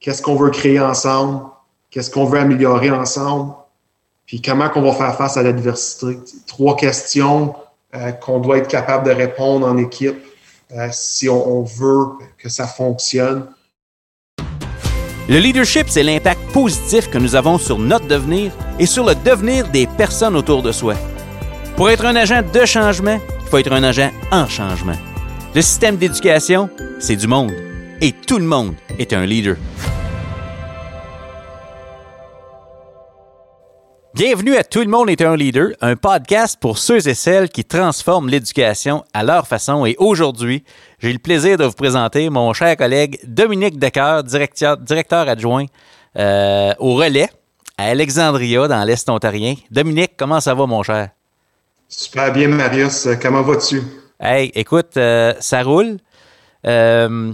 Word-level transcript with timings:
qu'est-ce 0.00 0.22
qu'on 0.22 0.34
veut 0.34 0.50
créer 0.50 0.80
ensemble, 0.80 1.42
qu'est-ce 1.90 2.10
qu'on 2.10 2.24
veut 2.24 2.38
améliorer 2.38 2.90
ensemble, 2.90 3.52
puis 4.26 4.40
comment 4.40 4.68
qu'on 4.68 4.82
va 4.82 4.92
faire 4.92 5.16
face 5.16 5.36
à 5.36 5.42
l'adversité? 5.42 6.18
Trois 6.46 6.76
questions 6.76 7.54
euh, 7.94 8.12
qu'on 8.12 8.38
doit 8.38 8.58
être 8.58 8.68
capable 8.68 9.06
de 9.06 9.12
répondre 9.12 9.66
en 9.66 9.76
équipe 9.76 10.24
euh, 10.72 10.88
si 10.92 11.28
on, 11.28 11.62
veut 11.62 12.06
que 12.38 12.48
ça 12.48 12.66
fonctionne. 12.66 13.46
Le 15.28 15.38
leadership, 15.38 15.88
c'est 15.88 16.04
l'impact 16.04 16.40
positif 16.52 17.10
que 17.10 17.18
nous 17.18 17.34
avons 17.34 17.58
sur 17.58 17.78
notre 17.78 18.06
devenir 18.06 18.52
et 18.78 18.86
sur 18.86 19.04
le 19.04 19.14
devenir 19.16 19.68
des 19.68 19.86
personnes 19.86 20.36
autour 20.36 20.62
de 20.62 20.72
soi. 20.72 20.94
Pour 21.76 21.90
être 21.90 22.04
un 22.04 22.14
agent 22.16 22.42
de 22.52 22.64
changement, 22.64 23.18
il 23.42 23.48
faut 23.48 23.58
être 23.58 23.72
un 23.72 23.82
agent 23.82 24.10
en 24.30 24.46
changement. 24.46 24.96
Le 25.54 25.62
système 25.62 25.96
d'éducation, 25.96 26.70
c'est 27.00 27.16
du 27.16 27.26
monde. 27.26 27.69
Et 28.02 28.12
tout 28.12 28.38
le 28.38 28.46
monde 28.46 28.76
est 28.98 29.12
un 29.12 29.26
leader. 29.26 29.56
Bienvenue 34.14 34.56
à 34.56 34.64
Tout 34.64 34.80
le 34.80 34.86
monde 34.86 35.10
est 35.10 35.20
un 35.20 35.36
leader, 35.36 35.72
un 35.82 35.96
podcast 35.96 36.56
pour 36.58 36.78
ceux 36.78 37.06
et 37.06 37.12
celles 37.12 37.50
qui 37.50 37.62
transforment 37.62 38.30
l'éducation 38.30 39.04
à 39.12 39.22
leur 39.22 39.46
façon. 39.46 39.84
Et 39.84 39.96
aujourd'hui, 39.98 40.64
j'ai 40.98 41.12
le 41.12 41.18
plaisir 41.18 41.58
de 41.58 41.64
vous 41.64 41.74
présenter 41.74 42.30
mon 42.30 42.54
cher 42.54 42.74
collègue 42.78 43.20
Dominique 43.26 43.78
Decker, 43.78 44.22
directeur, 44.24 44.78
directeur 44.78 45.28
adjoint 45.28 45.66
euh, 46.16 46.72
au 46.78 46.94
relais 46.94 47.28
à 47.76 47.88
Alexandria 47.88 48.66
dans 48.66 48.82
l'Est 48.82 49.10
ontarien. 49.10 49.56
Dominique, 49.70 50.12
comment 50.16 50.40
ça 50.40 50.54
va, 50.54 50.64
mon 50.64 50.82
cher? 50.82 51.10
Super 51.86 52.32
bien, 52.32 52.48
Marius. 52.48 53.08
Comment 53.20 53.42
vas-tu? 53.42 53.82
Hey, 54.18 54.50
écoute, 54.54 54.96
euh, 54.96 55.34
ça 55.40 55.62
roule. 55.62 55.98
Euh, 56.66 57.32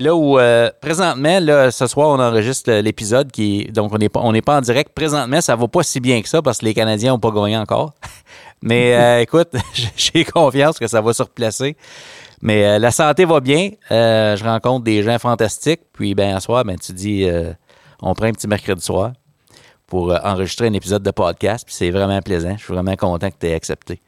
Là 0.00 0.14
où 0.14 0.38
euh, 0.38 0.70
présentement, 0.80 1.40
là, 1.40 1.70
ce 1.70 1.86
soir, 1.86 2.08
on 2.08 2.18
enregistre 2.18 2.72
l'épisode 2.72 3.30
qui 3.30 3.64
donc 3.66 3.92
on 3.92 3.98
n'est 3.98 4.08
pas 4.08 4.20
on 4.20 4.32
n'est 4.32 4.40
pas 4.40 4.56
en 4.56 4.62
direct. 4.62 4.92
Présentement, 4.94 5.42
ça 5.42 5.54
va 5.56 5.68
pas 5.68 5.82
si 5.82 6.00
bien 6.00 6.22
que 6.22 6.28
ça 6.28 6.40
parce 6.40 6.58
que 6.58 6.64
les 6.64 6.72
Canadiens 6.72 7.12
n'ont 7.12 7.18
pas 7.18 7.30
gagné 7.30 7.58
encore. 7.58 7.92
Mais 8.62 8.96
euh, 8.96 9.20
écoute, 9.20 9.54
j'ai 9.96 10.24
confiance 10.24 10.78
que 10.78 10.86
ça 10.86 11.02
va 11.02 11.12
se 11.12 11.22
replacer. 11.22 11.76
Mais 12.40 12.64
euh, 12.64 12.78
la 12.78 12.92
santé 12.92 13.26
va 13.26 13.40
bien. 13.40 13.72
je 13.90 14.42
rencontre 14.42 14.84
des 14.84 15.02
gens 15.02 15.18
fantastiques. 15.18 15.82
Puis 15.92 16.14
ben 16.14 16.34
à 16.34 16.40
soir, 16.40 16.64
ben 16.64 16.78
tu 16.78 16.94
dis 16.94 17.26
on 18.00 18.14
prend 18.14 18.26
un 18.26 18.32
petit 18.32 18.48
mercredi 18.48 18.82
soir 18.82 19.12
pour 19.86 20.14
enregistrer 20.24 20.68
un 20.68 20.72
épisode 20.72 21.02
de 21.02 21.10
podcast. 21.10 21.66
Puis 21.66 21.74
c'est 21.74 21.90
vraiment 21.90 22.22
plaisant. 22.22 22.56
Je 22.56 22.64
suis 22.64 22.72
vraiment 22.72 22.96
content 22.96 23.28
que 23.28 23.36
tu 23.38 23.48
aies 23.48 23.54
accepté. 23.54 24.00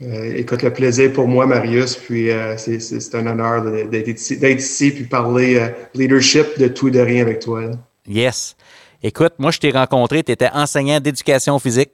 Euh, 0.00 0.34
écoute, 0.36 0.62
le 0.62 0.72
plaisir 0.72 1.12
pour 1.12 1.26
moi, 1.26 1.46
Marius, 1.46 1.96
puis 1.96 2.30
euh, 2.30 2.56
c'est 2.56 3.14
un 3.16 3.26
honneur 3.26 3.62
d'être 3.90 4.08
ici, 4.08 4.34
ici, 4.34 4.90
puis 4.92 5.04
parler 5.04 5.56
euh, 5.56 5.68
leadership 5.94 6.58
de 6.58 6.68
tout 6.68 6.88
et 6.88 6.92
de 6.92 7.00
rien 7.00 7.22
avec 7.22 7.40
toi. 7.40 7.62
Yes. 8.06 8.56
Écoute, 9.02 9.34
moi, 9.38 9.50
je 9.50 9.58
t'ai 9.58 9.70
rencontré, 9.70 10.22
tu 10.22 10.30
étais 10.30 10.50
enseignant 10.52 11.00
d'éducation 11.00 11.58
physique. 11.58 11.90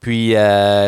Puis 0.00 0.34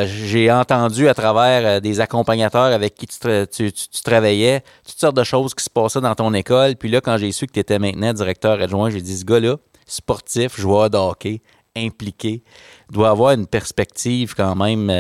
j'ai 0.07 0.53
entendu 0.53 1.09
à 1.09 1.15
travers 1.15 1.81
des 1.81 1.99
accompagnateurs 1.99 2.73
avec 2.73 2.95
qui 2.95 3.07
tu, 3.07 3.73
tu, 3.73 4.03
travaillais, 4.05 4.63
toutes 4.87 4.99
sortes 4.99 5.17
de 5.17 5.25
choses 5.25 5.55
qui 5.55 5.65
se 5.65 5.71
passaient 5.71 6.03
dans 6.03 6.15
ton 6.15 6.33
école. 6.35 6.77
Puis 6.77 6.89
là, 6.89 7.01
quand 7.01 7.17
j'ai 7.17 7.33
su 7.33 7.47
que 7.47 7.53
tu 7.53 7.59
étais 7.59 7.79
maintenant 7.79 8.13
directeur 8.13 8.61
adjoint, 8.61 8.91
j'ai 8.91 9.01
dit, 9.01 9.17
ce 9.17 9.25
gars-là, 9.25 9.57
sportif, 9.87 10.61
joueur 10.61 10.91
de 10.91 10.99
hockey, 10.99 11.41
impliqué, 11.79 12.43
doit 12.91 13.11
avoir 13.11 13.33
une 13.33 13.47
perspective 13.47 14.35
quand 14.35 14.55
même 14.55 14.91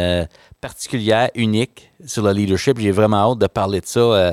particulière, 0.60 1.30
unique 1.34 1.90
sur 2.04 2.22
le 2.22 2.32
leadership. 2.32 2.78
J'ai 2.78 2.90
vraiment 2.90 3.32
hâte 3.32 3.38
de 3.38 3.46
parler 3.46 3.80
de 3.80 3.86
ça 3.86 4.00
euh, 4.00 4.32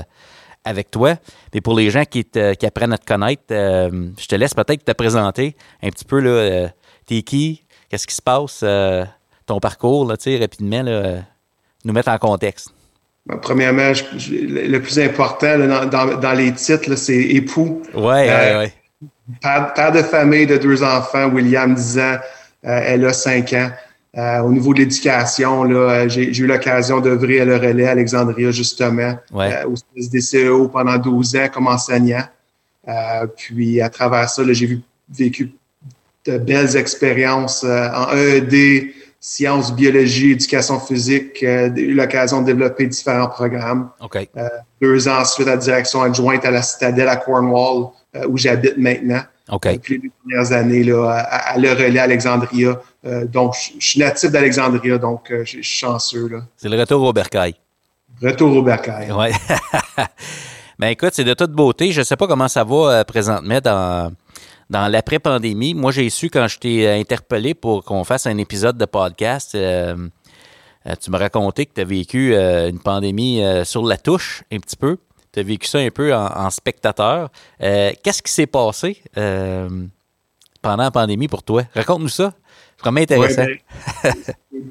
avec 0.64 0.92
toi. 0.92 1.16
Mais 1.54 1.62
pour 1.62 1.76
les 1.76 1.90
gens 1.90 2.04
qui, 2.06 2.24
qui 2.24 2.66
apprennent 2.66 2.94
à 2.94 2.98
te 2.98 3.06
connaître, 3.06 3.44
euh, 3.52 4.10
je 4.20 4.28
te 4.28 4.36
laisse 4.36 4.54
peut-être 4.54 4.84
te 4.84 4.92
présenter 4.92 5.56
un 5.84 5.90
petit 5.90 6.06
peu. 6.06 6.20
Là, 6.20 6.30
euh, 6.30 6.68
t'es 7.06 7.22
qui? 7.22 7.64
Qu'est-ce 7.90 8.08
qui 8.08 8.16
se 8.16 8.22
passe? 8.22 8.64
ton 9.46 9.60
parcours, 9.60 10.08
là, 10.08 10.16
rapidement, 10.40 10.82
là, 10.82 11.20
nous 11.84 11.94
mettre 11.94 12.10
en 12.10 12.18
contexte. 12.18 12.72
Ben, 13.28 13.38
premièrement, 13.38 13.92
le 13.92 14.80
plus 14.80 14.98
important 14.98 15.60
dans, 15.86 16.34
les 16.34 16.52
titres, 16.54 16.96
c'est 16.96 17.22
époux. 17.22 17.84
Oui, 17.94 18.02
oui, 18.04 18.56
oui. 18.58 18.68
Père, 19.42 19.92
de 19.92 20.02
famille 20.02 20.46
de 20.46 20.58
deux 20.58 20.84
enfants, 20.84 21.28
William 21.28 21.74
10 21.74 22.00
ans, 22.00 22.18
elle 22.64 23.06
a 23.06 23.14
5 23.14 23.54
ans. 23.54 23.72
Euh, 24.18 24.40
au 24.40 24.52
niveau 24.52 24.74
de 24.74 24.80
l'éducation, 24.80 25.64
là, 25.64 26.08
j'ai, 26.08 26.38
eu 26.38 26.48
l'occasion 26.48 27.02
d'œuvrer 27.02 27.42
à 27.42 27.46
le 27.46 27.58
relais 27.58 27.88
à 27.88 27.92
Alexandria, 27.92 28.50
justement, 28.52 29.18
euh, 29.36 29.66
au 29.66 29.76
SDCEO 29.98 30.70
pendant 30.70 30.98
12 30.98 31.36
ans 31.36 31.48
comme 31.52 31.68
enseignant. 31.68 32.24
Euh, 32.88 33.28
puis 33.36 33.82
à 33.82 33.90
travers 33.90 34.30
ça, 34.30 34.42
j'ai 34.54 34.80
vécu 35.10 35.52
de 36.26 36.38
belles 36.38 36.78
expériences 36.78 37.66
en 37.66 38.16
EED, 38.16 38.94
sciences, 39.20 39.76
biologie, 39.76 40.32
éducation 40.32 40.80
physique. 40.80 41.40
j'ai 41.42 41.82
eu 41.82 41.94
l'occasion 41.94 42.42
de 42.42 42.46
développer 42.46 42.88
différents 42.88 43.28
programmes. 43.28 43.90
deux 44.82 45.08
ans 45.10 45.20
ensuite 45.20 45.48
à 45.50 45.58
direction 45.58 46.02
adjointe 46.02 46.46
à 46.46 46.52
la 46.52 46.62
Citadelle 46.62 47.10
à 47.10 47.18
Cornwall, 47.18 47.90
où 48.28 48.38
j'habite 48.38 48.78
maintenant. 48.78 49.22
Depuis 49.52 50.02
les 50.02 50.12
dernières 50.26 50.52
années, 50.52 50.84
là, 50.84 51.10
à, 51.30 51.58
le 51.58 51.70
relais 51.72 52.00
à 52.00 52.04
Alexandria. 52.04 52.82
Euh, 53.06 53.26
donc, 53.26 53.56
je 53.80 53.86
suis 53.86 54.00
natif 54.00 54.32
d'Alexandria, 54.32 54.98
donc 54.98 55.30
euh, 55.30 55.46
je 55.46 55.52
suis 55.52 55.64
chanceux. 55.64 56.42
C'est 56.58 56.70
le 56.70 56.80
retour 56.80 57.04
au 57.04 57.14
bercail. 57.14 57.54
Retour 58.22 58.56
au 58.56 58.64
bercail. 58.64 59.12
Oui. 59.12 59.28
ben 60.80 60.88
écoute, 60.88 61.12
c'est 61.14 61.24
de 61.24 61.36
toute 61.36 61.52
beauté. 61.52 61.92
Je 61.92 62.00
ne 62.00 62.04
sais 62.04 62.16
pas 62.16 62.28
comment 62.28 62.48
ça 62.48 62.64
va 62.64 62.76
euh, 62.76 63.04
présentement 63.04 63.60
dans, 63.64 64.12
dans 64.72 64.88
l'après-pandémie. 64.88 65.76
Moi, 65.76 65.92
j'ai 65.92 66.10
su 66.10 66.30
quand 66.30 66.48
je 66.48 66.58
t'ai 66.58 66.90
interpellé 66.90 67.54
pour 67.54 67.84
qu'on 67.84 68.04
fasse 68.04 68.26
un 68.26 68.38
épisode 68.40 68.78
de 68.78 68.86
podcast. 68.86 69.52
tu 69.52 71.12
me 71.12 71.18
racontais 71.18 71.68
que 71.68 71.74
tu 71.76 71.82
as 71.82 71.86
vécu 71.86 72.36
une 72.36 72.80
pandémie 72.80 73.44
sur 73.64 73.86
la 73.86 73.98
touche 73.98 74.44
un 74.52 74.58
petit 74.58 74.78
peu. 74.78 74.98
Tu 75.36 75.42
as 75.42 75.44
vécu 75.44 75.68
ça 75.68 75.80
un 75.80 75.90
peu 75.90 76.16
en, 76.16 76.50
spectateur. 76.50 77.30
Euh, 77.62 77.92
qu'est-ce 78.02 78.24
qui 78.24 78.32
s'est 78.32 78.48
passé 78.48 79.02
euh, 79.18 79.68
pendant 80.62 80.84
la 80.84 80.92
pandémie 80.92 81.28
pour 81.28 81.44
toi? 81.44 81.64
Raconte-nous 81.76 82.08
ça. 82.08 82.34
Vraiment 82.80 83.02
intéressant. 83.02 83.44
Ben, 84.02 84.14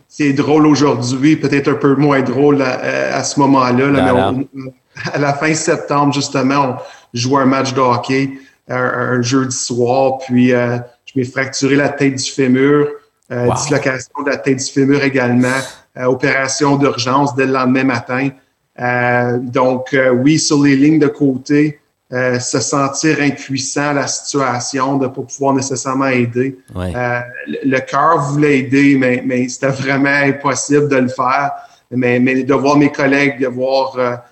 c'est 0.09 0.33
drôle 0.33 0.67
aujourd'hui, 0.67 1.37
peut-être 1.37 1.69
un 1.69 1.75
peu 1.75 1.97
moins 1.97 2.23
drôle 2.23 2.63
à, 2.63 3.23
ce 3.25 3.39
moment-là. 3.41 3.89
mais 3.89 4.71
à 5.13 5.19
la 5.19 5.35
fin 5.35 5.53
septembre, 5.53 6.15
justement, 6.15 6.55
on 6.55 6.77
jouait 7.13 7.43
un 7.43 7.47
match 7.47 7.75
de 7.75 7.81
hockey 7.81 8.31
un, 8.67 9.21
jeudi 9.21 9.55
soir, 9.55 10.17
puis 10.27 10.55
euh, 10.55 10.79
je 11.05 11.13
m'ai 11.21 11.27
fracturé 11.27 11.77
la 11.77 11.91
tête 11.91 12.15
du 12.15 12.31
fémur, 12.31 12.89
dislocation 13.31 14.23
de 14.25 14.31
la 14.31 14.39
tête 14.39 14.65
du 14.65 14.73
fémur 14.73 15.03
également, 15.03 15.61
opération 15.95 16.77
d'urgence 16.77 17.35
dès 17.35 17.45
le 17.45 17.53
lendemain 17.53 17.85
matin. 17.85 18.31
Euh, 18.81 19.39
donc, 19.39 19.95
euh, 19.95 20.11
oui, 20.11 20.39
sur 20.39 20.63
les 20.63 20.77
lignes 20.77 20.99
de 20.99 21.07
côté, 21.07 21.81
euh, 22.13 22.39
se 22.39 22.61
sentir 22.61 23.21
impuissant 23.21 23.89
à 23.89 23.93
la 23.93 24.07
situation, 24.07 24.99
de 24.99 25.05
ne 25.05 25.11
pas 25.11 25.23
pouvoir 25.23 25.55
nécessairement 25.55 26.07
aider. 26.07 26.59
le 26.75 27.79
cœur 27.81 28.21
voulait 28.31 28.59
aider, 28.61 28.97
mais, 28.97 29.23
mais 29.25 29.49
c'était 29.49 29.69
vraiment 29.69 30.09
impossible 30.09 30.89
de 30.89 30.97
le 30.97 31.09
faire. 31.09 31.53
Mais, 31.91 32.19
mais 32.19 32.43
de 32.43 32.55
voir 32.55 32.77
mes 32.77 32.91
collègues, 32.91 33.41
de 33.41 33.47
voir 33.47 34.23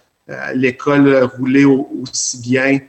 l'école 0.55 1.31
rouler 1.37 1.65
aussi 1.65 2.41
bien, 2.41 2.81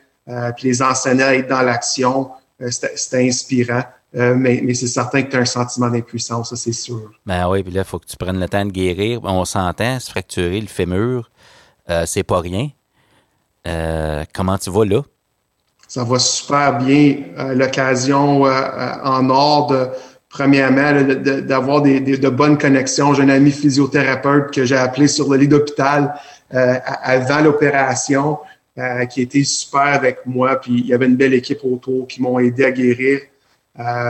puis 0.55 0.67
les 0.69 0.81
enseignants 0.81 1.29
être 1.29 1.49
dans 1.49 1.61
l'action, 1.61 2.29
c'était 2.69 3.27
inspirant. 3.27 3.83
mais, 4.13 4.61
mais 4.63 4.73
c'est 4.73 4.87
certain 4.87 5.21
que 5.21 5.29
tu 5.29 5.37
as 5.37 5.41
un 5.41 5.45
sentiment 5.45 5.89
d'impuissance, 5.89 6.49
ça 6.49 6.55
c'est 6.55 6.73
sûr. 6.73 7.11
Ben 7.25 7.47
oui, 7.49 7.61
puis 7.61 7.73
là, 7.73 7.81
il 7.81 7.87
faut 7.87 7.99
que 7.99 8.07
tu 8.07 8.17
prennes 8.17 8.39
le 8.39 8.49
temps 8.49 8.65
de 8.65 8.71
guérir. 8.71 9.19
On 9.23 9.45
s'entend, 9.45 9.99
se 9.99 10.09
fracturer 10.09 10.59
le 10.59 10.67
fémur, 10.67 11.29
euh, 11.89 12.03
c'est 12.05 12.23
pas 12.23 12.39
rien. 12.39 12.69
Euh, 13.67 14.23
comment 14.33 14.57
tu 14.57 14.69
vas 14.69 14.85
là? 14.85 15.01
Ça 15.87 16.03
va 16.03 16.19
super 16.19 16.77
bien. 16.79 17.17
Euh, 17.37 17.53
l'occasion 17.53 18.43
en 18.43 19.29
or 19.29 19.67
de, 19.67 19.87
premièrement, 20.29 21.01
d'avoir 21.41 21.81
des, 21.81 21.99
de 21.99 22.29
bonnes 22.29 22.57
connexions. 22.57 23.13
J'ai 23.13 23.23
un 23.23 23.29
ami 23.29 23.51
physiothérapeute 23.51 24.51
que 24.51 24.65
j'ai 24.65 24.77
appelé 24.77 25.07
sur 25.07 25.29
le 25.29 25.37
lit 25.37 25.47
d'hôpital 25.47 26.15
avant 26.49 27.41
l'opération, 27.41 28.37
qui 29.09 29.21
était 29.21 29.43
super 29.43 29.81
avec 29.81 30.19
moi. 30.25 30.61
Puis 30.61 30.73
il 30.73 30.85
y 30.85 30.93
avait 30.93 31.07
une 31.07 31.15
belle 31.15 31.33
équipe 31.33 31.59
autour 31.63 32.07
qui 32.07 32.21
m'ont 32.21 32.39
aidé 32.39 32.65
à 32.65 32.71
guérir. 32.71 33.21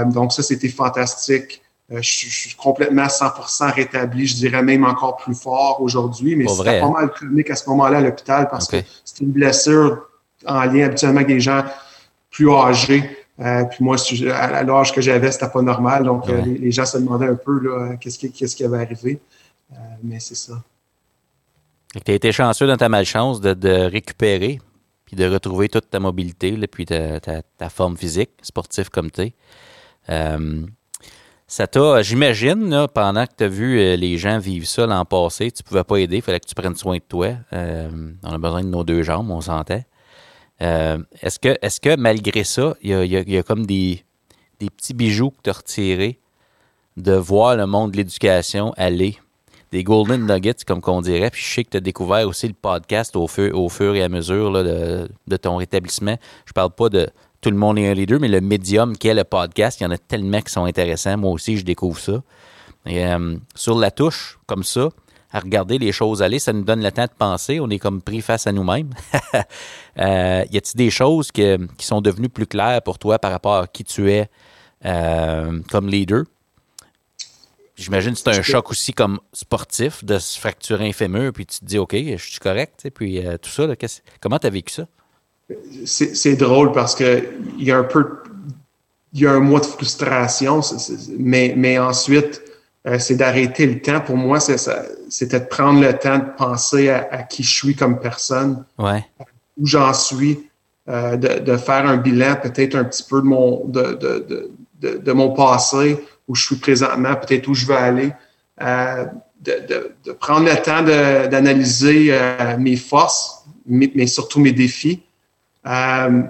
donc 0.08 0.34
ça, 0.34 0.44
c'était 0.44 0.70
fantastique. 0.70 1.63
Euh, 1.92 2.02
je, 2.02 2.30
suis 2.30 2.56
complètement 2.56 3.06
100% 3.06 3.74
rétabli, 3.74 4.26
je 4.26 4.36
dirais 4.36 4.64
même 4.64 4.86
encore 4.86 5.18
plus 5.18 5.36
fort 5.36 5.82
aujourd'hui, 5.82 6.36
mais 6.36 6.48
c'était 6.48 6.80
pas 6.80 6.86
hein? 6.86 6.94
mal 6.98 7.12
chronique 7.12 7.50
à 7.50 7.56
ce 7.56 7.70
moment-là 7.70 7.98
à 7.98 8.02
l'hôpital 8.02 8.48
parce 8.50 8.68
que 8.68 8.78
c'était 9.04 9.26
une 9.26 9.32
blessure 9.32 10.08
en 10.46 10.64
lien 10.64 10.86
habituellement 10.86 11.18
avec 11.18 11.28
des 11.28 11.42
gens 11.42 11.64
plus 12.32 12.50
âgés. 12.52 13.04
Euh, 13.40 13.66
puis 13.66 13.84
moi, 13.84 13.98
à 14.32 14.64
l'âge 14.64 14.94
que 14.94 15.02
j'avais, 15.02 15.32
c'était 15.32 15.50
pas 15.50 15.62
normal. 15.62 16.06
Donc, 16.06 16.30
euh, 16.30 16.42
les, 16.46 16.72
gens 16.72 16.86
se 16.86 16.98
demandaient 16.98 17.28
un 17.28 17.36
peu 17.36 17.98
qu'est-ce 18.00 18.18
qui, 18.18 18.32
qu'est-ce 18.32 18.56
qui 18.56 18.64
avait 18.64 18.80
arrivé. 18.80 19.20
mais 20.04 20.20
c'est 20.20 20.36
ça. 20.36 20.54
Tu 22.06 22.12
as 22.12 22.16
été 22.16 22.32
chanceux 22.32 22.66
dans 22.66 22.78
ta 22.78 22.90
malchance 22.90 23.42
de, 23.42 23.54
de 23.54 23.70
récupérer 23.70 24.60
puis 25.06 25.16
de 25.16 25.26
retrouver 25.26 25.70
toute 25.70 25.90
ta 25.90 26.00
mobilité, 26.00 26.52
là, 26.52 26.68
puis 26.68 26.86
ta, 26.86 27.20
ta, 27.20 27.70
forme 27.70 27.98
physique, 27.98 28.32
sportif 28.42 28.90
comme 28.90 29.12
tu 29.12 29.22
es. 29.22 29.34
Euh, 30.10 30.66
ça 31.48 31.68
t'a, 31.68 32.02
j'imagine, 32.02 32.88
pendant 32.94 33.26
que 33.26 33.32
tu 33.38 33.44
as 33.44 33.48
vu 33.48 33.80
euh, 33.80 33.96
les 33.96 34.18
gens 34.18 34.40
vivre 34.40 34.66
ça 34.66 34.86
l'an 34.88 35.06
passé, 35.06 35.52
tu 35.52 35.62
pouvais 35.62 35.84
pas 35.84 35.98
aider, 35.98 36.18
il 36.18 36.22
fallait 36.22 36.40
que 36.40 36.48
tu 36.48 36.56
prennes 36.56 36.76
soin 36.76 36.96
de 36.96 37.04
toi. 37.08 37.34
Euh, 37.52 37.90
on 38.24 38.32
a 38.32 38.38
besoin 38.38 38.64
de 38.64 38.70
nos 38.70 38.84
deux 38.84 39.04
jambes, 39.04 39.30
on 39.30 39.42
sentait. 39.42 39.86
est-ce, 40.60 41.40
que, 41.40 41.58
est-ce 41.62 41.80
que 41.82 41.96
malgré 41.96 42.44
ça, 42.44 42.76
il 42.82 42.90
y 42.92 43.38
a, 43.38 43.44
comme 43.44 43.66
des, 43.66 44.04
petits 44.58 44.94
bijoux 44.94 45.32
que 45.32 45.42
tu 45.44 45.50
as 45.50 45.54
retirés 45.54 46.20
de 46.96 47.14
voir 47.14 47.56
le 47.58 47.68
monde 47.68 47.92
de 47.92 47.98
l'éducation 47.98 48.74
aller? 48.78 49.18
Des 49.72 49.84
golden 49.84 50.28
nuggets, 50.28 50.64
comme 50.68 50.82
qu'on 50.82 51.02
dirait. 51.02 51.32
Puis 51.32 51.42
je 51.42 51.52
sais 51.52 51.64
que 51.64 51.72
tu 51.72 51.78
as 51.78 51.82
découvert 51.82 52.28
aussi 52.28 52.48
le 52.48 52.54
podcast 52.54 53.16
au 53.16 53.28
fur, 53.28 53.58
au 53.60 53.70
fur 53.70 53.96
et 53.96 54.04
à 54.04 54.10
mesure 54.10 54.52
de, 54.52 55.38
ton 55.38 55.56
rétablissement. 55.56 56.16
Je 56.46 56.54
parle 56.54 56.70
pas 56.70 56.90
de 56.90 57.10
tout 57.44 57.52
le 57.52 57.58
monde 57.58 57.78
est 57.78 57.90
un 57.90 57.94
leader, 57.94 58.20
mais 58.22 58.30
le 58.30 58.40
médium 58.40 58.98
qui 58.98 59.10
est 59.10 59.14
le 59.14 59.26
podcast, 59.26 59.82
il 59.82 59.84
y 59.84 59.86
en 59.86 59.92
a 59.92 59.98
tellement 59.98 60.42
qui 60.42 60.52
sont 60.52 60.64
intéressants. 60.64 61.18
Moi 61.18 61.30
aussi, 61.30 61.58
je 61.58 61.66
découvre 61.66 62.00
ça. 62.00 62.24
Et, 62.86 63.06
euh, 63.06 63.36
sur 63.54 63.78
la 63.78 63.92
touche, 63.92 64.40
comme 64.48 64.64
ça, 64.64 64.90
à 65.32 65.42
regarder 65.42 65.78
les 65.78 65.92
choses 65.92 66.22
aller, 66.22 66.40
ça 66.40 66.54
nous 66.54 66.64
donne 66.64 66.82
le 66.82 66.92
temps 66.92 67.04
de 67.04 67.12
penser. 67.18 67.60
On 67.60 67.70
est 67.70 67.80
comme 67.80 68.02
pris 68.02 68.22
face 68.22 68.48
à 68.48 68.54
nous-mêmes. 68.54 68.92
euh, 70.00 70.46
y 70.52 70.58
a-t-il 70.58 70.78
des 70.78 70.90
choses 70.90 71.32
qui 71.34 71.58
sont 71.80 72.00
devenues 72.00 72.30
plus 72.30 72.48
claires 72.48 72.82
pour 72.82 72.98
toi 72.98 73.20
par 73.20 73.32
rapport 73.32 73.56
à 73.56 73.68
qui 73.68 73.84
tu 73.84 74.10
es 74.10 74.30
euh, 74.86 75.60
comme 75.70 75.90
leader? 75.90 76.24
J'imagine 77.76 78.14
que 78.14 78.20
c'est 78.20 78.30
un 78.30 78.42
choc 78.42 78.72
aussi 78.72 78.94
comme 78.94 79.20
sportif 79.34 80.06
de 80.06 80.18
se 80.18 80.40
fracturer 80.40 80.88
un 80.88 80.94
fémur, 80.94 81.34
puis 81.34 81.46
tu 81.46 81.60
te 81.60 81.66
dis, 81.66 81.78
OK, 81.78 81.94
je 81.94 82.16
suis 82.16 82.40
correct, 82.40 82.88
puis 82.94 83.20
tout 83.42 83.50
ça. 83.50 83.68
comment 84.22 84.40
tu 84.40 84.48
as 84.48 84.52
vécu 84.52 84.72
ça? 84.72 84.88
C'est 85.86 86.36
drôle 86.36 86.72
parce 86.72 86.96
que 86.96 87.24
il 87.58 87.66
y 87.66 87.72
a 87.72 87.78
un 87.78 87.84
peu, 87.84 88.06
il 89.14 89.22
y 89.22 89.28
a 89.28 89.32
un 89.32 89.40
mois 89.40 89.60
de 89.60 89.66
frustration, 89.66 90.62
mais, 91.18 91.54
mais 91.56 91.78
ensuite, 91.78 92.42
euh, 92.86 93.00
c'est 93.00 93.16
d'arrêter 93.16 93.66
le 93.66 93.82
temps. 93.82 94.02
Pour 94.02 94.18
moi, 94.18 94.40
c'était 94.40 95.40
de 95.40 95.46
prendre 95.46 95.80
le 95.80 95.94
temps 95.94 96.18
de 96.18 96.36
penser 96.38 96.90
à, 96.90 97.24
qui 97.24 97.44
je 97.44 97.54
suis 97.54 97.76
comme 97.76 98.00
personne, 98.00 98.66
ouais. 98.78 99.06
où 99.58 99.66
j'en 99.66 99.94
suis, 99.94 100.50
euh, 100.90 101.16
de, 101.16 101.58
faire 101.58 101.88
un 101.88 101.96
bilan 101.96 102.36
peut-être 102.42 102.76
un 102.76 102.84
petit 102.84 103.04
peu 103.04 103.22
de 103.22 103.26
mon, 103.26 103.66
de, 103.66 103.94
de, 104.82 104.98
de 104.98 105.12
mon 105.14 105.32
passé, 105.32 105.98
où 106.28 106.36
je 106.36 106.46
suis 106.46 106.56
présentement, 106.58 107.16
peut-être 107.16 107.48
où 107.48 107.54
je 107.54 107.66
veux 107.66 107.76
aller, 107.76 108.12
euh, 108.62 109.06
de, 109.40 109.94
de, 110.06 110.12
prendre 110.12 110.46
le 110.46 110.62
temps 110.62 110.84
d'analyser 110.84 112.18
mes 112.60 112.76
forces, 112.76 113.46
mais, 113.66 114.08
surtout 114.08 114.40
mes 114.40 114.52
défis. 114.52 115.04
Euh, 115.66 116.24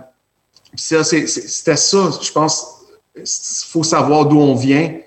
ça, 0.76 1.04
c'était 1.04 1.76
ça, 1.76 2.10
je 2.22 2.32
pense, 2.32 2.86
il 3.16 3.24
faut 3.70 3.84
savoir 3.84 4.26
d'où 4.26 4.40
on 4.40 4.56
vient. 4.56 4.98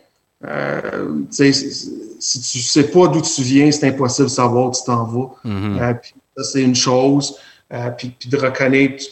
Euh, 0.45 1.23
si 1.31 2.41
tu 2.41 2.61
sais 2.61 2.89
pas 2.89 3.09
d'où 3.09 3.21
tu 3.21 3.43
viens, 3.43 3.71
c'est 3.73 3.89
impossible 3.89 4.29
de 4.29 4.33
savoir 4.33 4.69
où 4.69 4.73
tu 4.73 4.85
t'en 4.85 5.05
vas. 5.05 5.31
Mm-hmm. 5.45 6.01
puis 6.01 6.15
ça, 6.37 6.45
c'est 6.45 6.63
une 6.63 6.75
chose. 6.75 7.37
puis, 7.97 8.15
puis, 8.19 8.29
de 8.29 8.37
reconnaître 8.37 9.05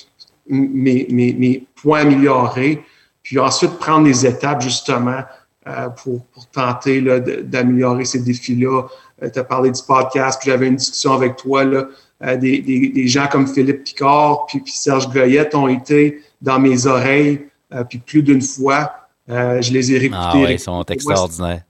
mes, 0.46 1.06
mes, 1.10 1.32
mes 1.32 1.66
points 1.74 2.00
améliorés, 2.00 2.84
puis 3.22 3.38
ensuite 3.38 3.78
prendre 3.78 4.06
les 4.06 4.26
étapes 4.26 4.60
justement 4.60 5.22
euh, 5.66 5.88
pour, 5.88 6.26
pour, 6.26 6.46
tenter 6.48 7.00
d'améliorer 7.42 8.04
ces 8.04 8.20
défis-là. 8.20 8.82
Euh, 9.22 9.30
tu 9.30 9.38
as 9.38 9.44
parlé 9.44 9.70
du 9.70 9.80
podcast, 9.82 10.38
puis 10.38 10.50
j'avais 10.50 10.66
une 10.66 10.76
discussion 10.76 11.14
avec 11.14 11.36
toi. 11.36 11.64
Là, 11.64 11.78
euh, 11.78 11.86
des, 12.20 12.60
des, 12.60 12.88
des, 12.88 13.06
gens 13.06 13.26
comme 13.30 13.46
Philippe 13.46 13.84
Picard 13.84 14.46
puis, 14.46 14.60
puis, 14.60 14.72
Serge 14.72 15.08
Goyette 15.10 15.54
ont 15.54 15.68
été 15.68 16.22
dans 16.40 16.58
mes 16.58 16.86
oreilles, 16.86 17.46
puis 17.88 17.98
plus 17.98 18.22
d'une 18.22 18.40
fois. 18.40 18.92
je 19.28 19.72
les 19.72 19.92
ai 19.92 19.98
réécoutés. 19.98 20.20
Ah 20.22 20.38
ouais, 20.38 20.54
ils 20.54 20.58
sont 20.58 20.84
extraordinaires. 20.84 21.62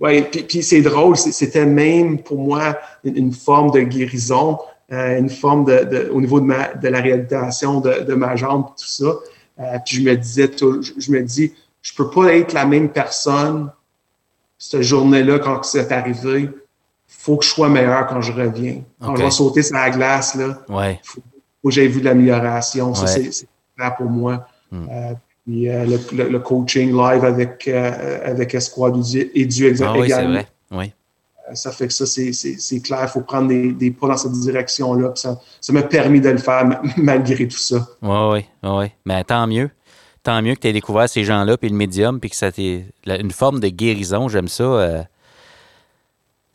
Oui, 0.00 0.22
puis, 0.22 0.42
puis 0.42 0.62
c'est 0.62 0.82
drôle, 0.82 1.16
c'était 1.16 1.66
même 1.66 2.18
pour 2.18 2.38
moi 2.38 2.78
une, 3.02 3.32
forme 3.32 3.72
de 3.72 3.80
guérison, 3.80 4.58
une 4.90 5.30
forme 5.30 5.64
de, 5.64 5.84
de, 5.84 6.10
au 6.12 6.20
niveau 6.20 6.40
de, 6.40 6.46
ma, 6.46 6.74
de 6.74 6.88
la 6.88 7.00
réhabilitation 7.00 7.80
de, 7.80 8.04
de 8.04 8.14
ma 8.14 8.36
jambe, 8.36 8.66
tout 8.78 8.86
ça. 8.86 9.14
puis 9.84 9.96
je 9.96 10.02
me 10.02 10.14
disais, 10.16 10.50
je 10.58 11.10
me 11.10 11.22
dis, 11.22 11.52
je 11.82 11.94
peux 11.94 12.10
pas 12.10 12.34
être 12.34 12.52
la 12.52 12.66
même 12.66 12.90
personne 12.90 13.70
cette 14.58 14.82
journée-là 14.82 15.38
quand 15.38 15.62
c'est 15.62 15.92
arrivé. 15.92 16.50
Faut 17.08 17.36
que 17.36 17.44
je 17.44 17.50
sois 17.50 17.68
meilleur 17.68 18.06
quand 18.06 18.20
je 18.20 18.32
reviens. 18.32 18.82
Quand 19.00 19.16
je 19.16 19.24
vais 19.24 19.30
sauter 19.30 19.62
sur 19.62 19.74
la 19.74 19.90
glace, 19.90 20.34
là, 20.34 20.58
ouais. 20.68 21.00
faut, 21.02 21.20
que 21.64 21.70
j'ai 21.70 21.88
vu 21.88 22.00
de 22.00 22.04
l'amélioration. 22.04 22.94
Ça, 22.94 23.06
c'est 23.06 23.48
clair 23.76 23.96
pour 23.96 24.10
moi. 24.10 24.46
Hmm. 24.70 24.86
Euh, 24.90 25.12
puis 25.44 25.68
euh, 25.68 25.98
le, 26.12 26.38
coaching 26.38 26.90
live 26.90 27.24
avec, 27.24 27.66
euh, 27.68 28.30
avec 28.30 28.54
Esquad 28.54 28.94
et 29.14 29.46
du 29.46 29.82
ah, 29.82 29.92
oui, 29.94 30.04
également. 30.04 30.42
Oui. 30.70 30.92
Ça 31.54 31.72
fait 31.72 31.86
que 31.86 31.94
ça, 31.94 32.04
c'est 32.04 32.80
clair. 32.80 33.00
Il 33.04 33.08
faut 33.08 33.22
prendre 33.22 33.48
des, 33.48 33.72
des, 33.72 33.90
pas 33.90 34.08
dans 34.08 34.18
cette 34.18 34.32
direction-là. 34.32 35.14
Ça 35.14 35.38
m'a 35.72 35.82
permis 35.82 36.20
de 36.20 36.28
le 36.28 36.38
faire 36.38 36.82
malgré 36.98 37.48
tout 37.48 37.56
ça. 37.56 37.88
Oui, 38.02 38.44
oui, 38.62 38.70
oui. 38.70 38.86
Mais 39.06 39.24
tant 39.24 39.46
mieux 39.46 39.70
tant 40.28 40.42
mieux 40.42 40.54
que 40.54 40.60
tu 40.60 40.68
aies 40.68 40.72
découvert 40.74 41.08
ces 41.08 41.24
gens-là, 41.24 41.56
puis 41.56 41.70
le 41.70 41.76
médium, 41.76 42.20
puis 42.20 42.28
que 42.28 42.36
ça 42.36 42.52
t'est 42.52 42.84
une 43.06 43.30
forme 43.30 43.60
de 43.60 43.68
guérison. 43.68 44.28
J'aime 44.28 44.48
ça. 44.48 44.62
Euh, 44.62 45.02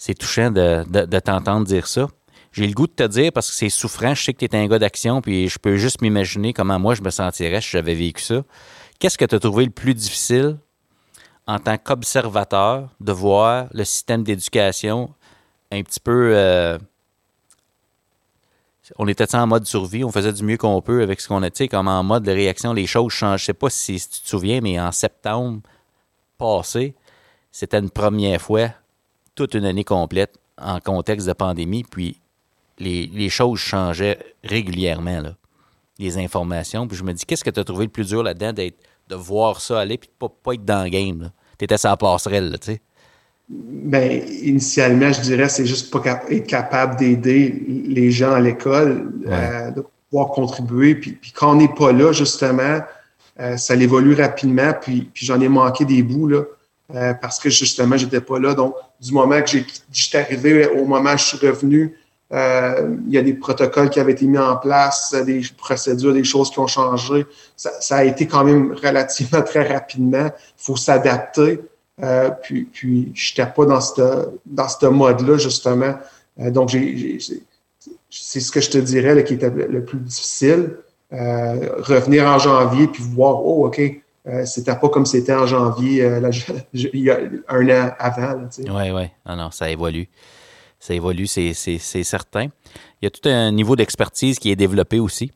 c'est 0.05 0.15
touchant 0.15 0.51
de, 0.51 1.19
t'entendre 1.19 1.65
dire 1.65 1.87
ça. 1.87 2.09
J'ai 2.51 2.67
le 2.67 2.73
goût 2.73 2.87
de 2.87 2.91
te 2.91 3.07
dire 3.07 3.31
parce 3.31 3.49
que 3.49 3.55
c'est 3.55 3.69
souffrant. 3.69 4.13
Je 4.13 4.21
sais 4.21 4.33
que 4.33 4.39
tu 4.39 4.45
es 4.45 4.53
un 4.53 4.67
gars 4.67 4.77
d'action, 4.77 5.21
puis 5.21 5.47
je 5.47 5.57
peux 5.57 5.77
juste 5.77 6.01
m'imaginer 6.01 6.51
comment 6.51 6.77
moi 6.77 6.93
je 6.93 7.01
me 7.01 7.09
sentirais 7.09 7.61
si 7.61 7.69
j'avais 7.69 7.95
vécu 7.95 8.21
ça. 8.21 8.43
Qu'est-ce 8.99 9.17
que 9.17 9.23
tu 9.23 9.33
as 9.33 9.39
trouvé 9.39 9.63
le 9.63 9.71
plus 9.71 9.93
difficile 9.93 10.57
en 11.47 11.57
tant 11.57 11.77
qu'observateur 11.77 12.89
de 12.99 13.11
voir 13.13 13.67
le 13.71 13.85
système 13.85 14.23
d'éducation 14.23 15.13
un 15.71 15.81
petit 15.83 16.01
peu 16.01 16.33
euh, 16.35 16.77
on 18.97 19.07
était 19.07 19.33
en 19.35 19.47
mode 19.47 19.65
survie, 19.65 20.03
on 20.03 20.11
faisait 20.11 20.33
du 20.33 20.43
mieux 20.43 20.57
qu'on 20.57 20.81
peut 20.81 21.01
avec 21.01 21.21
ce 21.21 21.29
qu'on 21.29 21.43
a, 21.43 21.49
tu 21.49 21.59
sais, 21.59 21.67
comme 21.69 21.87
en 21.87 22.03
mode 22.03 22.23
de 22.23 22.31
réaction, 22.31 22.73
les 22.73 22.87
choses 22.87 23.13
changent. 23.13 23.39
Je 23.39 23.45
sais 23.45 23.53
pas 23.53 23.69
si, 23.69 24.01
tu 24.01 24.21
te 24.21 24.27
souviens, 24.27 24.59
mais 24.59 24.77
en 24.81 24.91
septembre 24.91 25.61
passé, 26.37 26.93
c'était 27.53 27.79
une 27.79 27.89
première 27.89 28.41
fois, 28.41 28.71
toute 29.35 29.53
une 29.53 29.65
année 29.65 29.83
complète, 29.83 30.37
en 30.57 30.79
contexte 30.79 31.27
de 31.27 31.33
pandémie, 31.33 31.83
puis 31.83 32.19
les, 32.79 33.29
choses 33.29 33.59
changeaient 33.59 34.19
régulièrement, 34.43 35.21
là, 35.21 35.35
les 35.99 36.17
informations. 36.17 36.87
Puis 36.87 36.97
je 36.97 37.03
me 37.03 37.13
dis, 37.13 37.25
qu'est-ce 37.25 37.43
que 37.43 37.49
tu 37.49 37.59
as 37.59 37.63
trouvé 37.63 37.85
le 37.85 37.91
plus 37.91 38.07
dur 38.07 38.23
là-dedans, 38.23 38.53
de 38.53 39.15
voir 39.15 39.61
ça 39.61 39.79
aller, 39.79 39.97
puis 39.97 40.09
de 40.09 40.13
pas, 40.17 40.33
pas 40.43 40.53
être 40.53 40.65
dans 40.65 40.83
le 40.83 40.89
game, 40.89 41.31
Tu 41.57 41.65
étais 41.65 41.77
sans 41.77 41.95
passerelle, 41.97 42.57
tu 42.59 42.73
sais. 42.73 42.81
Ben, 43.49 44.23
initialement, 44.41 45.11
je 45.11 45.21
dirais, 45.21 45.49
c'est 45.49 45.65
juste 45.65 45.91
pas 45.91 46.01
être 46.29 46.47
capable 46.47 46.95
d'aider 46.95 47.63
les 47.85 48.09
gens 48.09 48.31
à 48.31 48.39
l'école, 48.39 49.11
euh, 49.27 49.71
de 49.71 49.83
pouvoir 50.09 50.29
contribuer. 50.29 50.95
Puis, 50.95 51.19
quand 51.35 51.51
on 51.51 51.55
n'est 51.55 51.73
pas 51.73 51.91
là, 51.91 52.13
justement, 52.13 52.79
euh, 53.39 53.57
ça 53.57 53.75
évolue 53.75 54.15
rapidement. 54.15 54.73
Puis, 54.81 55.09
puis 55.13 55.25
j'en 55.25 55.41
ai 55.41 55.49
manqué 55.49 55.83
des 55.83 56.03
bouts, 56.03 56.27
là, 56.27 56.43
euh, 56.93 57.13
parce 57.13 57.39
que 57.39 57.49
justement, 57.49 57.97
j'étais 57.97 58.21
pas 58.21 58.39
là. 58.39 58.53
Donc, 58.53 58.75
du 58.99 59.13
moment 59.13 59.41
que 59.41 59.57
j'étais 59.91 60.17
arrivé, 60.17 60.67
au 60.67 60.85
moment 60.85 61.13
où 61.13 61.17
je 61.17 61.23
suis 61.23 61.47
revenu, 61.47 61.97
il 62.31 63.11
y 63.11 63.17
a 63.19 63.21
des 63.21 63.33
protocoles 63.35 63.91
qui 63.91 63.99
avaient 63.99 64.13
été 64.13 64.25
mis 64.25 64.39
en 64.39 64.55
place, 64.55 65.13
des 65.23 65.41
procédures, 65.55 66.13
des 66.13 66.23
choses 66.23 66.49
qui 66.49 66.59
ont 66.59 66.67
changé. 66.67 67.27
Ça, 67.55 67.69
ça 67.79 67.97
a 67.97 68.03
été 68.03 68.25
quand 68.25 68.43
même 68.43 68.73
relativement 68.73 69.41
très 69.45 69.71
rapidement. 69.71 70.25
Il 70.25 70.63
faut 70.63 70.75
s'adapter. 70.75 71.59
Euh, 72.01 72.31
puis, 72.41 72.63
puis 72.63 73.11
je 73.13 73.31
n'étais 73.31 73.51
pas 73.51 73.65
dans 73.65 73.81
ce 73.81 74.29
dans 74.45 74.67
ce 74.67 74.85
mode-là, 74.87 75.37
justement. 75.37 75.95
Euh, 76.39 76.49
donc, 76.49 76.71
c'est 78.09 78.39
ce 78.39 78.51
que 78.51 78.61
je 78.61 78.69
te 78.69 78.77
dirais 78.77 79.23
qui 79.23 79.35
était 79.35 79.49
le, 79.49 79.83
plus 79.85 79.99
difficile. 79.99 80.77
Euh, 81.11 81.69
revenir 81.77 82.25
en 82.25 82.39
janvier 82.39 82.87
puis 82.87 83.03
voir, 83.03 83.45
oh, 83.45 83.67
OK, 83.67 83.79
c'était 84.45 84.75
pas 84.75 84.89
comme 84.89 85.05
c'était 85.05 85.33
en 85.33 85.45
janvier 85.45 86.07
il 86.73 86.99
y 86.99 87.09
a 87.09 87.19
un 87.49 87.69
an 87.69 87.91
avant. 87.99 88.47
Oui, 88.57 88.91
oui. 88.91 89.03
Ah 89.25 89.35
non, 89.35 89.51
ça 89.51 89.69
évolue. 89.69 90.07
Ça 90.79 90.93
évolue, 90.93 91.27
c'est 91.27 91.53
certain. 91.77 92.47
Il 93.01 93.05
y 93.05 93.07
a 93.07 93.09
tout 93.09 93.27
un 93.27 93.51
niveau 93.51 93.75
d'expertise 93.75 94.39
qui 94.39 94.51
est 94.51 94.55
développé 94.55 94.99
aussi. 94.99 95.31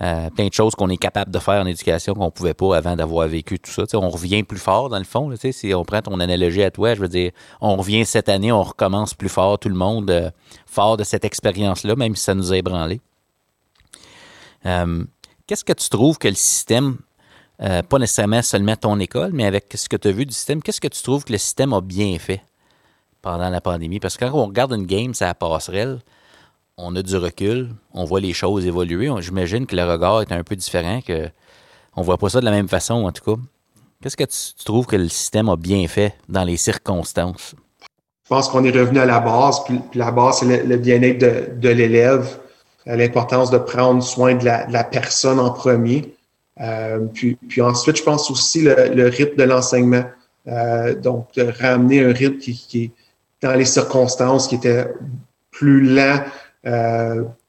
Euh, 0.00 0.30
plein 0.30 0.46
de 0.46 0.52
choses 0.52 0.76
qu'on 0.76 0.88
est 0.90 0.96
capable 0.96 1.32
de 1.32 1.38
faire 1.40 1.60
en 1.60 1.66
éducation 1.66 2.14
qu'on 2.14 2.26
ne 2.26 2.30
pouvait 2.30 2.54
pas 2.54 2.76
avant 2.76 2.94
d'avoir 2.94 3.26
vécu 3.26 3.58
tout 3.58 3.72
ça. 3.72 3.82
on 3.94 4.08
revient 4.08 4.44
plus 4.44 4.58
fort, 4.58 4.88
dans 4.88 4.98
le 4.98 5.04
fond. 5.04 5.34
si 5.36 5.74
on 5.74 5.84
prend 5.84 6.00
ton 6.02 6.20
analogie 6.20 6.62
à 6.62 6.70
toi, 6.70 6.94
je 6.94 7.00
veux 7.00 7.08
dire, 7.08 7.32
on 7.60 7.74
revient 7.74 8.06
cette 8.06 8.28
année, 8.28 8.52
on 8.52 8.62
recommence 8.62 9.14
plus 9.14 9.28
fort, 9.28 9.58
tout 9.58 9.68
le 9.68 9.74
monde 9.74 10.10
euh, 10.10 10.30
fort 10.66 10.96
de 10.96 11.02
cette 11.02 11.24
expérience-là, 11.24 11.96
même 11.96 12.14
si 12.14 12.22
ça 12.22 12.34
nous 12.36 12.52
a 12.52 12.56
ébranlé. 12.56 13.00
Euh, 14.66 15.04
qu'est-ce 15.48 15.64
que 15.64 15.72
tu 15.72 15.88
trouves 15.88 16.18
que 16.18 16.28
le 16.28 16.34
système, 16.34 16.98
pas 17.58 17.98
nécessairement 17.98 18.42
seulement 18.42 18.76
ton 18.76 18.98
école, 19.00 19.30
mais 19.32 19.44
avec 19.44 19.66
ce 19.74 19.88
que 19.88 19.96
tu 19.96 20.08
as 20.08 20.12
vu 20.12 20.26
du 20.26 20.34
système, 20.34 20.62
qu'est-ce 20.62 20.80
que 20.80 20.88
tu 20.88 21.02
trouves 21.02 21.24
que 21.24 21.32
le 21.32 21.38
système 21.38 21.72
a 21.72 21.80
bien 21.80 22.18
fait 22.18 22.42
pendant 23.20 23.50
la 23.50 23.60
pandémie? 23.60 23.98
Parce 23.98 24.16
que 24.16 24.24
quand 24.24 24.32
on 24.32 24.46
regarde 24.46 24.72
une 24.72 24.86
game, 24.86 25.12
ça 25.14 25.34
passerelle, 25.34 25.98
on 26.76 26.94
a 26.94 27.02
du 27.02 27.16
recul, 27.16 27.70
on 27.92 28.04
voit 28.04 28.20
les 28.20 28.32
choses 28.32 28.64
évoluer. 28.64 29.10
J'imagine 29.20 29.66
que 29.66 29.74
le 29.74 29.84
regard 29.84 30.22
est 30.22 30.32
un 30.32 30.44
peu 30.44 30.54
différent, 30.54 31.00
que 31.00 31.28
on 31.96 32.02
voit 32.02 32.16
pas 32.16 32.28
ça 32.28 32.38
de 32.40 32.44
la 32.44 32.52
même 32.52 32.68
façon, 32.68 32.94
en 32.94 33.12
tout 33.12 33.24
cas. 33.24 33.40
Qu'est-ce 34.00 34.16
que 34.16 34.24
tu, 34.24 34.64
trouves 34.64 34.86
que 34.86 34.94
le 34.94 35.08
système 35.08 35.48
a 35.48 35.56
bien 35.56 35.88
fait 35.88 36.14
dans 36.28 36.44
les 36.44 36.56
circonstances? 36.56 37.56
Je 38.22 38.28
pense 38.28 38.48
qu'on 38.48 38.62
est 38.62 38.70
revenu 38.70 39.00
à 39.00 39.06
la 39.06 39.18
base, 39.18 39.64
puis, 39.64 39.80
la 39.94 40.12
base, 40.12 40.38
c'est 40.38 40.64
le, 40.64 40.76
bien-être 40.76 41.58
de, 41.58 41.68
l'élève, 41.68 42.38
euh, 42.86 42.94
l'importance 42.94 43.50
de 43.50 43.58
prendre 43.58 44.00
soin 44.00 44.36
de 44.36 44.44
la, 44.44 44.84
personne 44.84 45.40
en 45.40 45.50
premier. 45.50 46.14
Euh, 46.60 47.00
puis, 47.12 47.36
puis, 47.48 47.62
ensuite, 47.62 47.96
je 47.96 48.02
pense 48.02 48.30
aussi 48.30 48.62
le, 48.62 49.08
rythme 49.08 49.36
de 49.36 49.44
l'enseignement. 49.44 50.04
Euh, 50.46 50.94
donc, 50.94 51.28
de 51.34 51.52
ramener 51.60 52.04
un 52.04 52.12
rythme 52.12 52.38
qui, 52.38 52.54
qui, 52.54 52.84
est 52.84 52.90
dans 53.42 53.54
les 53.54 53.64
circonstances, 53.64 54.48
qui 54.48 54.56
était 54.56 54.86
plus 55.50 55.82
lent 55.82 56.20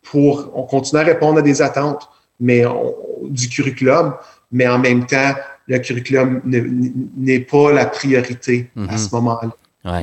pour... 0.03 0.51
On 0.53 0.63
continue 0.63 1.01
à 1.01 1.03
répondre 1.03 1.39
à 1.39 1.41
des 1.41 1.61
attentes 1.61 2.09
mais 2.41 2.63
du 3.23 3.49
curriculum, 3.49 4.15
mais 4.51 4.65
en 4.67 4.79
même 4.79 5.05
temps, 5.05 5.33
le 5.67 5.77
curriculum 5.79 6.41
n'est 6.45 7.39
pas 7.41 7.73
la 7.73 7.85
priorité 7.85 8.71
à 8.87 8.97
ce 8.97 9.07
mm-hmm. 9.07 9.15
moment-là. 9.15 9.49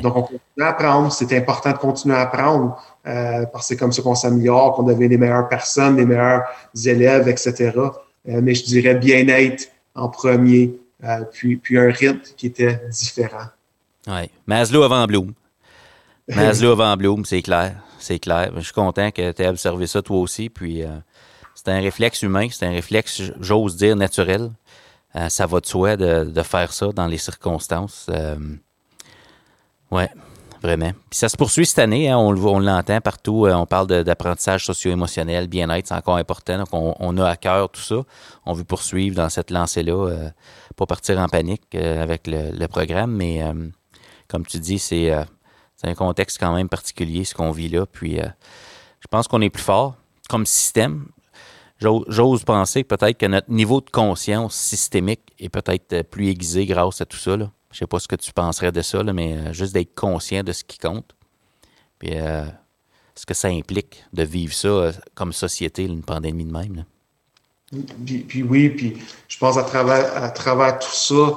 Donc, 0.01 0.17
on 0.17 0.23
continue 0.23 0.41
à 0.61 0.69
apprendre. 0.69 1.13
C'est 1.13 1.37
important 1.37 1.73
de 1.73 1.79
continuer 1.79 2.15
à 2.15 2.23
apprendre 2.23 2.83
euh, 3.07 3.45
parce 3.47 3.65
que 3.65 3.69
c'est 3.69 3.77
comme 3.77 3.93
ça 3.93 4.03
qu'on 4.03 4.15
s'améliore, 4.15 4.75
qu'on 4.75 4.85
devient 4.85 5.09
les 5.09 5.19
meilleures 5.19 5.49
personnes, 5.49 5.97
les 5.97 6.07
meilleurs 6.07 6.45
élèves, 6.85 7.29
etc. 7.29 7.73
Euh, 8.29 8.41
mais 8.43 8.55
je 8.55 8.65
dirais 8.65 8.95
bien-être 8.97 9.69
en 9.95 10.09
premier, 10.09 10.75
euh, 11.05 11.25
puis, 11.33 11.57
puis 11.57 11.79
un 11.79 11.91
rythme 11.91 12.21
qui 12.37 12.47
était 12.47 12.81
différent. 12.91 13.47
Oui. 14.07 14.31
Maslow 14.47 14.83
avant 14.83 15.07
Bloom. 15.07 15.33
Maslow 16.29 16.73
avant 16.73 16.97
Bloom, 16.97 17.25
c'est 17.25 17.43
clair. 17.43 17.77
C'est 17.99 18.19
clair. 18.19 18.53
Je 18.57 18.63
suis 18.63 18.73
content 18.73 19.11
que 19.11 19.33
tu 19.33 19.43
aies 19.43 19.49
observé 19.49 19.87
ça 19.87 20.03
toi 20.03 20.19
aussi. 20.19 20.49
Puis 20.49 20.83
c'est 21.55 21.69
un 21.69 21.81
réflexe 21.81 22.23
humain, 22.23 22.49
c'est 22.51 22.67
un 22.67 22.71
réflexe, 22.71 23.23
j'ose 23.41 23.77
dire, 23.77 23.97
naturel. 23.97 24.51
Euh, 25.17 25.29
ça 25.29 25.47
va 25.47 25.61
de 25.61 25.67
soi 25.67 25.97
de, 25.97 26.43
faire 26.43 26.73
ça 26.73 26.89
dans 26.93 27.07
les 27.07 27.19
circonstances. 27.19 28.07
Euh, 28.11 28.37
ouais, 29.91 30.11
Puis 31.11 31.19
ça 31.19 31.29
se 31.29 31.37
poursuit 31.37 31.67
cette 31.67 31.79
année, 31.79 32.09
hein, 32.09 32.19
on, 32.19 32.59
l'entend 32.59 33.01
partout. 33.01 33.47
Euh, 33.47 33.55
on 33.55 33.67
parle 33.67 33.87
d'apprentissage 34.05 34.67
socio-émotionnel, 34.67 35.49
bien-être, 35.49 35.87
c'est 35.87 35.95
encore 35.95 36.17
important. 36.17 36.59
Donc, 36.59 36.69
on, 36.73 37.19
a 37.19 37.29
à 37.29 37.37
cœur 37.37 37.69
tout 37.69 37.81
ça. 37.81 37.97
On 38.45 38.53
veut 38.53 38.65
poursuivre 38.65 39.17
dans 39.17 39.29
cette 39.29 39.51
lancée-là, 39.51 40.31
pas 40.77 40.87
partir 40.87 41.19
en 41.19 41.29
panique 41.29 41.75
avec 41.75 42.27
le, 42.27 42.67
programme, 42.67 43.13
mais 43.13 43.43
comme 44.29 44.45
tu 44.45 44.59
dis, 44.59 44.79
c'est 44.79 45.13
un 45.83 45.95
contexte 45.95 46.39
quand 46.39 46.55
même 46.55 46.69
particulier, 46.69 47.25
ce 47.25 47.35
qu'on 47.35 47.51
vit 47.51 47.69
là. 47.69 47.87
Puis, 47.87 48.17
je 48.19 49.07
pense 49.11 49.29
qu'on 49.29 49.41
est 49.41 49.51
plus 49.51 49.63
fort 49.63 49.95
comme 50.29 50.47
système 50.47 51.07
j'ose 51.81 52.45
penser 52.45 52.85
peut-être 52.85 53.19
que 53.19 53.27
notre 53.27 53.51
niveau 53.51 53.81
de 53.81 53.91
conscience 53.91 54.55
systémique 54.55 55.21
est 55.39 55.49
peut-être 55.49 55.93
euh, 55.93 56.03
plus 56.03 56.29
aiguisé 56.29 56.67
grâce 56.67 57.01
à 57.01 57.07
tout 57.07 57.17
ça. 57.17 57.37
Là. 57.37 57.51
Je 57.77 57.81
sais 57.81 57.87
pas 57.87 57.99
ce 57.99 58.09
que 58.09 58.17
tu 58.17 58.33
penserais 58.33 58.73
de 58.73 58.81
ça, 58.81 59.03
mais 59.03 59.35
euh, 59.35 59.53
juste 59.53 59.75
d'être 59.75 59.95
conscient 59.95 60.43
de 60.43 60.53
ce 60.53 60.65
qui 60.65 60.79
compte. 60.79 61.15
Puis 61.99 62.13
euh, 62.15 62.47
ce 63.15 63.27
que 63.27 63.35
ça 63.35 63.49
implique 63.49 64.03
de 64.15 64.23
vivre 64.23 64.55
ça 64.55 64.93
comme 65.15 65.35
société, 65.35 65.85
une 65.85 66.03
pandémie 66.03 66.47
de 66.47 66.53
même. 66.53 66.87
Puis, 68.07 68.43
oui, 68.43 68.71
puis 68.71 68.97
je 69.29 69.37
pense 69.37 69.59
à 69.59 69.63
travers, 69.63 70.17
à 70.17 70.31
travers 70.31 70.79
tout 70.79 70.89
ça, 70.91 71.37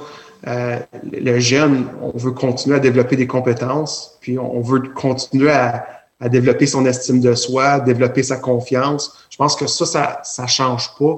le 1.12 1.40
jeune, 1.40 1.90
on 2.02 2.18
veut 2.18 2.32
continuer 2.32 2.78
à 2.78 2.80
développer 2.80 3.18
des 3.18 3.28
compétences, 3.28 4.18
puis 4.22 4.40
on 4.40 4.62
veut 4.62 4.80
continuer 4.80 5.52
à, 5.52 5.86
développer 6.30 6.68
son 6.68 6.86
estime 6.86 7.20
de 7.20 7.34
soi, 7.36 7.82
développer 7.82 8.24
sa 8.24 8.38
confiance. 8.38 9.26
Je 9.30 9.36
pense 9.36 9.58
que 9.58 9.68
ça, 9.68 9.86
ça 9.86 10.22
ça 10.24 10.48
change 10.48 10.96
pas. 10.98 11.18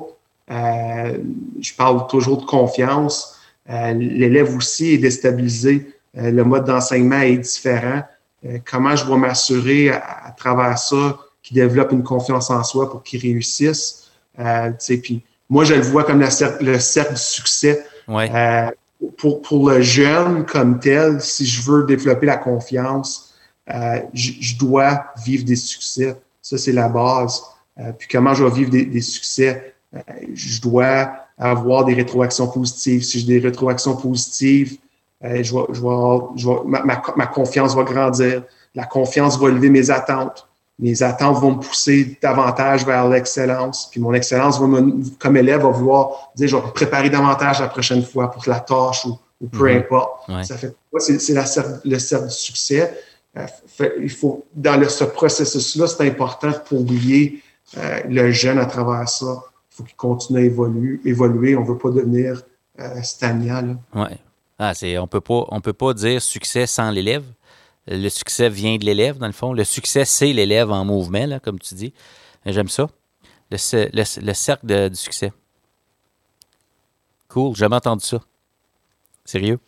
Euh, 0.49 1.17
je 1.59 1.73
parle 1.75 2.07
toujours 2.07 2.37
de 2.37 2.45
confiance. 2.45 3.37
Euh, 3.69 3.93
L'élève 3.93 4.55
aussi 4.55 4.93
est 4.93 4.97
déstabilisé. 4.97 5.93
Euh, 6.17 6.31
le 6.31 6.43
mode 6.43 6.65
d'enseignement 6.65 7.21
est 7.21 7.37
différent. 7.37 8.03
Euh, 8.45 8.57
comment 8.69 8.95
je 8.95 9.05
vais 9.05 9.17
m'assurer 9.17 9.89
à, 9.89 10.33
travers 10.35 10.77
ça 10.77 11.19
qu'il 11.43 11.55
développe 11.55 11.91
une 11.91 12.03
confiance 12.03 12.49
en 12.49 12.63
soi 12.63 12.89
pour 12.89 13.03
qu'il 13.03 13.21
réussisse? 13.21 14.11
Euh, 14.39 14.71
puis 15.01 15.23
moi, 15.49 15.63
je 15.63 15.73
le 15.75 15.81
vois 15.81 16.03
comme 16.03 16.19
le 16.19 16.29
cercle, 16.29 16.65
le 16.65 16.79
cercle 16.79 17.13
du 17.13 17.19
succès. 17.19 17.85
Ouais. 18.07 18.29
pour, 19.17 19.41
pour 19.41 19.69
le 19.69 19.81
jeune 19.81 20.45
comme 20.45 20.79
tel, 20.79 21.21
si 21.21 21.45
je 21.45 21.61
veux 21.61 21.83
développer 21.85 22.25
la 22.25 22.37
confiance, 22.37 23.31
euh, 23.73 24.01
je 24.13 24.57
dois 24.57 25.05
vivre 25.23 25.45
des 25.45 25.55
succès. 25.55 26.15
Ça, 26.41 26.57
c'est 26.57 26.71
la 26.71 26.89
base. 26.89 27.41
Euh, 27.79 27.91
puis 27.97 28.07
comment 28.09 28.33
je 28.33 28.43
vais 28.43 28.51
vivre 28.51 28.69
des, 28.69 29.01
succès? 29.01 29.75
Euh, 29.95 29.99
je 30.33 30.61
dois 30.61 31.11
avoir 31.49 31.85
des 31.85 31.93
rétroactions 31.93 32.47
positives. 32.47 33.03
Si 33.03 33.19
j'ai 33.19 33.39
des 33.39 33.39
rétroactions 33.39 33.95
positives, 33.95 34.77
je 35.23 35.41
je 35.41 36.65
ma, 36.65 36.83
ma, 37.15 37.25
confiance 37.27 37.75
va 37.75 37.83
grandir. 37.83 38.43
La 38.75 38.85
confiance 38.85 39.39
va 39.39 39.49
élever 39.49 39.69
mes 39.69 39.89
attentes. 39.89 40.47
Mes 40.79 41.03
attentes 41.03 41.37
vont 41.37 41.51
me 41.51 41.59
pousser 41.59 42.17
davantage 42.21 42.85
vers 42.85 43.07
l'excellence. 43.07 43.87
Puis 43.91 43.99
mon 43.99 44.13
excellence, 44.13 44.59
va 44.59 44.67
comme 45.19 45.37
élève, 45.37 45.61
va 45.61 45.69
vouloir 45.69 46.31
dire, 46.35 46.47
je 46.47 46.55
vais 46.55 46.61
me 46.61 46.71
préparer 46.71 47.09
davantage 47.09 47.59
la 47.59 47.67
prochaine 47.67 48.03
fois 48.03 48.31
pour 48.31 48.43
la 48.47 48.59
tâche 48.59 49.05
ou, 49.05 49.19
peu 49.47 49.67
mm-hmm. 49.67 49.77
importe. 49.77 50.31
Ça 50.43 50.57
fait, 50.57 50.73
c'est 50.97 51.33
le 51.85 51.99
cercle 51.99 52.27
du 52.27 52.33
succès. 52.33 52.91
Euh, 53.37 53.45
il 54.01 54.09
faut, 54.09 54.45
dans 54.53 54.87
ce 54.89 55.03
processus-là, 55.03 55.87
c'est 55.87 56.05
important 56.05 56.51
pour 56.67 56.81
oublier 56.81 57.41
euh, 57.77 57.99
le 58.09 58.31
jeune 58.31 58.59
à 58.59 58.65
travers 58.65 59.07
ça. 59.07 59.43
Il 59.71 59.75
faut 59.75 59.83
qu'il 59.83 59.95
continue 59.95 60.39
à 60.39 60.41
évoluer. 60.43 60.99
évoluer. 61.05 61.55
On 61.55 61.61
ne 61.61 61.67
veut 61.67 61.77
pas 61.77 61.91
devenir 61.91 62.41
euh, 62.79 63.01
stagnant. 63.01 63.77
Oui. 63.93 64.09
Ah, 64.59 64.73
on 64.99 65.07
pas, 65.07 65.19
on 65.27 65.61
peut 65.61 65.73
pas 65.73 65.93
dire 65.93 66.21
succès 66.21 66.67
sans 66.67 66.91
l'élève. 66.91 67.23
Le 67.87 68.09
succès 68.09 68.47
vient 68.49 68.77
de 68.77 68.85
l'élève, 68.85 69.17
dans 69.17 69.27
le 69.27 69.33
fond. 69.33 69.53
Le 69.53 69.63
succès, 69.63 70.05
c'est 70.05 70.33
l'élève 70.33 70.71
en 70.71 70.85
mouvement, 70.85 71.25
là, 71.25 71.39
comme 71.39 71.59
tu 71.59 71.73
dis. 71.73 71.93
J'aime 72.45 72.67
ça. 72.67 72.87
Le, 73.49 73.57
le, 74.21 74.33
cercle 74.33 74.89
du 74.89 74.95
succès. 74.95 75.33
Cool, 77.27 77.55
j'ai 77.55 77.61
jamais 77.61 77.77
entendu 77.77 78.05
ça. 78.05 78.21
Sérieux? 79.25 79.59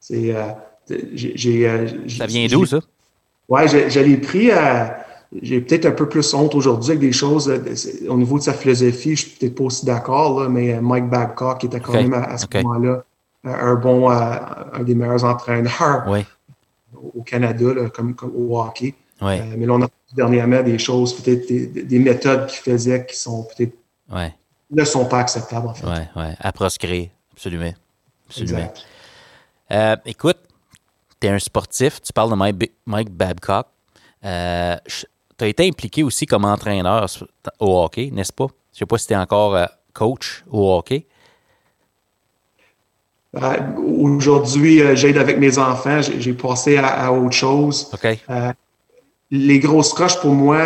C'est 0.00 0.34
j'ai, 1.12 1.68
euh, 1.68 1.86
ça 2.08 2.26
vient 2.26 2.46
d'où, 2.46 2.66
ça? 2.66 2.80
Oui, 3.48 3.62
j'allais 3.68 4.16
pris 4.16 4.50
à. 4.50 5.06
J'ai 5.42 5.60
peut-être 5.60 5.86
un 5.86 5.92
peu 5.92 6.08
plus 6.08 6.34
honte 6.34 6.54
aujourd'hui 6.54 6.90
avec 6.90 7.00
des 7.00 7.12
choses 7.12 7.48
euh, 7.48 8.08
au 8.08 8.16
niveau 8.16 8.38
de 8.38 8.42
sa 8.42 8.52
philosophie. 8.52 9.14
Je 9.14 9.26
suis 9.26 9.30
peut-être 9.30 9.54
pas 9.54 9.64
aussi 9.64 9.86
d'accord, 9.86 10.48
mais 10.50 10.74
euh, 10.74 10.80
Mike 10.80 11.08
Babcock 11.08 11.62
était 11.64 11.80
quand 11.80 11.92
même 11.92 12.14
à, 12.14 12.36
ce 12.36 12.46
moment-là 12.54 13.04
un 13.44 13.74
bon, 13.76 14.10
un 14.10 14.82
des 14.82 14.94
meilleurs 14.94 15.24
entraîneurs 15.24 16.04
au 17.14 17.22
Canada, 17.22 17.66
comme, 17.94 18.14
au 18.36 18.60
hockey. 18.60 18.94
mais 19.22 19.66
là, 19.66 19.72
on 19.72 19.82
a 19.82 19.88
dernièrement 20.14 20.62
des 20.62 20.78
choses, 20.78 21.14
peut-être 21.14 21.46
des, 21.48 21.98
méthodes 21.98 22.48
qu'il 22.48 22.58
faisait 22.58 23.06
qui 23.06 23.16
sont 23.16 23.44
peut-être 23.44 23.72
ne 24.70 24.84
sont 24.84 25.06
pas 25.06 25.20
acceptables, 25.20 25.68
en 25.68 25.74
fait. 25.74 25.86
Oui, 25.86 26.00
oui. 26.16 26.24
À 26.38 26.52
proscrire, 26.52 27.08
absolument. 27.32 27.72
absolument. 28.28 28.72
écoute, 30.04 30.38
tu 31.20 31.26
es 31.26 31.30
un 31.30 31.38
sportif, 31.38 32.00
tu 32.00 32.12
parles 32.12 32.30
de 32.30 32.68
Mike, 32.86 33.10
Babcock. 33.10 33.66
Euh, 34.24 34.76
tu 35.40 35.44
as 35.44 35.48
été 35.48 35.66
impliqué 35.66 36.02
aussi 36.02 36.26
comme 36.26 36.44
entraîneur 36.44 37.06
au 37.58 37.82
hockey, 37.82 38.10
n'est-ce 38.12 38.32
pas? 38.32 38.48
Je 38.72 38.76
ne 38.76 38.78
sais 38.80 38.86
pas 38.86 38.98
si 38.98 39.06
tu 39.06 39.14
es 39.14 39.16
encore 39.16 39.56
euh, 39.56 39.64
coach 39.94 40.44
au 40.50 40.76
hockey. 40.76 41.06
Ben, 43.32 43.74
aujourd'hui, 43.78 44.82
euh, 44.82 44.94
j'aide 44.94 45.16
avec 45.16 45.38
mes 45.38 45.58
enfants. 45.58 46.00
J'ai 46.02 46.34
passé 46.34 46.76
à, 46.76 47.10
autre 47.10 47.32
chose. 47.32 47.90
Les 49.30 49.60
grosses 49.60 49.92
roches, 49.94 50.20
pour 50.20 50.34
moi, 50.34 50.58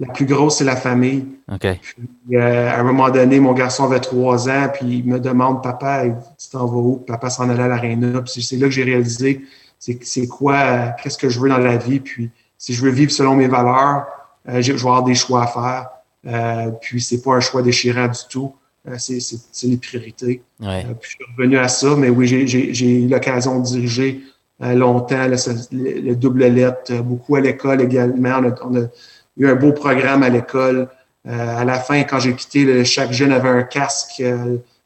la 0.00 0.08
plus 0.12 0.26
grosse, 0.26 0.56
c'est 0.56 0.64
la 0.64 0.76
famille. 0.76 1.24
À 1.48 2.80
un 2.80 2.82
moment 2.82 3.08
donné, 3.10 3.38
mon 3.38 3.52
garçon 3.52 3.84
avait 3.84 4.00
trois 4.00 4.48
ans, 4.48 4.68
puis 4.72 4.98
il 4.98 5.04
me 5.04 5.20
demande, 5.20 5.62
papa, 5.62 6.06
tu 6.06 6.48
t'en 6.50 6.66
vas 6.66 6.76
où? 6.76 6.96
Papa 6.96 7.30
s'en 7.30 7.48
allait 7.48 7.62
à 7.62 7.68
l'aréna. 7.68 8.22
Puis 8.22 8.42
c'est 8.42 8.56
là 8.56 8.66
que 8.66 8.72
j'ai 8.72 8.84
réalisé 8.84 9.44
c'est 10.02 10.28
quoi, 10.28 10.90
qu'est-ce 11.02 11.18
que 11.18 11.28
je 11.28 11.40
veux 11.40 11.48
dans 11.48 11.58
la 11.58 11.76
vie, 11.76 11.98
puis 11.98 12.30
si 12.62 12.74
je 12.74 12.84
veux 12.84 12.92
vivre 12.92 13.10
selon 13.10 13.34
mes 13.34 13.48
valeurs, 13.48 14.06
euh, 14.48 14.62
je 14.62 14.72
vais 14.72 14.78
avoir 14.78 15.02
des 15.02 15.16
choix 15.16 15.42
à 15.42 15.46
faire. 15.48 15.88
Euh, 16.28 16.70
puis 16.80 17.00
c'est 17.00 17.20
pas 17.20 17.32
un 17.32 17.40
choix 17.40 17.60
déchirant 17.60 18.06
du 18.06 18.20
tout. 18.30 18.54
Euh, 18.88 18.94
c'est 18.98 19.66
les 19.66 19.76
priorités. 19.76 20.42
Euh, 20.62 20.82
puis 21.00 21.10
je 21.10 21.16
suis 21.16 21.34
revenu 21.36 21.58
à 21.58 21.66
ça, 21.66 21.96
mais 21.96 22.08
oui, 22.08 22.28
j'ai 22.28 23.02
eu 23.02 23.08
l'occasion 23.08 23.58
de 23.58 23.64
diriger 23.64 24.20
longtemps 24.60 25.26
le, 25.26 26.14
double 26.14 26.44
lettre, 26.44 27.02
beaucoup 27.02 27.34
à 27.34 27.40
l'école 27.40 27.82
également. 27.82 28.40
On 28.62 28.76
a, 28.76 28.86
eu 29.36 29.48
un 29.48 29.56
beau 29.56 29.72
programme 29.72 30.22
à 30.22 30.28
l'école. 30.28 30.88
à 31.24 31.64
la 31.64 31.80
fin, 31.80 32.04
quand 32.04 32.20
j'ai 32.20 32.34
quitté, 32.34 32.84
chaque 32.84 33.10
jeune 33.10 33.32
avait 33.32 33.48
un 33.48 33.64
casque, 33.64 34.22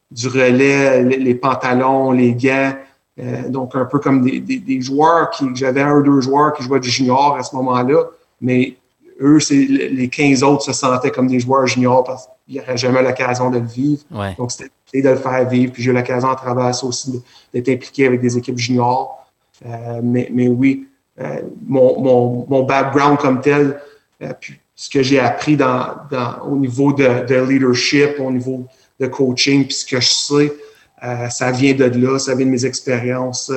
du 0.09 0.27
relais, 0.29 1.03
les 1.03 1.35
pantalons, 1.35 2.11
les 2.11 2.33
gants. 2.33 2.73
Euh, 3.19 3.49
donc, 3.49 3.75
un 3.75 3.85
peu 3.85 3.99
comme 3.99 4.21
des, 4.21 4.39
des, 4.39 4.59
des 4.59 4.81
joueurs 4.81 5.31
qui, 5.31 5.45
j'avais 5.55 5.81
un 5.81 5.95
ou 5.95 6.03
deux 6.03 6.21
joueurs 6.21 6.53
qui 6.53 6.63
jouaient 6.63 6.79
du 6.79 6.89
junior 6.89 7.35
à 7.35 7.43
ce 7.43 7.55
moment-là, 7.55 8.05
mais 8.41 8.77
eux, 9.21 9.39
c'est 9.39 9.55
les 9.55 10.09
15 10.09 10.43
autres 10.43 10.63
se 10.63 10.73
sentaient 10.73 11.11
comme 11.11 11.27
des 11.27 11.39
joueurs 11.39 11.65
juniors 11.65 12.03
parce 12.03 12.29
qu'ils 12.45 12.57
n'auraient 12.57 12.77
jamais 12.77 13.01
l'occasion 13.01 13.49
de 13.49 13.59
le 13.59 13.65
vivre. 13.65 14.03
Donc, 14.37 14.51
c'était 14.51 15.01
de 15.01 15.09
le 15.09 15.15
faire 15.15 15.47
vivre. 15.47 15.73
Puis 15.73 15.83
j'ai 15.83 15.91
eu 15.91 15.93
l'occasion 15.93 16.29
à 16.29 16.35
travers 16.35 16.73
ça 16.73 16.85
aussi 16.85 17.21
d'être 17.53 17.69
impliqué 17.69 18.05
avec 18.05 18.21
des 18.21 18.37
équipes 18.37 18.57
juniors. 18.57 19.25
Euh, 19.65 20.01
mais, 20.03 20.29
mais 20.31 20.47
oui, 20.47 20.87
euh, 21.19 21.41
mon, 21.65 21.99
mon, 21.99 22.45
mon, 22.47 22.63
background 22.63 23.17
comme 23.17 23.41
tel, 23.41 23.79
euh, 24.21 24.33
puis 24.39 24.59
ce 24.75 24.87
que 24.87 25.01
j'ai 25.01 25.19
appris 25.19 25.57
dans, 25.57 25.95
dans, 26.11 26.43
au 26.43 26.55
niveau 26.55 26.93
de, 26.93 27.25
de, 27.25 27.35
leadership, 27.35 28.19
au 28.19 28.31
niveau 28.31 28.65
de 28.99 29.07
coaching, 29.07 29.65
puis 29.65 29.73
ce 29.73 29.85
que 29.85 29.99
je 29.99 30.07
sais, 30.07 30.53
ça 31.01 31.51
vient 31.51 31.73
de 31.73 31.85
là, 31.85 32.19
ça 32.19 32.35
vient 32.35 32.45
de 32.45 32.51
mes 32.51 32.65
expériences 32.65 33.51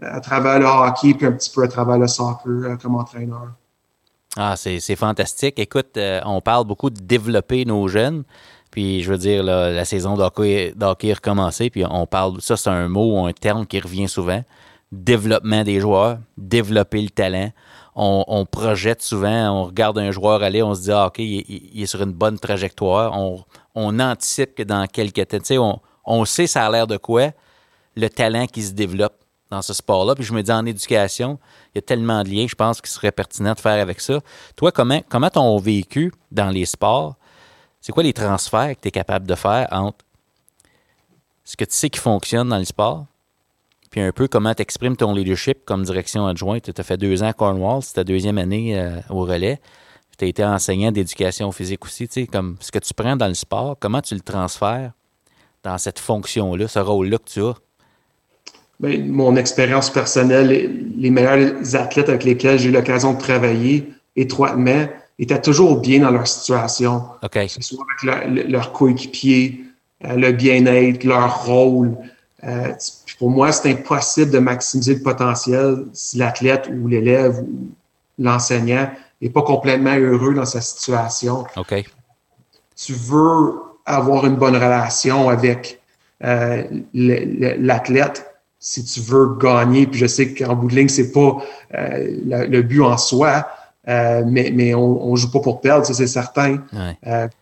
à 0.00 0.20
travers 0.20 0.58
le 0.58 0.66
hockey, 0.66 1.14
puis 1.14 1.26
un 1.26 1.32
petit 1.32 1.50
peu 1.50 1.62
à 1.62 1.68
travers 1.68 1.98
le 1.98 2.08
soccer 2.08 2.78
comme 2.80 2.96
entraîneur. 2.96 3.52
Ah, 4.36 4.54
c'est 4.56 4.96
fantastique. 4.96 5.58
Écoute, 5.58 5.98
on 6.24 6.40
parle 6.40 6.64
beaucoup 6.64 6.90
de 6.90 7.00
développer 7.00 7.64
nos 7.64 7.88
jeunes. 7.88 8.24
Puis, 8.70 9.02
je 9.02 9.10
veux 9.10 9.18
dire, 9.18 9.42
la 9.42 9.84
saison 9.84 10.14
d'hockey 10.16 10.74
est 10.76 11.12
recommencée. 11.12 11.70
Puis, 11.70 11.84
on 11.88 12.06
parle, 12.06 12.40
ça, 12.40 12.56
c'est 12.56 12.70
un 12.70 12.88
mot 12.88 13.14
ou 13.14 13.26
un 13.26 13.32
terme 13.32 13.66
qui 13.66 13.80
revient 13.80 14.08
souvent 14.08 14.42
développement 14.92 15.62
des 15.62 15.80
joueurs, 15.80 16.18
développer 16.36 17.02
le 17.02 17.10
talent. 17.10 17.50
On, 17.94 18.46
projette 18.46 19.02
souvent, 19.02 19.50
on 19.50 19.64
regarde 19.64 19.98
un 19.98 20.10
joueur 20.10 20.42
aller, 20.42 20.62
on 20.62 20.74
se 20.74 20.82
dit, 20.82 20.92
ah, 20.92 21.06
OK, 21.06 21.18
il, 21.18 21.82
est 21.82 21.86
sur 21.86 22.02
une 22.02 22.12
bonne 22.12 22.38
trajectoire. 22.38 23.12
On, 23.74 24.00
anticipe 24.00 24.54
que 24.54 24.62
dans 24.62 24.86
quelques 24.86 25.28
temps, 25.28 25.38
tu 25.38 25.44
sais, 25.44 25.58
on, 25.58 25.80
on 26.04 26.24
sait 26.24 26.46
ça 26.46 26.66
a 26.66 26.70
l'air 26.70 26.86
de 26.86 26.96
quoi, 26.96 27.30
le 27.96 28.08
talent 28.08 28.46
qui 28.46 28.62
se 28.62 28.72
développe 28.72 29.14
dans 29.50 29.62
ce 29.62 29.74
sport-là. 29.74 30.14
Puis 30.14 30.24
je 30.24 30.32
me 30.32 30.42
dis, 30.42 30.52
en 30.52 30.64
éducation, 30.64 31.38
il 31.74 31.76
y 31.76 31.78
a 31.78 31.82
tellement 31.82 32.22
de 32.22 32.28
liens, 32.28 32.46
je 32.48 32.54
pense 32.54 32.80
qu'il 32.80 32.90
serait 32.90 33.12
pertinent 33.12 33.54
de 33.54 33.60
faire 33.60 33.80
avec 33.80 34.00
ça. 34.00 34.20
Toi, 34.56 34.72
comment, 34.72 35.02
comment 35.08 35.58
vécu 35.58 36.12
dans 36.30 36.50
les 36.50 36.66
sports, 36.66 37.16
c'est 37.80 37.92
quoi 37.92 38.02
les 38.02 38.12
transferts 38.12 38.76
que 38.76 38.80
tu 38.82 38.88
es 38.88 38.92
capable 38.92 39.26
de 39.26 39.34
faire 39.34 39.68
entre 39.70 40.04
ce 41.44 41.56
que 41.56 41.64
tu 41.64 41.74
sais 41.74 41.90
qui 41.90 41.98
fonctionne 41.98 42.48
dans 42.48 42.58
le 42.58 42.64
sport, 42.64 43.06
puis 43.90 44.00
un 44.00 44.12
peu 44.12 44.28
comment 44.28 44.54
tu 44.54 44.62
exprimes 44.62 44.96
ton 44.96 45.12
leadership 45.12 45.64
comme 45.64 45.82
direction 45.82 46.26
adjointe? 46.26 46.72
Tu 46.72 46.80
as 46.80 46.84
fait 46.84 46.96
deux 46.96 47.24
ans 47.24 47.28
à 47.28 47.32
Cornwall, 47.32 47.82
c'est 47.82 47.94
ta 47.94 48.04
deuxième 48.04 48.38
année 48.38 48.78
euh, 48.78 49.00
au 49.08 49.22
relais. 49.22 49.60
Tu 50.16 50.26
as 50.26 50.28
été 50.28 50.44
enseignant 50.44 50.92
d'éducation 50.92 51.50
physique 51.50 51.84
aussi. 51.84 52.06
Comme 52.28 52.56
ce 52.60 52.70
que 52.70 52.78
tu 52.78 52.94
prends 52.94 53.16
dans 53.16 53.26
le 53.26 53.34
sport, 53.34 53.76
comment 53.80 54.00
tu 54.00 54.14
le 54.14 54.20
transfères 54.20 54.92
dans 55.62 55.78
cette 55.78 55.98
fonction-là, 55.98 56.68
ce 56.68 56.78
rôle-là 56.78 57.18
que 57.18 57.30
tu 57.30 57.42
as? 57.42 57.54
Bien, 58.80 59.04
mon 59.06 59.36
expérience 59.36 59.90
personnelle, 59.90 60.48
les, 60.96 61.10
meilleurs 61.10 61.74
athlètes 61.74 62.08
avec 62.08 62.24
lesquels 62.24 62.58
j'ai 62.58 62.70
eu 62.70 62.72
l'occasion 62.72 63.12
de 63.12 63.18
travailler 63.18 63.92
étroitement 64.16 64.86
étaient 65.18 65.40
toujours 65.40 65.80
bien 65.80 66.00
dans 66.00 66.10
leur 66.10 66.26
situation. 66.26 67.04
OK. 67.22 67.32
Que 67.32 67.48
ce 67.48 67.60
soit 67.60 67.84
avec 68.02 68.48
leur, 68.48 68.72
coéquipier, 68.72 69.64
euh, 70.04 70.14
le 70.14 70.32
bien-être, 70.32 71.04
leur 71.04 71.44
rôle. 71.44 71.94
Euh, 72.42 72.72
pour 73.18 73.28
moi, 73.28 73.52
c'est 73.52 73.70
impossible 73.70 74.30
de 74.30 74.38
maximiser 74.38 74.94
le 74.94 75.02
potentiel 75.02 75.84
si 75.92 76.16
l'athlète 76.16 76.70
ou 76.72 76.88
l'élève 76.88 77.38
ou 77.40 77.68
l'enseignant 78.18 78.90
n'est 79.20 79.28
pas 79.28 79.42
complètement 79.42 79.94
heureux 79.94 80.32
dans 80.32 80.46
sa 80.46 80.62
situation. 80.62 81.44
Tu 82.74 82.94
veux 82.94 83.69
avoir 83.96 84.26
une 84.26 84.36
bonne 84.36 84.56
relation 84.56 85.28
avec 85.28 85.80
euh, 86.22 86.64
l'athlète 86.92 88.26
si 88.58 88.84
tu 88.84 89.00
veux 89.00 89.36
gagner. 89.40 89.86
Puis 89.86 89.98
je 89.98 90.06
sais 90.06 90.34
qu'en 90.34 90.54
bout 90.54 90.68
de 90.68 90.74
ligne, 90.74 90.88
c'est 90.88 91.12
pas 91.12 91.38
euh, 91.74 92.46
le, 92.46 92.60
but 92.60 92.82
en 92.82 92.98
soi, 92.98 93.48
euh, 93.88 94.22
mais, 94.26 94.50
mais 94.54 94.74
on, 94.74 95.10
ne 95.10 95.16
joue 95.16 95.30
pas 95.30 95.40
pour 95.40 95.62
perdre, 95.62 95.86
ça 95.86 95.94
c'est 95.94 96.06
certain. 96.06 96.58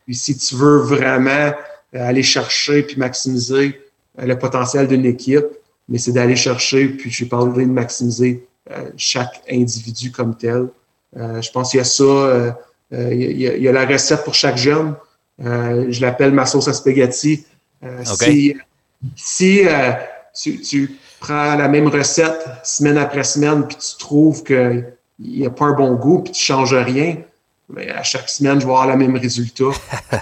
puis 0.04 0.14
si 0.14 0.36
tu 0.36 0.54
veux 0.54 0.78
vraiment 0.78 1.52
aller 1.92 2.22
chercher 2.22 2.82
puis 2.82 2.96
maximiser 2.96 3.80
le 4.16 4.38
potentiel 4.38 4.86
d'une 4.86 5.06
équipe, 5.06 5.46
mais 5.88 5.98
c'est 5.98 6.12
d'aller 6.12 6.36
chercher, 6.36 6.88
puis 6.88 7.10
je 7.10 7.24
vais 7.24 7.28
parler 7.28 7.64
de 7.64 7.70
maximiser 7.70 8.46
chaque 8.96 9.42
individu 9.50 10.12
comme 10.12 10.36
tel. 10.36 10.68
Je 11.16 11.50
pense 11.50 11.70
qu'il 11.70 11.78
y 11.78 11.80
a 11.80 11.84
ça, 11.84 12.56
il, 12.92 13.40
y 13.40 13.68
a, 13.68 13.72
la 13.72 13.86
recette 13.86 14.22
pour 14.22 14.34
chaque 14.34 14.56
jeune. 14.58 14.94
Je 15.38 16.00
l'appelle 16.00 16.32
ma 16.32 16.46
sauce 16.46 16.68
à 16.68 16.72
spaghetti. 16.72 17.44
Si, 18.04 18.56
si 19.14 19.64
tu, 20.34 20.60
tu, 20.60 20.90
prends 21.20 21.54
la 21.56 21.68
même 21.68 21.88
recette 21.88 22.48
semaine 22.64 22.98
après 22.98 23.24
semaine, 23.24 23.66
puis 23.66 23.76
tu 23.76 23.96
trouves 23.98 24.42
qu'il 24.44 24.86
n'y 25.20 25.46
a 25.46 25.50
pas 25.50 25.66
un 25.66 25.72
bon 25.72 25.94
goût, 25.94 26.20
puis 26.20 26.32
tu 26.32 26.42
ne 26.42 26.56
changes 26.56 26.74
rien, 26.74 27.16
mais 27.68 27.90
à 27.90 28.02
chaque 28.02 28.28
semaine, 28.28 28.60
je 28.60 28.66
vais 28.66 28.72
avoir 28.72 28.86
le 28.86 28.96
même 28.96 29.16
résultat. 29.16 29.70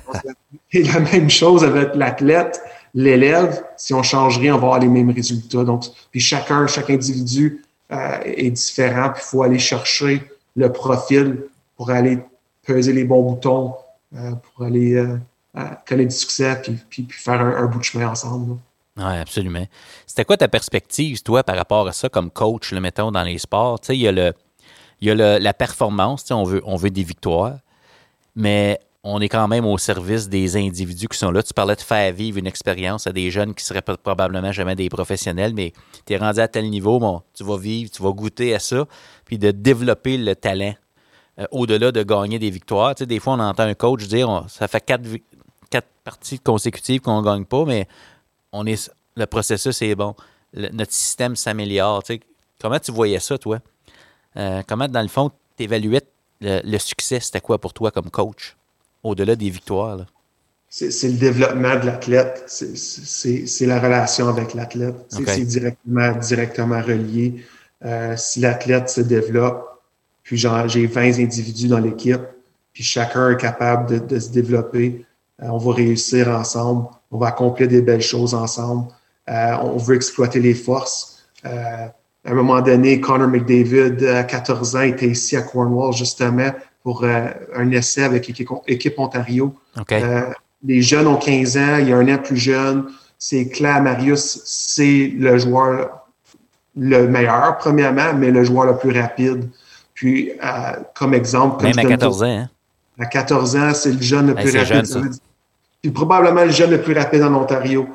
Et 0.73 0.83
la 0.83 1.01
même 1.01 1.31
chose 1.31 1.65
avec 1.65 1.95
l'athlète 1.95 2.61
l'élève, 2.97 3.63
si 3.77 3.95
on 3.95 4.03
change 4.03 4.39
rien, 4.39 4.55
on 4.55 4.59
va 4.59 4.65
avoir 4.65 4.79
les 4.81 4.89
mêmes 4.89 5.11
résultats. 5.11 5.63
Donc, 5.63 5.85
puis 6.11 6.21
chacun, 6.21 6.67
chaque 6.67 6.91
individu 6.91 7.63
euh, 7.93 8.19
est 8.25 8.51
différent, 8.51 9.11
puis 9.11 9.23
il 9.25 9.29
faut 9.29 9.43
aller 9.43 9.59
chercher 9.59 10.23
le 10.57 10.73
profil 10.73 11.43
pour 11.77 11.91
aller 11.91 12.19
peser 12.67 12.93
les 12.93 13.05
bons 13.05 13.23
boutons, 13.23 13.69
euh, 13.69 13.73
pour 14.43 14.67
aller 14.67 14.95
euh, 14.95 15.17
connaître 15.87 16.11
du 16.11 16.17
succès, 16.17 16.61
puis, 16.63 17.05
puis, 17.05 17.07
faire 17.11 17.41
un, 17.41 17.67
bout 17.67 17.79
de 17.79 17.85
chemin 17.85 18.09
ensemble. 18.09 18.59
Oui, 18.97 19.05
absolument. 19.05 19.67
C'était 20.07 20.25
quoi 20.25 20.37
ta 20.37 20.49
perspective, 20.49 21.23
toi, 21.23 21.43
par 21.43 21.57
rapport 21.57 21.87
à 21.87 21.93
ça, 21.93 22.09
comme 22.09 22.31
coach, 22.31 22.73
le 22.73 22.81
mettons, 22.81 23.11
dans 23.11 23.23
les 23.23 23.39
sports? 23.39 23.81
Il 23.89 23.97
y 23.97 24.09
a, 24.09 24.13
le, 24.13 24.33
y 25.01 25.11
a 25.11 25.15
le, 25.15 25.39
la 25.39 25.55
performance, 25.55 26.31
on 26.31 26.45
veut, 26.45 26.63
on 26.65 26.77
veut 26.77 26.91
des 26.91 27.03
victoires, 27.03 27.59
mais 28.35 28.81
on 29.03 29.21
est 29.21 29.29
quand 29.29 29.47
même 29.47 29.65
au 29.65 29.79
service 29.79 30.29
des 30.29 30.57
individus 30.57 31.09
qui 31.09 31.17
sont 31.17 31.31
là. 31.31 31.43
Tu 31.43 31.55
parlais 31.55 31.77
de 31.77 31.81
faire 31.81 32.13
vivre 32.13 32.39
une 32.39 32.47
expérience 32.47 33.07
à 33.07 33.13
des 33.13 33.31
jeunes 33.31 33.55
qui 33.55 33.65
seraient 33.65 33.83
probablement 33.83 34.51
jamais 34.51 34.75
des 34.75 34.89
professionnels, 34.89 35.53
mais 35.55 35.73
tu 36.07 36.13
es 36.13 36.17
rendu 36.17 36.41
à 36.41 36.49
tel 36.49 36.69
niveau, 36.69 36.99
bon, 36.99 37.23
tu 37.33 37.45
vas 37.45 37.57
vivre, 37.57 37.91
tu 37.91 38.03
vas 38.03 38.11
goûter 38.11 38.55
à 38.55 38.59
ça, 38.59 38.85
puis 39.25 39.39
de 39.39 39.53
développer 39.53 40.19
le 40.19 40.35
talent 40.35 40.75
euh, 41.39 41.47
au-delà 41.51 41.93
de 41.93 42.03
gagner 42.03 42.39
des 42.39 42.51
victoires. 42.51 42.95
Tu 42.95 43.03
sais, 43.03 43.07
des 43.07 43.21
fois, 43.21 43.35
on 43.35 43.41
entend 43.41 43.65
un 43.65 43.75
coach 43.75 44.07
dire 44.07 44.45
ça 44.49 44.69
fait 44.69 44.85
quatre, 44.85 45.05
quatre 45.71 45.89
parties 46.05 46.39
consécutives 46.39 47.01
qu'on 47.01 47.21
ne 47.21 47.25
gagne 47.25 47.45
pas, 47.45 47.65
mais 47.65 47.87
on 48.53 48.67
est, 48.67 48.91
le 49.17 49.27
processus 49.27 49.81
est 49.83 49.95
bon. 49.95 50.15
notre 50.55 50.93
système 50.93 51.37
s'améliore. 51.37 52.03
Tu 52.03 52.15
sais. 52.15 52.21
Comment 52.61 52.79
tu 52.79 52.93
voyais 52.93 53.21
ça, 53.21 53.37
toi? 53.37 53.59
Euh, 54.37 54.63
comment, 54.67 54.89
dans 54.89 55.03
le 55.03 55.09
fond, 55.09 55.31
tu 55.57 55.65
évaluais 55.65 56.03
le, 56.41 56.61
le 56.65 56.79
succès? 56.79 57.21
C'était 57.21 57.41
quoi 57.41 57.59
pour 57.59 57.73
toi 57.73 57.91
comme 57.91 58.11
coach? 58.11 58.57
au-delà 59.07 59.37
des 59.37 59.51
victoires? 59.51 60.07
C'est 60.69 61.09
le 61.09 61.17
développement 61.17 61.77
de 61.79 61.87
l'athlète, 61.87 62.45
c'est 62.49 63.67
la 63.67 63.81
relation 63.81 64.29
avec 64.29 64.53
l'athlète. 64.53 64.97
C'est 65.09 65.45
directement, 65.45 66.13
directement 66.13 66.83
relié. 66.83 67.45
Euh, 67.85 68.17
si 68.17 68.41
l'athlète 68.41 68.91
se 68.91 69.01
développe, 69.01 69.76
puis 70.27 70.37
j'ai 70.37 70.87
20 70.87 71.21
individus 71.21 71.69
dans 71.69 71.79
l'équipe, 71.79 72.21
puis 72.73 72.83
chacun 72.83 73.31
est 73.31 73.37
capable 73.37 74.07
de, 74.09 74.19
se 74.19 74.31
développer, 74.31 75.07
euh, 75.41 75.47
on 75.49 75.59
va 75.59 75.75
réussir 75.75 76.29
ensemble, 76.29 76.89
on 77.13 77.19
va 77.19 77.29
accomplir 77.29 77.69
des 77.69 77.81
belles 77.81 78.03
choses 78.03 78.35
ensemble, 78.35 78.89
euh, 79.31 79.57
on 79.63 79.77
veut 79.77 79.95
exploiter 79.95 80.41
les 80.41 80.55
forces. 80.55 81.25
à 81.45 81.93
un 82.25 82.35
moment 82.35 82.61
donné, 82.61 83.01
Connor 83.01 83.29
McDavid, 83.29 84.05
à 84.05 84.25
14 84.25 84.75
ans, 84.75 84.81
était 84.81 85.07
ici 85.07 85.37
à 85.37 85.43
Cornwall 85.43 85.93
justement 85.93 86.51
pour 86.83 87.05
euh, 87.05 87.29
un 87.55 87.71
essai 87.71 88.03
avec 88.03 88.27
l'équipe 88.27 88.99
Ontario. 88.99 89.55
Euh, 89.93 90.33
les 90.65 90.83
jeunes 90.83 91.07
ont 91.07 91.17
15 91.17 91.57
ans, 91.57 91.77
il 91.79 91.89
y 91.89 91.93
a 91.93 91.97
un 91.99 92.09
an 92.09 92.19
plus 92.19 92.37
jeune. 92.37 92.87
C'est 93.17 93.49
clair, 93.49 93.81
Marius, 93.81 94.41
c'est 94.45 95.13
le 95.17 95.39
joueur 95.39 96.07
le 96.77 97.09
meilleur, 97.09 97.57
premièrement, 97.59 98.13
mais 98.15 98.31
le 98.31 98.45
joueur 98.45 98.67
le 98.67 98.77
plus 98.77 98.91
rapide. 98.91 99.49
Puis, 99.97 100.31
euh, 100.31 100.73
comme 100.95 101.15
exemple... 101.15 101.65
Même 101.65 101.79
à 101.79 101.85
14 101.85 102.23
ans. 102.23 102.27
Hein? 102.27 102.49
À 103.01 103.07
14 103.07 103.57
ans, 103.57 103.75
c'est 103.75 103.93
le 103.93 104.01
jeune 104.01 104.29
le 104.29 104.35
plus 104.35 104.57
rapide. 104.57 105.17
Puis 105.83 105.91
probablement 105.91 106.45
le 106.45 106.53
jeune 106.53 106.71
le 106.71 106.81
plus 106.81 106.95
rapide 106.95 107.23
en 107.23 107.35
Ontario. 107.35 107.89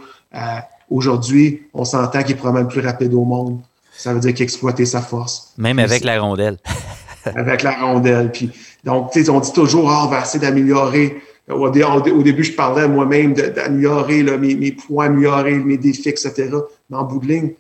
Aujourd'hui, 0.89 1.63
on 1.73 1.85
s'entend 1.85 2.21
qu'il 2.21 2.33
est 2.33 2.35
probablement 2.35 2.67
le 2.67 2.73
plus 2.73 2.85
rapide 2.85 3.13
au 3.13 3.23
monde. 3.23 3.61
Ça 3.93 4.13
veut 4.13 4.19
dire 4.19 4.33
qu'il 4.33 4.43
a 4.43 4.45
exploité 4.45 4.85
sa 4.85 5.01
force. 5.01 5.53
Même 5.57 5.79
avec 5.79 6.03
la 6.03 6.19
rondelle. 6.19 6.57
avec 7.35 7.63
la 7.63 7.71
rondelle. 7.71 8.31
Puis, 8.31 8.51
donc, 8.83 9.11
on 9.29 9.39
dit 9.39 9.53
toujours, 9.53 9.89
ah, 9.89 10.05
on 10.05 10.07
va 10.07 10.21
essayer 10.21 10.39
d'améliorer. 10.39 11.21
Au, 11.47 11.69
début, 11.69 12.43
je 12.43 12.53
parlais 12.53 12.87
moi-même 12.87 13.33
d'améliorer 13.33 14.23
mes, 14.23 14.55
mes, 14.55 14.71
points, 14.71 15.05
améliorer 15.05 15.55
mes 15.55 15.77
défis, 15.77 16.09
etc. 16.09 16.49
Mais 16.89 16.97
en 16.97 17.03
bout 17.03 17.19
de 17.19 17.27
ligne, 17.27 17.51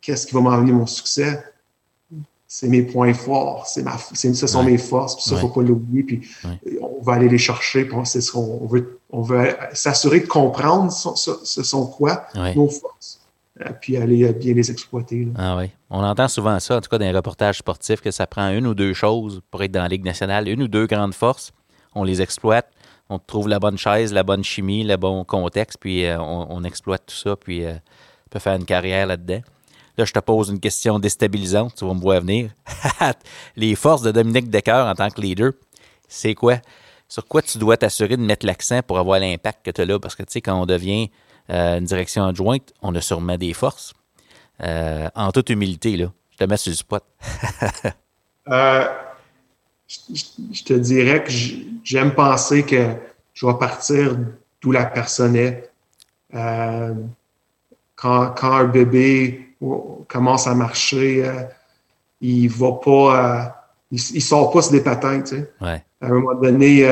qu'est-ce 0.00 0.26
qui 0.26 0.34
va 0.34 0.40
m'amener 0.40 0.72
mon 0.72 0.86
succès? 0.86 1.42
C'est 2.54 2.68
mes 2.68 2.82
points 2.82 3.14
forts, 3.14 3.66
c'est 3.66 3.82
ma, 3.82 3.96
ce 3.96 4.46
sont 4.46 4.62
mes 4.62 4.76
forces, 4.76 5.14
puis 5.14 5.24
ça, 5.24 5.30
il 5.30 5.34
ne 5.36 5.40
faut 5.40 5.48
pas 5.48 5.62
l'oublier, 5.62 6.02
puis 6.02 6.20
on 6.82 7.00
va 7.00 7.14
aller 7.14 7.30
les 7.30 7.38
chercher, 7.38 7.86
puis 7.86 7.96
c'est 8.04 8.20
ce 8.20 8.30
qu'on 8.30 8.66
veut, 8.66 9.00
on 9.08 9.22
veut 9.22 9.56
s'assurer 9.72 10.20
de 10.20 10.26
comprendre 10.26 10.92
ce, 10.92 11.62
sont 11.62 11.86
quoi 11.86 12.26
nos 12.54 12.68
forces, 12.68 13.22
puis 13.80 13.96
aller 13.96 14.30
bien 14.34 14.52
les 14.52 14.70
exploiter. 14.70 15.28
Ah 15.34 15.56
oui. 15.56 15.70
On 15.88 16.04
entend 16.04 16.28
souvent 16.28 16.60
ça, 16.60 16.76
en 16.76 16.82
tout 16.82 16.90
cas 16.90 16.98
dans 16.98 17.06
les 17.06 17.16
reportages 17.16 17.56
sportifs, 17.56 18.02
que 18.02 18.10
ça 18.10 18.26
prend 18.26 18.50
une 18.50 18.66
ou 18.66 18.74
deux 18.74 18.92
choses 18.92 19.40
pour 19.50 19.62
être 19.62 19.72
dans 19.72 19.84
la 19.84 19.88
Ligue 19.88 20.04
nationale, 20.04 20.46
une 20.46 20.62
ou 20.64 20.68
deux 20.68 20.86
grandes 20.86 21.14
forces. 21.14 21.52
On 21.94 22.04
les 22.04 22.20
exploite, 22.20 22.70
on 23.08 23.18
trouve 23.18 23.48
la 23.48 23.60
bonne 23.60 23.78
chaise, 23.78 24.12
la 24.12 24.24
bonne 24.24 24.44
chimie, 24.44 24.84
le 24.84 24.98
bon 24.98 25.24
contexte, 25.24 25.78
puis 25.80 26.04
on, 26.18 26.64
exploite 26.64 27.04
tout 27.06 27.16
ça, 27.16 27.34
puis 27.34 27.64
on 27.64 28.28
peut 28.28 28.40
faire 28.40 28.56
une 28.56 28.66
carrière 28.66 29.06
là-dedans. 29.06 29.40
Là, 29.98 30.06
je 30.06 30.12
te 30.12 30.18
pose 30.18 30.48
une 30.48 30.60
question 30.60 30.98
déstabilisante, 30.98 31.74
tu 31.76 31.84
vas 31.84 31.92
me 31.92 32.00
voir 32.00 32.20
venir. 32.20 32.50
les 33.56 33.74
forces 33.74 34.02
de 34.02 34.10
Dominique 34.10 34.48
Decker 34.48 34.86
en 34.88 34.94
tant 34.94 35.10
que 35.10 35.20
leader, 35.20 35.52
c'est 36.08 36.34
quoi? 36.34 36.56
Sur 37.08 37.26
quoi 37.26 37.42
tu 37.42 37.58
dois 37.58 37.76
t'assurer 37.76 38.16
de 38.16 38.22
mettre 38.22 38.46
l'accent 38.46 38.80
pour 38.82 38.98
avoir 38.98 39.20
l'impact 39.20 39.66
que 39.66 39.70
tu 39.70 39.82
as 39.82 39.84
là? 39.84 39.98
Parce 39.98 40.14
que, 40.14 40.22
tu 40.22 40.32
sais, 40.32 40.40
quand 40.40 40.58
on 40.58 40.64
devient 40.64 41.10
euh, 41.50 41.78
une 41.78 41.84
direction 41.84 42.24
adjointe, 42.24 42.72
on 42.80 42.94
a 42.94 43.02
sûrement 43.02 43.36
des 43.36 43.52
forces. 43.52 43.92
Euh, 44.62 45.08
en 45.14 45.30
toute 45.30 45.50
humilité, 45.50 45.98
là. 45.98 46.10
Je 46.30 46.38
te 46.38 46.44
mets 46.44 46.56
sur 46.56 46.70
le 46.70 46.76
spot. 46.76 47.04
Euh, 48.48 48.84
je, 49.86 50.64
te 50.64 50.72
dirais 50.72 51.22
que 51.22 51.30
j'aime 51.84 52.12
penser 52.12 52.64
que 52.64 52.96
je 53.32 53.46
vais 53.46 53.56
partir 53.56 54.18
d'où 54.60 54.72
la 54.72 54.86
personne 54.86 55.36
est. 55.36 55.70
quand, 56.32 58.34
quand, 58.34 58.52
un 58.52 58.64
bébé 58.64 59.51
commence 60.08 60.46
à 60.46 60.54
marcher, 60.54 61.24
il 62.20 62.48
va 62.48 62.72
pas, 62.72 63.64
il, 63.90 64.22
sort 64.22 64.50
pas 64.50 64.62
sur 64.62 64.72
des 64.72 64.80
patins, 64.80 65.20
tu 65.20 65.36
sais. 65.36 65.52
Ouais. 65.60 65.84
À 66.00 66.06
un 66.06 66.10
moment 66.10 66.34
donné, 66.34 66.84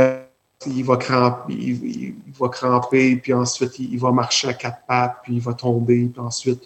il 0.66 0.84
va 0.84 0.96
cramper, 0.96 1.52
il, 1.52 2.14
va 2.38 2.48
cramper, 2.48 3.16
puis 3.16 3.32
ensuite 3.32 3.78
il, 3.78 3.98
va 3.98 4.12
marcher 4.12 4.48
à 4.48 4.54
quatre 4.54 4.80
pattes, 4.86 5.16
puis 5.22 5.34
il 5.36 5.40
va 5.40 5.54
tomber, 5.54 6.06
puis 6.06 6.20
ensuite 6.20 6.62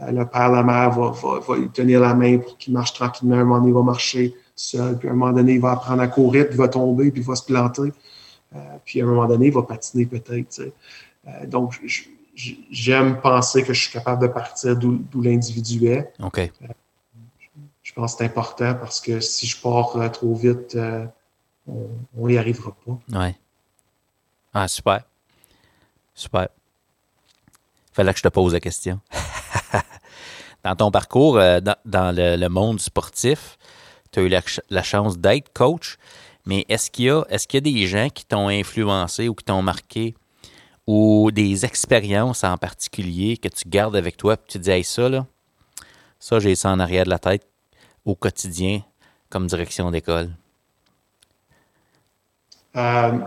euh, 0.00 0.10
le 0.10 0.26
père, 0.26 0.50
la 0.50 0.62
mère 0.62 0.90
va, 0.90 1.10
va, 1.10 1.56
lui 1.56 1.68
tenir 1.70 2.00
la 2.00 2.14
main 2.14 2.38
pour 2.38 2.56
qu'il 2.56 2.72
marche 2.72 2.92
tranquillement. 2.92 3.36
À 3.36 3.40
un 3.40 3.44
moment 3.44 3.58
donné, 3.58 3.70
il 3.70 3.74
va 3.74 3.82
marcher 3.82 4.34
seul, 4.54 4.98
puis 4.98 5.08
à 5.08 5.12
un 5.12 5.14
moment 5.14 5.32
donné, 5.32 5.54
il 5.54 5.60
va 5.60 5.72
apprendre 5.72 6.02
à 6.02 6.08
courir, 6.08 6.46
puis 6.46 6.54
il 6.54 6.58
va 6.58 6.68
tomber, 6.68 7.10
puis 7.10 7.20
il 7.22 7.26
va 7.26 7.34
se 7.34 7.44
planter. 7.44 7.92
Euh, 8.54 8.58
puis 8.84 9.00
à 9.00 9.04
un 9.04 9.06
moment 9.06 9.26
donné, 9.26 9.46
il 9.46 9.52
va 9.52 9.62
patiner 9.62 10.06
peut-être. 10.06 10.60
Euh, 10.60 11.46
donc, 11.46 11.80
j'aime 12.34 13.20
penser 13.20 13.62
que 13.62 13.72
je 13.72 13.82
suis 13.82 13.92
capable 13.92 14.22
de 14.22 14.28
partir 14.28 14.76
d'où 14.76 15.22
l'individu 15.22 15.86
est. 15.86 16.12
OK. 16.22 16.50
je 17.82 17.92
pense 17.92 18.12
que 18.12 18.18
c'est 18.18 18.24
important 18.24 18.74
parce 18.74 19.00
que 19.00 19.20
si 19.20 19.46
je 19.46 19.60
pars 19.60 20.10
trop 20.12 20.34
vite, 20.34 20.76
on 21.66 22.28
n'y 22.28 22.38
arrivera 22.38 22.74
pas. 22.84 22.98
Oui. 23.12 23.34
Ah, 24.54 24.68
super. 24.68 25.02
Super. 26.14 26.48
Fallait 27.92 28.12
que 28.12 28.18
je 28.18 28.22
te 28.22 28.28
pose 28.28 28.52
la 28.52 28.60
question. 28.60 29.00
dans 30.64 30.76
ton 30.76 30.90
parcours, 30.90 31.36
euh, 31.38 31.60
dans, 31.84 32.14
le, 32.14 32.48
monde 32.48 32.80
sportif, 32.80 33.58
tu 34.10 34.20
as 34.20 34.22
eu 34.22 34.28
la, 34.70 34.82
chance 34.82 35.18
d'être 35.18 35.52
coach, 35.52 35.96
mais 36.46 36.64
est-ce 36.68 36.90
qu'il 36.90 37.06
y, 37.06 37.10
a, 37.10 37.22
est 37.28 37.46
qu'il 37.46 37.58
y 37.66 37.70
a 37.70 37.72
des 37.72 37.86
gens 37.86 38.08
qui 38.08 38.24
t'ont 38.24 38.48
influencé 38.48 39.28
ou 39.28 39.34
qui 39.34 39.44
t'ont 39.44 39.62
marqué 39.62 40.14
ou 40.86 41.30
des 41.32 41.64
expériences 41.64 42.44
en 42.44 42.56
particulier 42.56 43.36
que 43.36 43.48
tu 43.48 43.68
gardes 43.68 43.96
avec 43.96 44.16
toi 44.16 44.34
et 44.34 44.36
tu 44.48 44.58
te 44.58 44.64
dis, 44.64 44.70
hey, 44.70 44.84
ça, 44.84 45.08
là, 45.08 45.26
ça, 46.18 46.38
j'ai 46.38 46.54
ça 46.54 46.70
en 46.70 46.80
arrière 46.80 47.04
de 47.04 47.10
la 47.10 47.18
tête 47.18 47.46
au 48.04 48.14
quotidien 48.14 48.82
comme 49.28 49.46
direction 49.46 49.90
d'école? 49.90 50.30
Euh, 52.76 53.18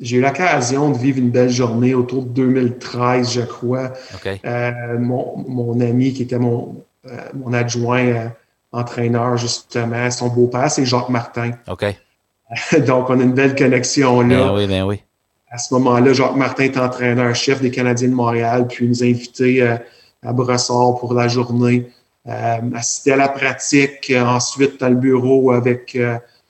j'ai 0.00 0.16
eu 0.16 0.20
l'occasion 0.20 0.90
de 0.90 0.98
vivre 0.98 1.18
une 1.18 1.30
belle 1.30 1.50
journée 1.50 1.94
autour 1.94 2.24
de 2.24 2.30
2013, 2.30 3.32
je 3.32 3.40
crois. 3.42 3.92
Euh, 4.26 4.98
mon, 4.98 5.80
ami 5.80 6.12
qui 6.12 6.22
était 6.22 6.38
mon, 6.38 6.82
euh, 7.06 7.16
mon 7.34 7.52
adjoint 7.52 8.32
entraîneur, 8.72 9.36
justement, 9.36 10.10
son 10.10 10.28
beau-père, 10.28 10.70
c'est 10.70 10.84
Jacques 10.84 11.08
Martin. 11.08 11.52
OK. 11.68 11.84
Donc, 12.86 13.08
on 13.08 13.20
a 13.20 13.22
une 13.22 13.34
belle 13.34 13.54
connexion 13.54 14.20
là. 14.20 14.36
Ben 14.36 14.54
oui, 14.54 14.66
ben 14.66 14.82
oui. 14.84 15.02
À 15.54 15.58
ce 15.58 15.72
moment-là, 15.74 16.12
Jacques 16.12 16.34
Martin 16.34 16.64
est 16.64 16.76
entraîneur-chef 16.76 17.60
des 17.60 17.70
Canadiens 17.70 18.08
de 18.08 18.14
Montréal, 18.14 18.66
puis 18.66 18.86
il 18.86 18.88
nous 18.88 19.04
a 19.04 19.06
invités 19.06 19.62
à 19.62 20.32
Brossard 20.32 20.96
pour 20.98 21.14
la 21.14 21.28
journée, 21.28 21.92
assister 22.26 23.12
à 23.12 23.16
la 23.16 23.28
pratique, 23.28 24.12
ensuite 24.16 24.80
dans 24.80 24.88
le 24.88 24.96
bureau 24.96 25.52
avec 25.52 25.96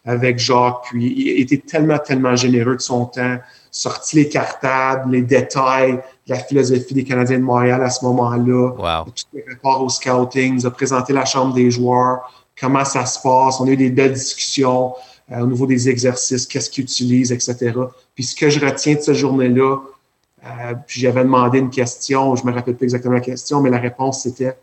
avec 0.07 0.39
Jacques. 0.39 0.85
Puis 0.85 1.13
il 1.17 1.41
était 1.43 1.59
tellement, 1.59 1.99
tellement 1.99 2.35
généreux 2.35 2.77
de 2.77 2.81
son 2.81 3.05
temps, 3.05 3.37
sorti 3.71 4.17
les 4.17 4.29
cartables, 4.31 5.11
les 5.13 5.23
détails, 5.23 6.01
la 6.27 6.37
philosophie 6.37 6.95
des 6.95 7.05
Canadiens 7.05 7.39
de 7.39 7.45
Montréal 7.45 7.83
à 7.83 7.91
ce 7.91 8.05
moment-là. 8.07 8.71
Wow. 8.71 9.05
Tout 9.05 9.25
le 9.35 9.45
rapport 9.53 9.83
au 9.83 9.91
scouting, 9.91 10.55
nous 10.55 10.67
a 10.67 10.71
présenté 10.71 11.13
la 11.13 11.27
chambre 11.27 11.53
des 11.53 11.71
joueurs, 11.71 12.33
comment 12.59 12.87
ça 12.87 13.05
se 13.05 13.21
passe. 13.21 13.61
On 13.61 13.67
a 13.67 13.71
eu 13.71 13.77
des 13.77 13.91
belles 13.91 14.15
discussions 14.15 14.95
euh, 15.33 15.41
au 15.41 15.47
niveau 15.47 15.67
des 15.67 15.89
exercices, 15.89 16.47
qu'est-ce 16.47 16.69
qu'ils 16.71 16.85
utilisent, 16.85 17.33
etc. 17.33 17.73
Puis 18.15 18.25
ce 18.25 18.37
que 18.37 18.51
je 18.51 18.61
retiens 18.65 18.95
de 18.95 19.01
cette 19.01 19.15
journée-là, 19.15 19.79
euh, 20.45 20.75
puis 20.87 21.01
j'avais 21.01 21.23
demandé 21.23 21.59
une 21.59 21.71
question, 21.71 22.37
je 22.37 22.45
me 22.45 22.53
rappelle 22.53 22.77
plus 22.77 22.85
exactement 22.85 23.15
la 23.15 23.21
question, 23.21 23.61
mais 23.61 23.71
la 23.71 23.79
réponse 23.79 24.25
c'était 24.25 24.57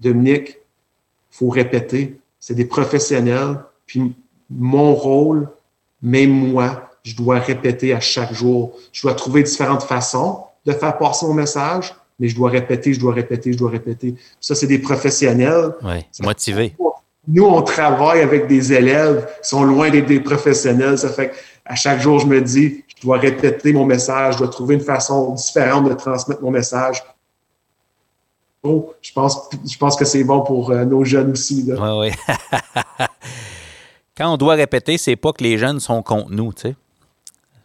Dominique, 0.00 0.58
faut 1.30 1.48
répéter. 1.48 2.18
C'est 2.40 2.54
des 2.54 2.64
professionnels. 2.64 3.58
Puis 3.86 4.14
mon 4.50 4.94
rôle, 4.94 5.48
même 6.02 6.30
moi, 6.30 6.90
je 7.02 7.14
dois 7.14 7.38
répéter 7.38 7.92
à 7.92 8.00
chaque 8.00 8.32
jour. 8.32 8.76
Je 8.92 9.02
dois 9.02 9.14
trouver 9.14 9.42
différentes 9.42 9.82
façons 9.82 10.44
de 10.64 10.72
faire 10.72 10.96
passer 10.98 11.26
mon 11.26 11.34
message, 11.34 11.94
mais 12.18 12.28
je 12.28 12.36
dois 12.36 12.50
répéter, 12.50 12.92
je 12.94 13.00
dois 13.00 13.12
répéter, 13.12 13.52
je 13.52 13.58
dois 13.58 13.70
répéter. 13.70 14.14
Ça, 14.40 14.54
c'est 14.54 14.66
des 14.66 14.78
professionnels. 14.78 15.74
Oui, 15.82 16.04
motivé. 16.20 16.74
Nous, 17.28 17.44
on 17.44 17.62
travaille 17.62 18.20
avec 18.20 18.46
des 18.46 18.72
élèves 18.72 19.26
qui 19.42 19.48
sont 19.48 19.64
loin 19.64 19.90
d'être 19.90 20.06
des 20.06 20.20
professionnels. 20.20 20.98
Ça 20.98 21.08
fait 21.08 21.32
qu'à 21.64 21.74
chaque 21.74 22.00
jour, 22.00 22.20
je 22.20 22.26
me 22.26 22.40
dis, 22.40 22.84
je 22.96 23.02
dois 23.02 23.18
répéter 23.18 23.72
mon 23.72 23.84
message, 23.84 24.34
je 24.34 24.38
dois 24.38 24.48
trouver 24.48 24.76
une 24.76 24.80
façon 24.80 25.32
différente 25.32 25.88
de 25.88 25.94
transmettre 25.94 26.42
mon 26.42 26.50
message. 26.50 27.02
Oh, 28.62 28.94
je 29.00 29.12
pense, 29.12 29.48
je 29.64 29.76
pense 29.76 29.96
que 29.96 30.04
c'est 30.04 30.24
bon 30.24 30.40
pour 30.40 30.70
euh, 30.70 30.84
nos 30.84 31.04
jeunes 31.04 31.32
aussi. 31.32 31.64
Oui. 31.68 32.10
quand 34.16 34.32
on 34.32 34.36
doit 34.36 34.54
répéter, 34.54 34.98
c'est 34.98 35.16
pas 35.16 35.32
que 35.32 35.42
les 35.42 35.58
jeunes 35.58 35.78
sont 35.78 36.02
contre 36.02 36.30
nous, 36.30 36.52
tu 36.52 36.62
sais. 36.62 36.74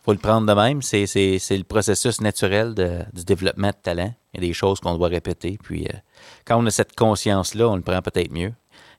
faut 0.04 0.12
le 0.12 0.19
prendre 0.19 0.45
de 0.45 0.54
même. 0.54 0.82
C'est, 0.82 1.06
le 1.06 1.63
processus 1.63 2.21
naturel 2.21 2.76
du 3.13 3.24
développement 3.24 3.69
de 3.69 3.76
talent. 3.82 4.13
Il 4.34 4.41
y 4.41 4.45
a 4.45 4.47
des 4.47 4.54
choses 4.54 4.80
qu'on 4.80 4.95
doit 4.95 5.08
répéter. 5.08 5.58
Puis 5.63 5.86
euh, 5.86 5.97
quand 6.45 6.62
on 6.62 6.65
a 6.65 6.71
cette 6.71 6.95
conscience-là, 6.95 7.67
on 7.67 7.76
le 7.76 7.82
prend 7.82 8.02
peut-être 8.02 8.32
mieux. 8.32 8.54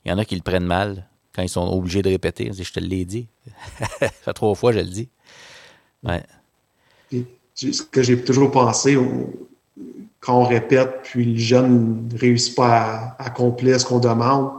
Il 0.05 0.11
y 0.11 0.13
en 0.13 0.19
a 0.19 0.25
qui 0.25 0.35
le 0.35 0.43
prennent 0.43 0.67
mal 0.67 1.07
quand 1.35 1.43
ils 1.43 1.49
sont 1.49 1.67
obligés 1.67 2.03
de 2.03 2.11
répéter. 2.11 2.51
Je 2.53 2.73
te 2.73 2.81
l'ai 2.81 3.05
dit. 3.05 3.29
Ça 3.89 4.09
fait 4.09 4.33
trois 4.33 4.55
fois, 4.55 4.73
je 4.73 4.81
le 4.81 4.87
dis. 4.87 5.09
Ouais. 6.03 6.23
ce 7.55 7.83
que 7.83 8.03
j'ai 8.03 8.23
toujours 8.23 8.51
pensé, 8.51 8.99
quand 10.21 10.41
on 10.41 10.45
répète, 10.45 11.03
puis 11.05 11.25
le 11.25 11.39
jeune 11.39 12.09
ne 12.09 12.19
réussit 12.19 12.57
pas 12.57 13.15
à 13.19 13.25
accomplir 13.25 13.81
ce 13.81 13.85
qu'on 13.85 14.01
demande, 14.01 14.51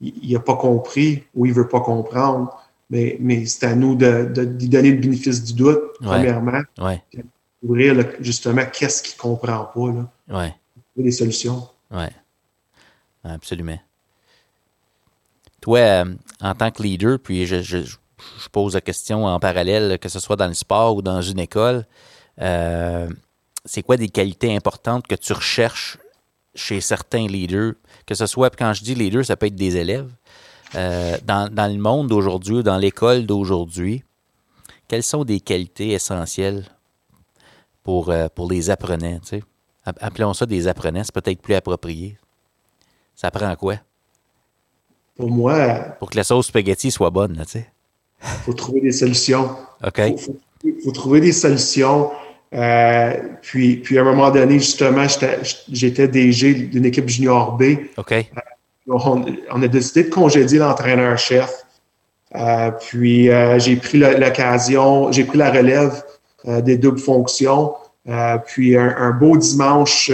il 0.00 0.32
n'a 0.32 0.40
pas 0.40 0.56
compris 0.56 1.24
ou 1.34 1.46
il 1.46 1.50
ne 1.50 1.54
veut 1.54 1.68
pas 1.68 1.80
comprendre. 1.80 2.54
Mais, 2.90 3.16
mais 3.18 3.46
c'est 3.46 3.66
à 3.66 3.74
nous 3.74 3.94
de, 3.94 4.26
de, 4.26 4.44
donner 4.44 4.92
le 4.92 4.98
bénéfice 4.98 5.42
du 5.42 5.54
doute, 5.54 5.80
premièrement. 6.00 6.60
Ouais. 6.78 7.02
Ouvrir 7.62 7.96
justement 8.20 8.62
qu'est-ce 8.70 9.02
qu'il 9.02 9.14
ne 9.16 9.22
comprend 9.22 9.64
pas. 9.64 9.92
Là. 9.92 10.38
Ouais. 10.38 10.54
Des 10.96 11.10
solutions. 11.10 11.66
Oui. 11.90 12.04
Absolument. 13.24 13.78
Toi, 15.64 15.78
euh, 15.78 16.04
en 16.42 16.54
tant 16.54 16.70
que 16.70 16.82
leader, 16.82 17.18
puis 17.18 17.46
je, 17.46 17.96
pose 18.52 18.74
la 18.74 18.82
question 18.82 19.24
en 19.24 19.40
parallèle, 19.40 19.98
que 19.98 20.10
ce 20.10 20.20
soit 20.20 20.36
dans 20.36 20.46
le 20.46 20.52
sport 20.52 20.96
ou 20.96 21.00
dans 21.00 21.22
une 21.22 21.38
école, 21.38 21.86
euh, 22.42 23.08
c'est 23.64 23.82
quoi 23.82 23.96
des 23.96 24.10
qualités 24.10 24.54
importantes 24.54 25.06
que 25.06 25.14
tu 25.14 25.32
recherches 25.32 25.96
chez 26.54 26.82
certains 26.82 27.26
leaders? 27.26 27.72
Que 28.04 28.14
ce 28.14 28.26
soit, 28.26 28.54
quand 28.54 28.74
je 28.74 28.82
dis 28.82 28.94
les 28.94 29.08
deux, 29.08 29.22
ça 29.22 29.38
peut 29.38 29.46
être 29.46 29.54
des 29.54 29.78
élèves. 29.78 30.12
Euh, 30.74 31.16
dans, 31.24 31.48
le 31.50 31.78
monde 31.78 32.08
d'aujourd'hui, 32.08 32.62
dans 32.62 32.76
l'école 32.76 33.24
d'aujourd'hui, 33.24 34.04
quelles 34.86 35.02
sont 35.02 35.24
des 35.24 35.40
qualités 35.40 35.92
essentielles 35.92 36.66
pour, 37.82 38.12
pour 38.34 38.50
les 38.50 38.68
apprenants? 38.68 39.18
Appelons 39.86 40.34
ça 40.34 40.44
des 40.44 40.68
apprenants, 40.68 41.04
c'est 41.04 41.14
peut-être 41.14 41.40
plus 41.40 41.54
approprié. 41.54 42.18
Ça 43.14 43.30
prend 43.30 43.56
quoi? 43.56 43.78
Pour 45.16 45.30
moi. 45.30 45.74
Pour 45.98 46.10
que 46.10 46.16
la 46.16 46.24
sauce 46.24 46.48
spaghetti 46.48 46.90
soit 46.90 47.10
bonne, 47.10 47.40
tu 47.44 47.52
sais. 47.52 47.66
Il 48.22 48.44
faut 48.44 48.52
trouver 48.52 48.80
des 48.80 48.92
solutions. 48.92 49.50
OK. 49.86 50.00
Il 50.64 50.74
faut, 50.82 50.92
trouver 50.92 51.20
des 51.20 51.32
solutions. 51.32 52.10
Euh, 52.54 53.12
puis, 53.42 53.76
puis, 53.76 53.98
à 53.98 54.00
un 54.00 54.04
moment 54.04 54.30
donné, 54.30 54.58
justement, 54.58 55.06
j'étais 55.68 56.08
DG 56.08 56.54
d'une 56.54 56.86
équipe 56.86 57.08
junior 57.08 57.52
B. 57.52 57.62
OK. 57.96 58.12
Euh, 58.12 58.22
on, 58.88 59.62
a 59.62 59.68
décidé 59.68 60.04
de 60.04 60.10
congédier 60.10 60.58
l'entraîneur-chef. 60.58 61.64
Euh, 62.34 62.70
puis, 62.70 63.28
j'ai 63.58 63.76
pris 63.76 63.98
l'occasion, 63.98 65.12
j'ai 65.12 65.24
pris 65.24 65.38
la 65.38 65.50
relève 65.50 66.02
des 66.46 66.76
doubles 66.76 66.98
fonctions. 66.98 67.74
puis, 68.46 68.76
un, 68.76 69.10
beau 69.10 69.36
dimanche 69.36 70.10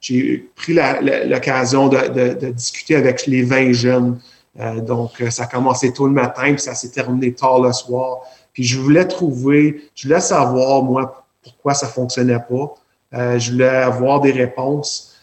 j'ai 0.00 0.48
pris 0.54 0.74
l'occasion 0.74 1.88
de, 1.88 2.50
discuter 2.50 2.94
avec 2.96 3.26
les 3.26 3.42
20 3.42 3.72
jeunes. 3.72 4.20
Donc, 4.56 5.22
ça 5.30 5.44
a 5.44 5.46
commencé 5.46 5.92
tôt 5.92 6.06
le 6.06 6.12
matin, 6.12 6.52
puis 6.52 6.60
ça 6.60 6.74
s'est 6.74 6.90
terminé 6.90 7.32
tard 7.32 7.60
le 7.60 7.72
soir. 7.72 8.22
Puis 8.52 8.64
je 8.64 8.80
voulais 8.80 9.06
trouver, 9.06 9.88
je 9.94 10.08
voulais 10.08 10.20
savoir, 10.20 10.82
moi, 10.82 11.24
pourquoi 11.42 11.74
ça 11.74 11.86
fonctionnait 11.86 12.40
pas. 12.40 12.74
je 13.38 13.52
voulais 13.52 13.68
avoir 13.68 14.20
des 14.20 14.32
réponses. 14.32 15.16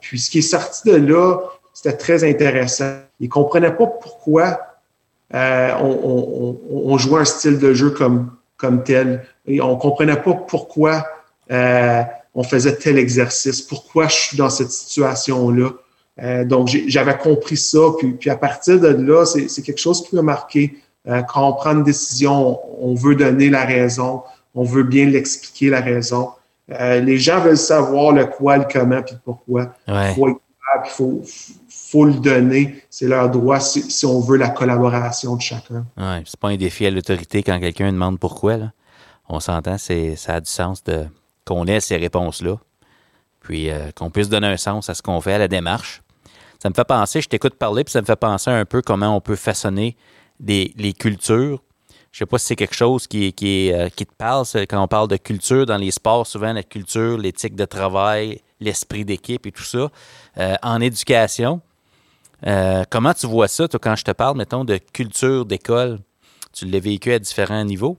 puis 0.00 0.18
ce 0.18 0.28
qui 0.28 0.38
est 0.38 0.42
sorti 0.42 0.90
de 0.90 0.96
là, 0.96 1.38
c'était 1.72 1.96
très 1.96 2.28
intéressant. 2.28 2.96
Ils 3.20 3.28
comprenaient 3.28 3.74
pas 3.74 3.86
pourquoi 3.86 4.58
euh, 5.34 5.74
on, 5.78 6.98
jouait 6.98 7.20
un 7.20 7.24
style 7.24 7.58
de 7.58 7.72
jeu 7.72 7.90
comme, 7.90 8.84
tel. 8.84 9.24
Et 9.46 9.60
on 9.60 9.76
comprenait 9.76 10.20
pas 10.20 10.34
pourquoi 10.34 11.06
euh, 11.50 12.02
on 12.34 12.42
faisait 12.42 12.76
tel 12.76 12.98
exercice, 12.98 13.62
pourquoi 13.62 14.08
je 14.08 14.14
suis 14.14 14.36
dans 14.36 14.50
cette 14.50 14.70
situation-là. 14.70 15.70
Euh, 16.22 16.44
donc, 16.44 16.68
j'avais 16.86 17.16
compris 17.16 17.56
ça. 17.56 17.78
Puis, 17.98 18.12
puis 18.12 18.30
à 18.30 18.36
partir 18.36 18.80
de 18.80 18.88
là, 18.88 19.24
c'est 19.24 19.62
quelque 19.62 19.80
chose 19.80 20.06
qui 20.06 20.16
m'a 20.16 20.22
marqué. 20.22 20.76
quand 21.06 21.48
on 21.48 21.52
prend 21.54 21.72
une 21.72 21.84
décision, 21.84 22.58
on 22.80 22.94
veut 22.94 23.14
donner 23.14 23.48
la 23.48 23.64
raison, 23.64 24.22
on 24.54 24.64
veut 24.64 24.82
bien 24.82 25.06
l'expliquer 25.06 25.70
la 25.70 25.80
raison. 25.80 26.30
les 26.68 27.18
gens 27.18 27.40
veulent 27.40 27.56
savoir 27.56 28.12
le 28.12 28.26
quoi, 28.26 28.58
le 28.58 28.66
comment, 28.70 29.02
puis 29.02 29.16
pourquoi. 29.24 29.74
Ouais. 29.88 30.14
Il 30.84 30.90
faut, 30.90 31.22
faut 31.68 32.04
le 32.04 32.14
donner. 32.14 32.82
C'est 32.90 33.08
leur 33.08 33.30
droit 33.30 33.60
si, 33.60 34.06
on 34.06 34.20
veut 34.20 34.36
la 34.36 34.50
collaboration 34.50 35.36
de 35.36 35.42
chacun. 35.42 35.84
Oui, 35.96 36.22
c'est 36.24 36.38
pas 36.38 36.48
un 36.48 36.56
défi 36.56 36.86
à 36.86 36.90
l'autorité 36.90 37.42
quand 37.42 37.58
quelqu'un 37.58 37.92
demande 37.92 38.18
pourquoi. 38.18 38.56
Là. 38.56 38.72
On 39.28 39.40
s'entend, 39.40 39.76
ça 39.78 40.34
a 40.34 40.40
du 40.40 40.50
sens 40.50 40.82
de, 40.84 41.06
qu'on 41.44 41.66
ait 41.66 41.80
ces 41.80 41.96
réponses-là. 41.96 42.56
Puis 43.40 43.70
euh, 43.70 43.90
qu'on 43.92 44.10
puisse 44.10 44.28
donner 44.28 44.46
un 44.46 44.56
sens 44.56 44.88
à 44.88 44.94
ce 44.94 45.02
qu'on 45.02 45.20
fait, 45.20 45.34
à 45.34 45.38
la 45.38 45.48
démarche. 45.48 46.02
Ça 46.62 46.68
me 46.68 46.74
fait 46.74 46.84
penser, 46.84 47.20
je 47.22 47.28
t'écoute 47.28 47.54
parler, 47.54 47.84
puis 47.84 47.92
ça 47.92 48.00
me 48.00 48.06
fait 48.06 48.16
penser 48.16 48.50
un 48.50 48.64
peu 48.66 48.82
comment 48.82 49.16
on 49.16 49.20
peut 49.20 49.36
façonner 49.36 49.96
les 50.38 50.94
cultures. 50.98 51.62
Je 52.12 52.18
sais 52.18 52.26
pas 52.26 52.38
si 52.38 52.46
c'est 52.46 52.56
quelque 52.56 52.74
chose 52.74 53.06
qui, 53.06 53.32
euh, 53.72 53.88
te 53.88 54.04
parle, 54.18 54.44
quand 54.68 54.82
on 54.82 54.88
parle 54.88 55.08
de 55.08 55.16
culture 55.16 55.64
dans 55.64 55.76
les 55.76 55.92
sports, 55.92 56.26
souvent 56.26 56.52
la 56.52 56.64
culture, 56.64 57.16
l'éthique 57.16 57.54
de 57.54 57.64
travail, 57.64 58.40
l'esprit 58.58 59.04
d'équipe 59.04 59.46
et 59.46 59.52
tout 59.52 59.62
ça. 59.62 59.90
Euh, 60.38 60.56
en 60.62 60.80
éducation, 60.80 61.60
comment 62.90 63.14
tu 63.14 63.26
vois 63.26 63.48
ça, 63.48 63.68
toi, 63.68 63.78
quand 63.80 63.96
je 63.96 64.04
te 64.04 64.10
parle, 64.10 64.36
mettons, 64.36 64.64
de 64.64 64.78
culture 64.78 65.46
d'école? 65.46 66.00
Tu 66.52 66.66
l'as 66.66 66.80
vécu 66.80 67.12
à 67.12 67.18
différents 67.20 67.64
niveaux. 67.64 67.98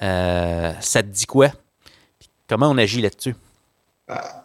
Ça 0.00 1.02
te 1.02 1.08
dit 1.08 1.26
quoi? 1.26 1.48
comment 2.48 2.70
on 2.70 2.78
agit 2.78 3.02
là-dessus? 3.02 3.36
Ah, 4.08 4.44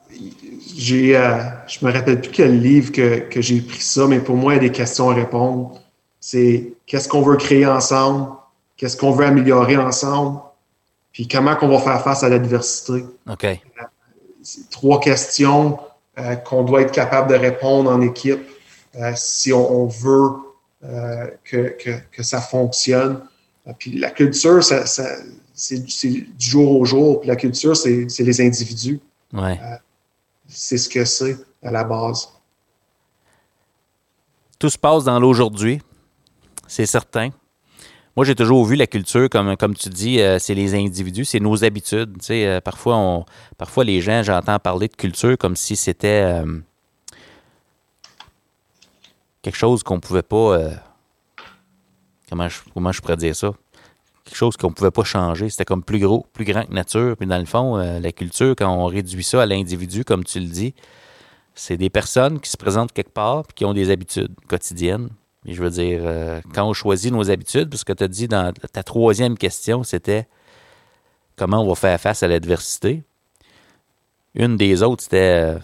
j'ai, 0.76 1.16
euh, 1.16 1.40
je 1.68 1.86
me 1.86 1.92
rappelle 1.92 2.22
plus 2.22 2.32
quel 2.32 2.62
livre 2.62 2.92
que, 2.92 3.42
j'ai 3.42 3.62
pris 3.62 3.82
ça, 3.82 4.08
mais 4.08 4.20
pour 4.20 4.36
moi, 4.36 4.54
il 4.54 4.56
y 4.56 4.60
a 4.60 4.62
des 4.62 4.72
questions 4.72 5.10
à 5.10 5.14
répondre. 5.14 5.80
C'est 6.20 6.74
qu'est-ce 6.86 7.08
qu'on 7.08 7.22
veut 7.22 7.38
créer 7.38 7.66
ensemble? 7.66 8.30
Qu'est-ce 8.78 8.98
qu'on 8.98 9.12
veut 9.12 9.26
améliorer 9.26 9.78
ensemble? 9.78 10.40
Puis 11.12 11.28
comment 11.28 11.56
qu'on 11.56 11.68
va 11.68 11.80
faire 11.80 12.02
face 12.02 12.24
à 12.24 12.30
l'adversité? 12.30 13.06
OK. 13.30 13.46
trois 14.72 15.00
questions 15.00 15.78
qu'on 16.46 16.64
doit 16.64 16.82
être 16.82 16.92
capable 16.92 17.30
de 17.30 17.36
répondre 17.36 17.90
en 17.92 18.02
équipe. 18.02 18.42
Euh, 18.96 19.12
si 19.16 19.52
on, 19.52 19.88
veut 19.88 20.30
euh, 20.84 21.28
que, 21.44 21.76
que, 22.12 22.24
ça 22.24 22.40
fonctionne. 22.40 23.22
Euh, 23.68 23.72
puis 23.78 23.98
la 23.98 24.12
culture, 24.12 24.64
ça, 24.64 24.86
c'est 25.56 25.80
du 25.80 26.26
jour 26.38 26.80
au 26.80 26.86
jour. 26.86 27.22
Puis 27.22 27.28
la 27.28 27.36
culture, 27.36 27.76
c'est 27.76 28.08
les 28.20 28.42
individus. 28.42 29.00
Ouais. 29.34 29.60
C'est 30.54 30.78
ce 30.78 30.90
que 30.90 31.06
c'est 31.06 31.38
à 31.62 31.72
la 31.72 31.84
base. 31.84 32.30
Tout 34.60 34.70
se 34.70 34.78
passe 34.78 35.04
dans 35.04 35.20
l'aujourd'hui, 35.20 35.82
c'est 36.68 36.86
certain. 36.86 37.30
Moi, 38.16 38.26
j'ai 38.26 38.36
toujours 38.36 38.64
vu 38.64 38.76
la 38.76 38.88
culture, 38.88 39.28
comme, 39.30 39.58
comme 39.58 39.76
tu 39.76 39.90
dis, 39.90 40.20
c'est 40.40 40.54
les 40.54 40.76
individus, 40.76 41.26
c'est 41.26 41.40
nos 41.40 41.64
habitudes. 41.64 42.20
Tu 42.20 42.26
sais, 42.26 42.62
parfois, 42.62 42.96
on, 42.96 43.26
parfois, 43.58 43.84
les 43.84 44.02
gens, 44.02 44.22
j'entends 44.22 44.60
parler 44.60 44.88
de 44.88 44.96
culture 44.96 45.36
comme 45.38 45.56
si 45.56 45.76
c'était 45.76 46.44
quelque 49.44 49.58
chose 49.58 49.84
qu'on 49.84 50.00
pouvait 50.00 50.24
pas. 50.24 50.58
Euh, 50.58 50.74
comment, 52.30 52.50
je, 52.50 52.60
comment 52.74 52.92
je 52.92 53.02
pourrais 53.02 53.18
dire 53.18 53.36
ça? 53.36 53.52
Quelque 54.26 54.38
chose 54.38 54.56
qu'on 54.56 54.72
pouvait 54.72 54.92
pas 54.92 55.04
changer. 55.04 55.50
C'était 55.50 55.66
comme 55.66 55.84
plus 55.84 56.00
gros, 56.00 56.26
plus 56.34 56.46
grand 56.46 56.64
que 56.66 56.74
nature. 56.74 57.16
Puis 57.18 57.28
dans 57.28 57.38
le 57.38 57.46
fond, 57.46 57.78
euh, 57.78 58.00
la 58.00 58.12
culture, 58.12 58.56
quand 58.58 58.74
on 58.74 58.86
réduit 58.86 59.24
ça 59.24 59.42
à 59.42 59.46
l'individu, 59.46 60.06
comme 60.06 60.24
tu 60.24 60.40
le 60.40 60.48
dis, 60.48 60.74
c'est 61.56 61.78
des 61.78 61.90
personnes 61.90 62.40
qui 62.40 62.50
se 62.50 62.58
présentent 62.58 62.94
quelque 62.94 63.12
part 63.12 63.44
et 63.50 63.54
qui 63.54 63.66
ont 63.66 63.74
des 63.74 63.92
habitudes 63.92 64.34
quotidiennes. 64.48 65.10
Et 65.46 65.54
je 65.54 65.62
veux 65.62 65.70
dire, 65.70 66.02
euh, 66.04 66.40
quand 66.54 66.66
on 66.68 66.74
choisit 66.74 67.12
nos 67.12 67.30
habitudes, 67.30 67.70
parce 67.70 67.84
que 67.84 67.92
tu 67.92 68.04
as 68.04 68.08
dit 68.08 68.28
dans 68.28 68.54
ta 68.72 68.82
troisième 68.82 69.38
question, 69.38 69.84
c'était 69.84 70.26
comment 71.36 71.62
on 71.62 71.68
va 71.68 71.76
faire 71.76 72.00
face 72.00 72.24
à 72.24 72.28
l'adversité. 72.28 73.04
Une 74.36 74.56
des 74.56 74.82
autres, 74.84 75.04
c'était 75.04 75.58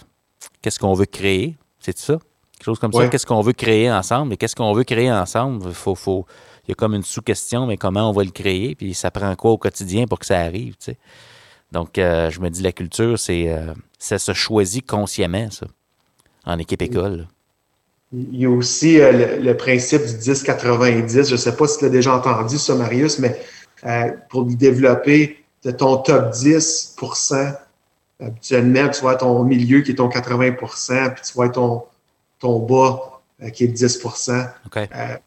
qu'est-ce 0.61 0.79
qu'on 0.79 0.93
veut 0.93 1.05
créer? 1.05 1.55
C'est 1.79 1.97
ça? 1.97 2.19
Quelque 2.53 2.65
chose 2.65 2.79
comme 2.79 2.91
ça. 2.91 3.07
Qu'est-ce 3.07 3.25
qu'on 3.25 3.41
veut 3.41 3.53
créer 3.53 3.89
ensemble? 3.89 4.33
Et 4.33 4.37
qu'est-ce 4.37 4.55
qu'on 4.55 4.73
veut 4.73 4.83
créer 4.83 5.11
ensemble? 5.11 5.71
Faut, 5.71 5.95
faut, 5.95 6.25
il 6.69 6.73
y 6.73 6.73
a 6.73 6.75
comme 6.75 6.93
une 6.93 7.03
sous-question, 7.03 7.65
mais 7.65 7.77
comment 7.77 8.11
on 8.11 8.13
va 8.13 8.23
le 8.23 8.29
créer? 8.29 8.75
Puis 8.75 8.93
ça 8.93 9.09
prend 9.09 9.35
quoi 9.35 9.49
au 9.49 9.57
quotidien 9.57 10.05
pour 10.05 10.19
que 10.19 10.27
ça 10.27 10.39
arrive? 10.39 10.73
Tu 10.73 10.91
sais? 10.91 10.97
Donc, 11.71 11.97
euh, 11.97 12.29
je 12.29 12.39
me 12.41 12.49
dis, 12.49 12.61
la 12.61 12.71
culture, 12.71 13.17
c'est 13.17 13.51
euh, 13.51 13.73
ça 13.97 14.19
se 14.19 14.33
choisit 14.33 14.85
consciemment, 14.85 15.49
ça, 15.49 15.65
en 16.45 16.59
équipe 16.59 16.83
école. 16.83 17.27
Il 18.13 18.39
y 18.39 18.45
a 18.45 18.51
aussi 18.51 19.01
euh, 19.01 19.39
le, 19.39 19.57
principe 19.57 20.03
du 20.03 20.13
10-90. 20.13 21.25
Je 21.25 21.31
ne 21.31 21.37
sais 21.37 21.55
pas 21.55 21.67
si 21.67 21.79
tu 21.79 21.85
l'as 21.85 21.89
déjà 21.89 22.13
entendu, 22.13 22.59
ça, 22.59 22.75
Marius, 22.75 23.17
mais 23.17 23.35
pour 24.29 24.45
développer 24.45 25.43
de 25.63 25.71
ton 25.71 25.97
top 25.97 26.33
10% 26.33 27.55
habituellement, 28.19 28.89
tu 28.89 29.01
vois 29.01 29.15
ton 29.15 29.43
milieu 29.43 29.81
qui 29.81 29.91
est 29.91 29.95
ton 29.95 30.09
80% 30.09 31.13
puis 31.15 31.23
tu 31.23 31.33
vois 31.33 31.49
ton, 31.49 31.83
ton 32.39 32.59
bas 32.59 33.21
qui 33.53 33.63
est 33.63 33.67
10 33.67 34.05
euh, 34.29 35.17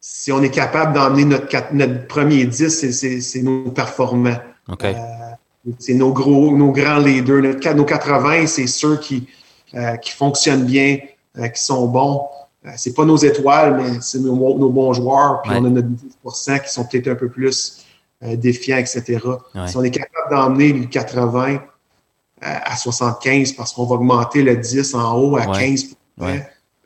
Si 0.00 0.32
on 0.32 0.42
est 0.42 0.50
capable 0.50 0.94
d'emmener 0.94 1.26
notre, 1.26 1.74
notre 1.74 2.06
premier 2.06 2.46
10, 2.46 2.90
c'est 3.20 3.42
nos 3.42 3.70
performants. 3.70 4.38
Euh, 4.82 4.94
c'est 5.78 5.94
nos 5.94 6.12
gros, 6.12 6.56
nos 6.56 6.72
grands 6.72 6.98
leaders. 6.98 7.42
nos 7.74 7.84
80, 7.84 8.46
c'est 8.46 8.66
ceux 8.66 8.96
qui, 8.96 9.28
qui 10.02 10.10
fonctionnent 10.12 10.64
bien, 10.64 10.98
qui 11.36 11.62
sont 11.62 11.86
bons. 11.86 12.22
c'est 12.76 12.94
pas 12.94 13.04
nos 13.04 13.18
étoiles, 13.18 13.76
mais 13.76 13.98
c'est 14.00 14.20
nos, 14.20 14.34
bons 14.34 14.94
joueurs. 14.94 15.42
Puis 15.42 15.52
on 15.54 15.66
a 15.66 15.68
notre 15.68 15.88
10% 16.24 16.62
qui 16.62 16.72
sont 16.72 16.84
peut-être 16.86 17.08
un 17.08 17.14
peu 17.14 17.28
plus 17.28 17.84
défiants, 18.22 18.78
etc. 18.78 19.18
Si 19.66 19.76
on 19.76 19.82
est 19.82 19.90
capable 19.90 20.30
d'emmener 20.30 20.72
le 20.72 20.86
80 20.86 21.58
à 22.40 22.76
75 22.76 23.52
parce 23.52 23.74
qu'on 23.74 23.84
va 23.84 23.96
augmenter 23.96 24.42
le 24.42 24.56
10 24.56 24.94
en 24.94 25.18
haut 25.18 25.36
à 25.36 25.46
15 25.46 25.94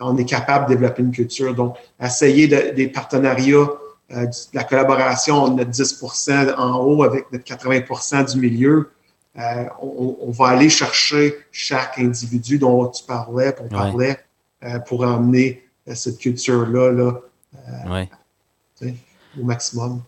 on 0.04 0.16
est 0.16 0.24
capable 0.24 0.66
de 0.68 0.74
développer 0.74 1.02
une 1.02 1.12
culture. 1.12 1.54
Donc, 1.54 1.76
essayer 2.00 2.46
des 2.48 2.88
partenariats, 2.88 3.68
euh, 4.12 4.26
de 4.26 4.32
la 4.52 4.64
collaboration, 4.64 5.48
notre 5.54 5.70
10% 5.70 6.54
en 6.56 6.76
haut 6.76 7.04
avec 7.04 7.32
notre 7.32 7.44
80% 7.44 8.32
du 8.32 8.38
milieu. 8.38 8.90
Euh, 9.36 9.64
on, 9.80 10.30
va 10.30 10.48
aller 10.48 10.68
chercher 10.68 11.34
chaque 11.50 11.98
individu 11.98 12.58
dont 12.58 12.86
tu 12.88 13.02
parlais, 13.04 13.52
qu'on 13.52 13.68
parlait, 13.68 14.18
euh, 14.62 14.78
pour 14.78 15.02
emmener 15.02 15.64
cette 15.92 16.18
culture-là 16.18 16.92
là, 16.92 17.20
au 18.82 19.42
maximum. 19.42 20.02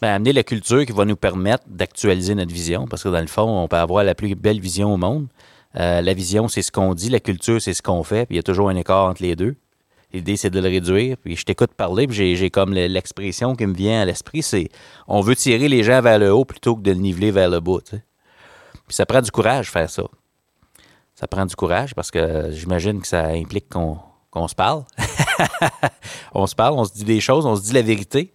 Ben, 0.00 0.14
amener 0.14 0.32
la 0.32 0.42
culture 0.42 0.84
qui 0.84 0.90
va 0.90 1.04
nous 1.04 1.14
permettre 1.14 1.62
d'actualiser 1.68 2.34
notre 2.34 2.52
vision, 2.52 2.88
parce 2.88 3.04
que 3.04 3.08
dans 3.08 3.20
le 3.20 3.28
fond, 3.28 3.62
on 3.62 3.68
peut 3.68 3.76
avoir 3.76 4.02
la 4.02 4.16
plus 4.16 4.34
belle 4.34 4.58
vision 4.58 4.92
au 4.92 4.96
monde, 4.96 5.28
euh, 5.78 6.00
la 6.00 6.14
vision, 6.14 6.48
c'est 6.48 6.62
ce 6.62 6.70
qu'on 6.70 6.94
dit, 6.94 7.08
la 7.08 7.20
culture, 7.20 7.60
c'est 7.60 7.74
ce 7.74 7.82
qu'on 7.82 8.02
fait, 8.02 8.26
puis 8.26 8.34
il 8.34 8.36
y 8.36 8.40
a 8.40 8.42
toujours 8.42 8.68
un 8.68 8.76
écart 8.76 9.06
entre 9.06 9.22
les 9.22 9.36
deux. 9.36 9.56
L'idée, 10.12 10.36
c'est 10.36 10.50
de 10.50 10.60
le 10.60 10.68
réduire. 10.68 11.16
Puis 11.16 11.36
je 11.36 11.44
t'écoute 11.44 11.72
parler, 11.74 12.06
puis 12.06 12.36
j'ai 12.36 12.50
comme 12.50 12.74
l'expression 12.74 13.56
qui 13.56 13.66
me 13.66 13.74
vient 13.74 14.02
à 14.02 14.04
l'esprit, 14.04 14.42
c'est 14.42 14.68
on 15.08 15.20
veut 15.20 15.36
tirer 15.36 15.68
les 15.68 15.82
gens 15.82 16.00
vers 16.02 16.18
le 16.18 16.32
haut 16.32 16.44
plutôt 16.44 16.76
que 16.76 16.82
de 16.82 16.90
le 16.90 16.98
niveler 16.98 17.30
vers 17.30 17.48
le 17.48 17.60
bas. 17.60 17.78
Puis 17.82 18.00
ça 18.88 19.06
prend 19.06 19.22
du 19.22 19.30
courage 19.30 19.70
faire 19.70 19.88
ça. 19.88 20.04
Ça 21.14 21.26
prend 21.26 21.46
du 21.46 21.54
courage 21.56 21.94
parce 21.94 22.10
que 22.10 22.50
j'imagine 22.50 23.00
que 23.00 23.06
ça 23.06 23.26
implique 23.28 23.68
qu'on 23.68 24.48
se 24.48 24.54
parle. 24.54 24.84
on 26.34 26.46
se 26.46 26.54
parle, 26.54 26.74
on 26.74 26.84
se 26.84 26.92
dit 26.92 27.04
des 27.04 27.20
choses, 27.20 27.46
on 27.46 27.56
se 27.56 27.62
dit 27.62 27.72
la 27.72 27.82
vérité. 27.82 28.34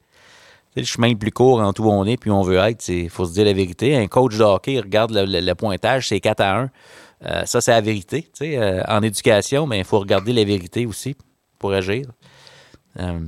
C'est 0.73 0.81
le 0.81 0.85
chemin 0.85 1.09
le 1.09 1.17
plus 1.17 1.31
court 1.31 1.59
en 1.59 1.73
tout 1.73 1.83
où 1.83 1.91
on 1.91 2.05
est, 2.05 2.17
puis 2.17 2.29
on 2.29 2.43
veut 2.43 2.57
être, 2.57 2.87
il 2.87 3.09
faut 3.09 3.25
se 3.25 3.33
dire 3.33 3.45
la 3.45 3.53
vérité. 3.53 3.95
Un 3.95 4.07
coach 4.07 4.37
de 4.37 4.43
hockey 4.43 4.79
regarde 4.79 5.11
le, 5.11 5.25
le 5.25 5.55
pointage, 5.55 6.07
c'est 6.07 6.19
4 6.19 6.41
à 6.41 6.59
1. 6.59 6.69
Euh, 7.25 7.45
ça, 7.45 7.61
c'est 7.61 7.71
la 7.71 7.81
vérité. 7.81 8.29
Euh, 8.41 8.83
en 8.87 9.01
éducation, 9.01 9.65
mais 9.65 9.79
il 9.79 9.85
faut 9.85 9.99
regarder 9.99 10.33
la 10.33 10.43
vérité 10.43 10.85
aussi 10.85 11.15
pour 11.59 11.73
agir. 11.73 12.05
Euh, 12.99 13.19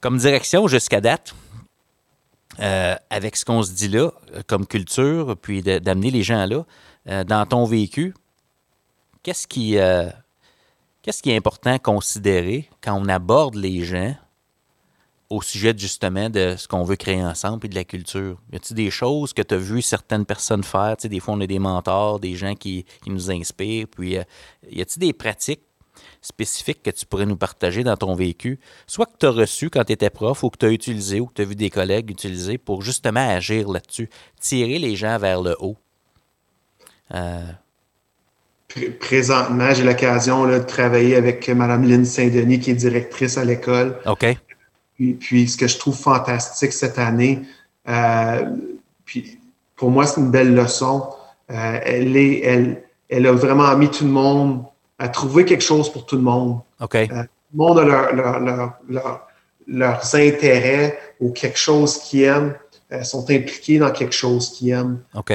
comme 0.00 0.18
direction 0.18 0.68
jusqu'à 0.68 1.00
date, 1.00 1.34
avec 3.10 3.36
ce 3.36 3.44
qu'on 3.44 3.62
se 3.62 3.72
dit 3.72 3.88
là, 3.88 4.12
comme 4.46 4.66
culture, 4.66 5.36
puis 5.36 5.62
d'amener 5.62 6.10
les 6.10 6.22
gens 6.22 6.46
là, 6.46 7.24
dans 7.24 7.44
ton 7.44 7.66
vécu, 7.66 8.14
qu'est-ce 9.22 9.46
qui, 9.46 9.72
qu'est-ce 11.02 11.22
qui 11.22 11.30
est 11.30 11.36
important 11.36 11.74
à 11.74 11.78
considérer 11.78 12.70
quand 12.80 12.94
on 12.94 13.08
aborde 13.08 13.56
les 13.56 13.84
gens 13.84 14.14
au 15.30 15.42
sujet 15.42 15.74
justement 15.76 16.30
de 16.30 16.54
ce 16.56 16.68
qu'on 16.68 16.84
veut 16.84 16.96
créer 16.96 17.22
ensemble 17.22 17.66
et 17.66 17.68
de 17.68 17.74
la 17.74 17.84
culture? 17.84 18.40
Y 18.52 18.56
a-t-il 18.56 18.74
des 18.74 18.90
choses 18.90 19.32
que 19.32 19.42
tu 19.42 19.54
as 19.54 19.58
vu 19.58 19.82
certaines 19.82 20.24
personnes 20.24 20.62
faire? 20.62 20.96
Tu 20.96 21.02
sais, 21.02 21.08
des 21.08 21.20
fois, 21.20 21.34
on 21.34 21.40
a 21.40 21.46
des 21.46 21.58
mentors, 21.58 22.20
des 22.20 22.34
gens 22.34 22.54
qui, 22.54 22.84
nous 23.06 23.30
inspirent. 23.30 23.88
Puis, 23.88 24.18
euh, 24.18 24.22
y 24.70 24.80
a-t-il 24.80 25.00
des 25.00 25.12
pratiques 25.12 25.62
spécifiques 26.20 26.82
que 26.82 26.90
tu 26.90 27.06
pourrais 27.06 27.26
nous 27.26 27.36
partager 27.36 27.84
dans 27.84 27.96
ton 27.96 28.14
vécu, 28.14 28.58
soit 28.86 29.06
que 29.06 29.16
tu 29.18 29.26
as 29.26 29.30
reçu 29.30 29.70
quand 29.70 29.84
tu 29.84 29.92
étais 29.92 30.10
prof 30.10 30.42
ou 30.42 30.50
que 30.50 30.58
tu 30.58 30.66
as 30.66 30.70
utilisé 30.70 31.20
ou 31.20 31.26
que 31.26 31.34
tu 31.34 31.42
as 31.42 31.44
vu 31.44 31.54
des 31.54 31.70
collègues 31.70 32.10
utiliser 32.10 32.58
pour 32.58 32.82
justement 32.82 33.26
agir 33.28 33.68
là-dessus, 33.70 34.10
tirer 34.40 34.78
les 34.78 34.96
gens 34.96 35.18
vers 35.18 35.40
le 35.40 35.56
haut? 35.60 35.76
Euh, 37.14 37.52
présentement, 38.98 39.72
j'ai 39.72 39.84
l'occasion 39.84 40.46
de 40.46 40.58
travailler 40.58 41.16
avec 41.16 41.48
Mme 41.48 41.84
Lynne 41.84 42.04
Saint-Denis, 42.04 42.60
qui 42.60 42.72
est 42.72 42.74
directrice 42.74 43.38
à 43.38 43.44
l'école. 43.44 43.96
OK. 44.06 44.36
Puis, 44.96 45.48
ce 45.48 45.56
que 45.56 45.66
je 45.66 45.78
trouve 45.78 45.96
fantastique 45.96 46.72
cette 46.72 46.98
année, 46.98 47.42
euh, 47.88 48.56
puis 49.04 49.38
pour 49.76 49.90
moi, 49.90 50.06
c'est 50.06 50.20
une 50.20 50.30
belle 50.30 50.54
leçon. 50.54 51.10
Euh, 51.50 51.80
elle, 51.84 52.16
est, 52.16 52.40
elle, 52.40 52.82
elle 53.08 53.26
a 53.26 53.32
vraiment 53.32 53.76
mis 53.76 53.90
tout 53.90 54.04
le 54.04 54.10
monde 54.10 54.64
à 54.98 55.08
trouver 55.08 55.44
quelque 55.44 55.62
chose 55.62 55.92
pour 55.92 56.06
tout 56.06 56.16
le 56.16 56.22
monde. 56.22 56.60
OK. 56.80 56.94
Euh, 56.94 57.06
tout 57.06 57.14
le 57.52 57.58
monde 57.58 57.78
a 57.78 57.84
leur, 58.12 58.78
leurs 59.68 60.14
intérêts 60.14 60.98
ou 61.20 61.30
quelque 61.30 61.58
chose 61.58 61.98
qu'ils 61.98 62.22
aiment, 62.22 62.54
sont 63.02 63.24
impliqués 63.30 63.78
dans 63.78 63.90
quelque 63.90 64.14
chose 64.14 64.52
qu'ils 64.52 64.70
aiment. 64.70 65.00
OK. 65.14 65.32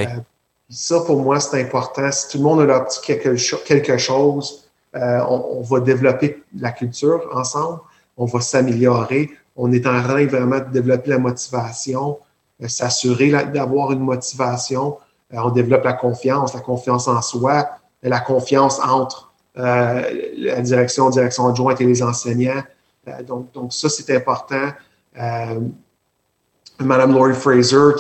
ça, 0.70 1.02
pour 1.02 1.22
moi, 1.22 1.40
c'est 1.40 1.62
important. 1.62 2.12
Si 2.12 2.30
tout 2.30 2.38
le 2.38 2.44
monde 2.44 2.62
a 2.62 2.66
leur 2.66 2.86
petit 2.86 3.02
quelque, 3.02 3.64
quelque 3.64 3.98
chose, 3.98 4.70
on, 4.94 5.58
on, 5.58 5.62
va 5.62 5.80
développer 5.80 6.44
la 6.58 6.72
culture 6.72 7.30
ensemble, 7.34 7.80
on 8.18 8.26
va 8.26 8.42
s'améliorer, 8.42 9.32
on 9.64 9.72
est 9.72 9.86
en 9.86 10.02
train 10.02 10.26
vraiment 10.26 10.58
de 10.58 10.72
développer 10.72 11.12
la 11.12 11.20
motivation, 11.20 12.18
euh, 12.64 12.68
s'assurer 12.68 13.30
d'avoir 13.54 13.92
une 13.92 14.00
motivation. 14.00 14.98
Euh, 15.32 15.38
on 15.38 15.52
développe 15.52 15.84
la 15.84 15.94
confiance, 15.94 16.56
la 16.56 16.62
confiance 16.62 17.08
en 17.08 17.22
soi, 17.22 17.70
la 18.02 18.20
confiance 18.20 18.80
entre 18.80 19.32
euh, 19.60 20.02
la 20.38 20.62
direction, 20.62 21.12
direction 21.12 21.48
adjointe 21.48 21.80
et 21.80 21.86
les 21.86 22.02
enseignants. 22.02 22.64
donc, 23.28 23.52
donc, 23.54 23.72
ça, 23.72 23.88
c'est 23.88 24.16
important. 24.16 24.70
Madame 26.80 27.14
Laurie 27.14 27.36
Fraser, 27.36 27.92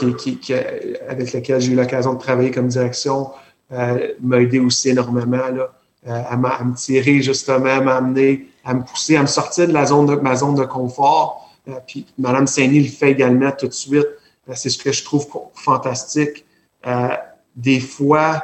avec 1.07 1.33
laquelle 1.33 1.61
j'ai 1.61 1.73
eu 1.73 1.75
l'occasion 1.75 2.15
de 2.15 2.19
travailler 2.19 2.49
comme 2.49 2.69
direction, 2.69 3.29
m'a 3.69 4.41
aidé 4.41 4.59
aussi 4.59 4.89
énormément 4.89 5.47
là, 5.53 5.69
à, 6.07 6.35
me 6.35 6.73
tirer 6.73 7.21
justement, 7.21 7.65
à 7.65 7.81
m'amener, 7.81 8.47
à 8.65 8.73
me 8.73 8.81
pousser, 8.83 9.15
à 9.15 9.21
me 9.21 9.27
sortir 9.27 9.67
de 9.67 9.73
la 9.73 9.85
zone 9.85 10.07
de 10.07 10.15
ma 10.15 10.35
zone 10.35 10.55
de 10.55 10.63
confort 10.63 11.40
euh, 11.40 11.40
puis 11.87 12.05
Mme 12.17 12.47
Saini 12.47 12.81
le 12.81 12.89
fait 12.89 13.11
également 13.11 13.51
tout 13.51 13.67
de 13.67 13.73
suite. 13.73 14.07
Euh, 14.49 14.53
c'est 14.55 14.69
ce 14.69 14.77
que 14.77 14.91
je 14.91 15.03
trouve 15.03 15.27
fantastique. 15.53 16.45
Euh, 16.85 17.15
des 17.55 17.79
fois, 17.79 18.43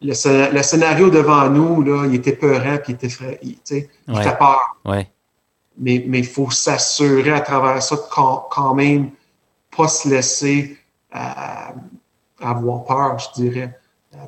le, 0.00 0.12
scénario 0.12 1.10
devant 1.10 1.48
nous, 1.48 1.82
là, 1.82 2.04
il 2.06 2.14
était 2.14 2.36
peurant, 2.36 2.76
puis 2.82 2.92
il 2.92 3.06
était, 3.06 3.38
il, 3.42 3.58
il 4.08 4.22
fait 4.22 4.38
peur. 4.38 4.76
Mais 5.76 5.96
il 6.06 6.26
faut 6.26 6.50
s'assurer 6.50 7.32
à 7.32 7.40
travers 7.40 7.82
ça 7.82 7.96
de 7.96 8.02
quand, 8.10 8.74
même 8.74 9.10
pas 9.76 9.88
se 9.88 10.08
laisser 10.08 10.78
avoir 12.40 12.84
peur, 12.84 13.18
je 13.18 13.42
dirais. 13.42 13.78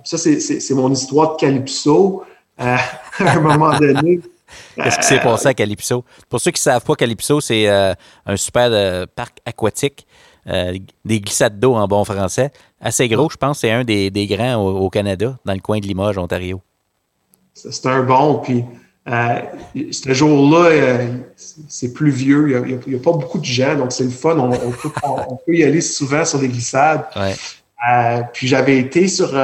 ça, 0.02 0.16
c'est 0.18 0.74
mon 0.74 0.90
histoire 0.90 1.37
de 1.37 1.40
Calypso. 1.40 2.24
à 2.59 2.78
un 3.18 3.40
moment 3.40 3.78
donné, 3.78 4.20
Qu'est-ce 4.76 4.98
qui 4.98 5.06
s'est 5.06 5.20
passé 5.20 5.48
à 5.48 5.54
Calypso? 5.54 6.04
Pour 6.28 6.40
ceux 6.40 6.50
qui 6.50 6.61
ne 6.61 6.72
savent 6.72 6.85
pas, 6.85 6.94
Calypso, 6.94 7.40
c'est 7.40 7.68
euh, 7.68 7.94
un 8.26 8.37
super 8.37 8.68
euh, 8.70 9.06
parc 9.14 9.38
aquatique, 9.44 10.06
euh, 10.48 10.76
des 11.04 11.20
glissades 11.20 11.59
d'eau 11.59 11.74
en 11.74 11.87
bon 11.87 12.04
français. 12.04 12.52
Assez 12.80 13.09
gros, 13.09 13.28
je 13.30 13.37
pense, 13.37 13.61
c'est 13.61 13.70
un 13.70 13.85
des, 13.85 14.11
grands 14.28 14.56
au, 14.56 14.88
Canada, 14.90 15.37
dans 15.44 15.54
le 15.54 15.61
coin 15.61 15.80
de 15.80 15.87
Limoges, 15.87 16.18
Ontario. 16.18 16.61
C'est 17.54 17.87
un 17.87 18.02
bon, 18.02 18.38
puis 18.38 18.64
ce 19.06 20.12
jour-là, 20.12 20.98
c'est 21.37 21.92
plus 21.92 22.11
vieux, 22.11 22.62
il 22.68 22.78
n'y 22.87 22.94
a, 22.96 22.98
pas 22.98 23.12
beaucoup 23.12 23.38
de 23.38 23.44
gens, 23.44 23.74
donc 23.76 23.92
c'est 23.92 24.04
le 24.04 24.11
fun, 24.11 24.37
on, 24.38 25.37
peut, 25.46 25.54
y 25.54 25.64
aller 25.64 25.80
souvent 25.80 26.24
sur 26.24 26.38
des 26.38 26.48
glissades. 26.48 27.06
puis 28.35 28.46
j'avais 28.46 28.78
été 28.78 29.09
sur 29.09 29.35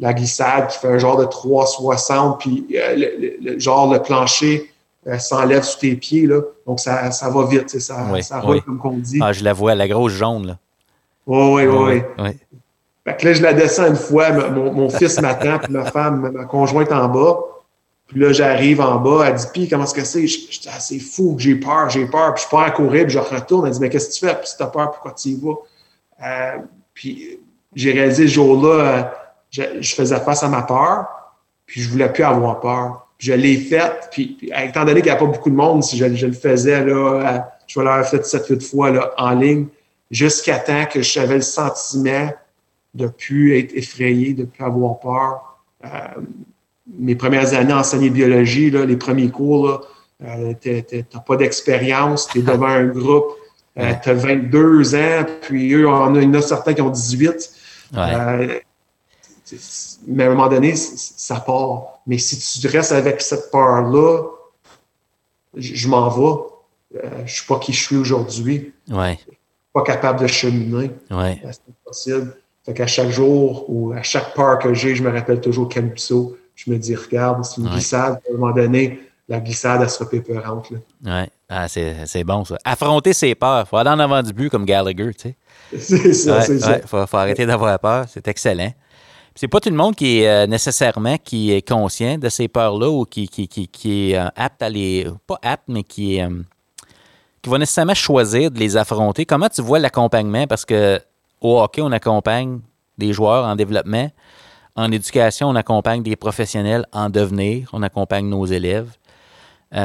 la 0.00 0.14
glissade 0.14 0.68
qui 0.68 0.78
fait 0.78 0.88
un 0.88 0.98
genre 0.98 1.16
de 1.16 1.24
360, 1.24 2.40
puis 2.40 2.66
euh, 2.74 3.36
le, 3.40 3.58
genre 3.58 3.92
le 3.92 4.00
plancher 4.00 4.72
euh, 5.06 5.18
s'enlève 5.18 5.62
sous 5.62 5.78
tes 5.78 5.94
pieds, 5.96 6.26
là. 6.26 6.40
Donc 6.66 6.80
ça, 6.80 7.10
ça 7.10 7.30
va 7.30 7.46
vite, 7.46 7.68
ça, 7.70 8.20
ça 8.22 8.40
roule 8.40 8.62
comme 8.62 8.78
qu'on 8.78 8.98
dit. 8.98 9.18
Ah, 9.22 9.32
je 9.32 9.42
la 9.42 9.52
vois, 9.52 9.74
la 9.74 9.88
grosse 9.88 10.12
jaune, 10.12 10.46
là. 10.46 10.58
Oui, 11.26 11.66
oui, 11.66 12.02
oui. 12.18 12.32
Fait 13.04 13.16
que 13.16 13.26
là, 13.26 13.32
je 13.32 13.42
la 13.42 13.52
descends 13.52 13.86
une 13.86 13.96
fois, 13.96 14.30
mon, 14.50 14.88
fils 14.88 15.20
m'attend, 15.20 15.58
puis 15.58 15.72
ma 15.72 15.84
femme, 15.84 16.30
ma 16.30 16.44
conjointe 16.44 16.92
en 16.92 17.08
bas. 17.08 17.38
Puis 18.06 18.20
là, 18.20 18.32
j'arrive 18.32 18.80
en 18.80 18.96
bas, 18.96 19.24
elle 19.26 19.34
dit, 19.34 19.46
puis 19.52 19.68
comment 19.68 19.84
est-ce 19.84 19.94
que 19.94 20.04
c'est? 20.04 20.26
Je, 20.26 20.48
dis, 20.48 20.68
ah, 20.68 20.80
c'est 20.80 20.98
fou, 20.98 21.36
j'ai 21.38 21.54
peur, 21.56 21.90
j'ai 21.90 22.06
peur. 22.06 22.32
Puis 22.34 22.44
je 22.44 22.48
pars 22.48 22.62
à 22.62 22.70
courir, 22.70 23.04
puis 23.04 23.12
je 23.12 23.18
retourne. 23.18 23.66
Elle 23.66 23.72
dit, 23.72 23.80
mais 23.80 23.90
qu'est-ce 23.90 24.08
que 24.08 24.14
tu 24.14 24.26
fais? 24.26 24.34
Puis 24.34 24.48
si 24.48 24.56
t'as 24.56 24.66
peur, 24.66 24.90
pourquoi 24.90 25.12
tu 25.12 25.28
y 25.28 25.36
vas? 25.36 25.54
Euh, 26.24 26.58
puis 26.94 27.38
j'ai 27.74 27.92
réalisé 27.92 28.26
ce 28.26 28.32
jour-là, 28.32 29.12
je, 29.50 29.94
faisais 29.94 30.20
face 30.20 30.42
à 30.42 30.48
ma 30.48 30.62
peur, 30.62 31.06
puis 31.66 31.80
je 31.80 31.90
voulais 31.90 32.12
plus 32.12 32.24
avoir 32.24 32.60
peur. 32.60 33.08
je 33.18 33.32
l'ai 33.32 33.56
faite, 33.56 34.08
puis, 34.10 34.38
étant 34.42 34.84
donné 34.84 35.00
qu'il 35.00 35.10
n'y 35.10 35.16
a 35.16 35.16
pas 35.16 35.26
beaucoup 35.26 35.50
de 35.50 35.54
monde, 35.54 35.82
si 35.82 35.96
je, 35.96 36.04
le 36.04 36.32
faisais, 36.32 36.84
là, 36.84 37.50
je 37.66 37.78
vais 37.78 37.84
l'avoir 37.84 38.06
fait 38.06 38.20
7-8 38.20 38.70
fois 38.70 38.90
là, 38.90 39.12
en 39.16 39.30
ligne, 39.30 39.66
jusqu'à 40.10 40.58
temps 40.58 40.84
que 40.86 41.02
j'avais 41.02 41.36
le 41.36 41.42
sentiment 41.42 42.30
de 42.94 43.04
ne 43.04 43.08
plus 43.08 43.58
être 43.58 43.74
effrayé, 43.74 44.32
de 44.34 44.42
ne 44.42 44.46
plus 44.46 44.64
avoir 44.64 44.98
peur. 45.00 45.58
Euh, 45.84 45.88
mes 46.98 47.14
premières 47.14 47.54
années 47.54 47.72
à 47.72 47.78
enseigner 47.78 48.10
biologie, 48.10 48.70
là, 48.70 48.86
les 48.86 48.96
premiers 48.96 49.28
cours, 49.28 49.86
euh, 50.24 50.54
tu 50.60 50.70
n'as 50.70 51.20
pas 51.20 51.36
d'expérience, 51.36 52.28
tu 52.28 52.38
es 52.38 52.42
devant 52.42 52.66
un 52.66 52.86
groupe, 52.86 53.34
euh, 53.78 53.92
tu 54.02 54.08
as 54.08 54.14
22 54.14 54.94
ans, 54.94 55.26
puis 55.42 55.72
eux, 55.74 55.88
on 55.88 56.14
a, 56.14 56.20
il 56.20 56.24
y 56.24 56.26
en 56.26 56.34
a 56.34 56.42
certains 56.42 56.72
qui 56.72 56.82
ont 56.82 56.90
18. 56.90 57.50
Ouais 57.94 58.62
mais 60.06 60.24
à 60.24 60.26
un 60.26 60.30
moment 60.30 60.48
donné, 60.48 60.74
ça 60.76 61.40
part. 61.40 62.00
Mais 62.06 62.18
si 62.18 62.60
tu 62.60 62.66
restes 62.68 62.92
avec 62.92 63.20
cette 63.20 63.50
peur-là, 63.50 64.22
je, 65.56 65.88
m'en 65.88 66.08
vais. 66.08 66.40
Euh, 66.96 67.10
je 67.18 67.22
ne 67.22 67.26
suis 67.26 67.46
pas 67.46 67.58
qui 67.58 67.72
je 67.72 67.82
suis 67.82 67.96
aujourd'hui. 67.96 68.72
Ouais. 68.90 69.18
Pas 69.72 69.82
capable 69.82 70.20
de 70.20 70.26
cheminer. 70.26 70.90
Ouais. 71.10 71.40
Euh, 71.44 71.50
c'est 71.52 71.74
possible. 71.84 72.36
Fait 72.64 72.74
qu'à 72.74 72.86
chaque 72.86 73.10
jour 73.10 73.64
ou 73.68 73.92
à 73.92 74.02
chaque 74.02 74.34
peur 74.34 74.58
que 74.58 74.74
j'ai, 74.74 74.94
je 74.94 75.02
me 75.02 75.10
rappelle 75.10 75.40
toujours 75.40 75.68
Calypso. 75.68 76.36
Je 76.54 76.70
me 76.70 76.76
dis, 76.76 76.94
regarde, 76.94 77.44
c'est 77.44 77.60
une 77.60 77.68
glissade. 77.68 78.14
À 78.14 78.32
un 78.32 78.36
moment 78.36 78.52
donné, 78.52 79.00
la 79.28 79.40
glissade, 79.40 79.80
elle 79.82 79.90
sera 79.90 80.08
pépeurante. 80.08 80.68
Oui, 80.70 80.80
ah, 81.48 81.68
c'est 81.68 82.24
bon 82.24 82.44
ça. 82.44 82.58
Affronter 82.64 83.12
ses 83.12 83.34
peurs. 83.34 83.64
Il 83.66 83.68
faut 83.68 83.76
aller 83.76 83.90
en 83.90 83.98
avant 83.98 84.22
du 84.22 84.32
but 84.32 84.50
comme 84.50 84.64
Gallagher, 84.64 85.14
tu 85.14 85.28
sais. 85.28 85.36
C'est 85.78 86.14
ça, 86.14 86.40
c'est 86.40 86.58
ça. 86.60 86.78
Il 86.78 86.88
faut, 86.88 87.06
faut, 87.06 87.16
arrêter 87.18 87.44
d'avoir 87.44 87.78
peur. 87.78 88.06
C'est 88.08 88.26
excellent 88.26 88.72
c'est 89.38 89.46
pas 89.46 89.60
tout 89.60 89.70
le 89.70 89.76
monde 89.76 89.94
qui 89.94 90.18
est 90.18 90.28
euh, 90.28 90.46
nécessairement 90.48 91.16
qui 91.16 91.52
est 91.52 91.62
conscient 91.62 92.18
de 92.18 92.28
ces 92.28 92.48
peurs-là 92.48 92.90
ou 92.90 93.04
qui, 93.04 93.28
qui, 93.28 93.46
qui, 93.46 94.10
est 94.10 94.18
euh, 94.18 94.26
apte 94.34 94.60
à 94.60 94.68
les. 94.68 95.06
Pas 95.28 95.38
apte, 95.42 95.62
mais 95.68 95.84
qui 95.84 96.16
est. 96.16 96.24
Euh, 96.24 96.42
qui 97.40 97.48
va 97.48 97.58
nécessairement 97.58 97.94
choisir 97.94 98.50
de 98.50 98.58
les 98.58 98.76
affronter. 98.76 99.26
Comment 99.26 99.48
tu 99.48 99.62
vois 99.62 99.78
l'accompagnement? 99.78 100.48
Parce 100.48 100.64
que 100.64 101.00
au 101.40 101.60
hockey, 101.60 101.80
on 101.82 101.92
accompagne 101.92 102.58
des 102.98 103.12
joueurs 103.12 103.44
en 103.44 103.54
développement. 103.54 104.10
En 104.74 104.90
éducation, 104.90 105.48
on 105.48 105.54
accompagne 105.54 106.02
des 106.02 106.16
professionnels 106.16 106.84
en 106.92 107.08
devenir. 107.08 107.70
On 107.72 107.84
accompagne 107.84 108.28
nos 108.28 108.44
élèves. 108.44 108.90
puis 109.70 109.78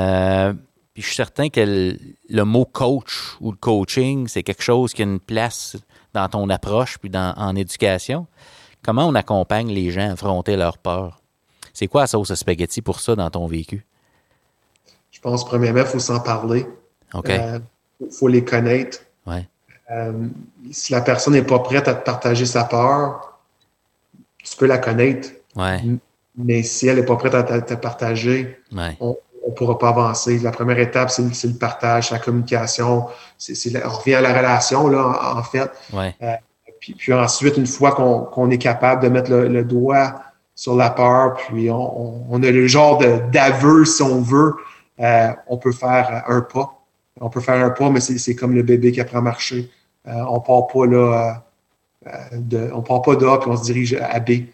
je 1.04 1.06
suis 1.06 1.16
certain 1.16 1.50
que 1.50 1.62
le, 1.62 2.00
le, 2.28 2.44
mot 2.44 2.66
coach 2.66 3.36
ou 3.40 3.52
le 3.52 3.58
coaching, 3.58 4.28
c'est 4.28 4.42
quelque 4.42 4.64
chose 4.64 4.94
qui 4.94 5.04
a 5.04 5.06
une 5.06 5.20
place 5.20 5.78
dans 6.12 6.28
ton 6.28 6.50
approche 6.50 6.98
puis 6.98 7.12
dans, 7.12 7.36
en 7.38 7.56
éducation. 7.56 8.26
Comment 8.84 9.08
on 9.08 9.16
accompagne 9.16 9.70
les 9.70 9.92
gens 9.92 10.10
à 10.10 10.14
affronter 10.14 10.56
leur 10.56 10.78
peur? 10.78 11.22
C'est 11.74 11.88
quoi 11.88 12.02
la 12.02 12.08
sauce 12.08 12.32
à 12.32 12.36
spaghetti 12.36 12.82
pour 12.82 13.00
ça 13.00 13.16
dans 13.16 13.30
ton 13.30 13.48
vécu? 13.48 13.86
Je 15.12 15.20
pense, 15.20 15.46
premièrement, 15.46 15.82
il 15.82 15.86
faut 15.86 16.00
s'en 16.00 16.20
parler. 16.20 16.68
OK. 17.14 17.30
Il 17.30 17.40
euh, 17.40 17.60
faut 18.12 18.28
les 18.28 18.44
connaître. 18.44 19.00
Ouais. 19.26 19.48
Euh, 19.92 20.28
si 20.72 20.92
la 20.92 21.02
personne 21.02 21.34
n'est 21.34 21.44
pas 21.44 21.60
prête 21.60 21.88
à 21.88 21.96
te 21.96 22.04
partager 22.04 22.46
sa 22.46 22.66
peur, 22.66 23.40
tu 24.44 24.58
peux 24.58 24.66
la 24.66 24.78
connaître. 24.78 25.30
Ouais. 25.56 25.82
Mais 26.36 26.64
si 26.64 26.88
elle 26.88 26.98
n'est 26.98 27.06
pas 27.06 27.16
prête 27.16 27.36
à 27.36 27.44
te, 27.44 27.74
partager, 27.76 28.60
on 29.00 29.18
ne 29.48 29.54
pourra 29.54 29.78
pas 29.78 29.90
avancer. 29.90 30.40
La 30.40 30.52
première 30.52 30.80
étape, 30.80 31.10
c'est 31.12 31.48
le 31.48 31.58
partage, 31.58 32.12
la 32.12 32.20
communication. 32.20 33.06
on 33.08 33.90
revient 33.90 34.16
à 34.16 34.22
la 34.22 34.34
relation, 34.36 34.88
là, 34.88 35.36
en, 35.38 35.44
fait. 35.44 35.72
Ouais. 35.94 36.16
Euh, 36.22 36.34
puis, 36.92 37.14
ensuite, 37.14 37.58
une 37.58 37.68
fois 37.68 37.92
qu'on 37.94 38.50
est 38.50 38.58
capable 38.58 39.04
de 39.04 39.10
mettre 39.10 39.32
le, 39.32 39.64
doigt 39.64 40.22
sur 40.56 40.76
la 40.76 40.90
peur, 40.90 41.36
puis 41.36 41.70
on, 41.72 42.44
a 42.44 42.52
le 42.52 42.68
genre 42.68 42.98
d'aveu, 43.32 43.86
si 43.86 44.02
on 44.02 44.22
veut. 44.22 44.54
on 45.00 45.58
peut 45.58 45.72
faire 45.72 46.24
un 46.28 46.42
pas. 46.42 46.80
On 47.22 47.30
peut 47.30 47.42
faire 47.42 47.64
un 47.64 47.70
pas, 47.70 47.90
mais 47.90 48.02
c'est 48.02 48.36
comme 48.36 48.54
le 48.54 48.64
bébé 48.64 48.92
qui 48.92 49.00
apprend 49.00 49.20
à 49.20 49.22
marcher. 49.22 49.70
on 50.06 50.40
part 50.42 50.68
pas 50.68 50.86
là, 50.86 51.44
de, 52.34 52.70
on 52.74 52.82
part 52.82 53.02
pas 53.02 53.16
d'A 53.16 53.38
puis 53.38 53.50
on 53.50 53.56
se 53.56 53.64
dirige 53.64 53.94
à 53.94 54.20
B. 54.20 54.48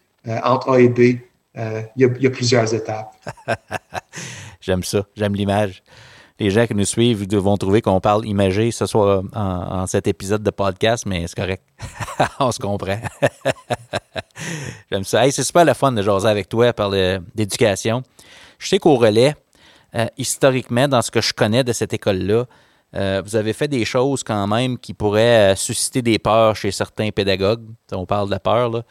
entre 0.44 0.74
A 0.74 0.80
et 0.80 0.90
B, 0.90 1.00
il 1.56 1.88
y, 1.98 2.28
a 2.28 2.30
plusieurs 2.30 2.72
étapes. 2.74 3.16
J'aime 4.62 4.84
ça, 4.84 5.06
j'aime 5.16 5.34
l'image 5.34 5.82
les 6.40 6.50
gens 6.50 6.66
qui 6.66 6.74
nous 6.74 6.86
suivent 6.86 7.28
vont 7.36 7.58
trouver 7.58 7.82
qu'on 7.82 8.00
parle 8.00 8.26
imagé 8.26 8.72
ce 8.72 8.86
soir 8.86 9.24
en, 9.34 9.86
cet 9.88 10.08
épisode 10.08 10.42
de 10.42 10.52
podcast, 10.52 11.06
mais 11.06 11.28
c'est 11.28 11.36
correct. 11.36 11.64
On 12.40 12.52
se 12.52 12.60
comprend. 12.60 12.98
J'aime 14.92 15.04
ça. 15.04 15.30
c'est 15.32 15.44
super 15.44 15.66
le 15.66 15.74
fun 15.74 15.92
de 15.92 16.02
jaser 16.02 16.28
avec 16.28 16.48
toi, 16.48 16.72
parler 16.72 17.20
d'éducation. 17.36 18.04
Je 18.58 18.70
sais 18.70 18.80
qu'au 18.80 18.96
relais, 18.96 19.36
euh, 19.96 20.06
historiquement, 20.18 20.88
dans 20.88 21.02
ce 21.02 21.12
que 21.12 21.22
je 21.22 21.34
connais 21.34 21.64
de 21.64 21.74
cette 21.74 21.94
école-là, 21.94 22.46
euh, 22.96 23.22
vous 23.24 23.36
avez 23.36 23.54
fait 23.54 23.68
des 23.68 23.86
choses 23.86 24.24
quand 24.24 24.48
même 24.48 24.78
qui 24.78 24.94
pourraient 24.94 25.54
euh, 25.54 25.56
susciter 25.56 26.02
des 26.02 26.20
peurs 26.20 26.56
chez 26.56 26.72
certains 26.72 27.10
pédagogues. 27.10 27.66
On 27.92 28.06
parle 28.06 28.28
de 28.28 28.32
la 28.32 28.40
peur, 28.40 28.84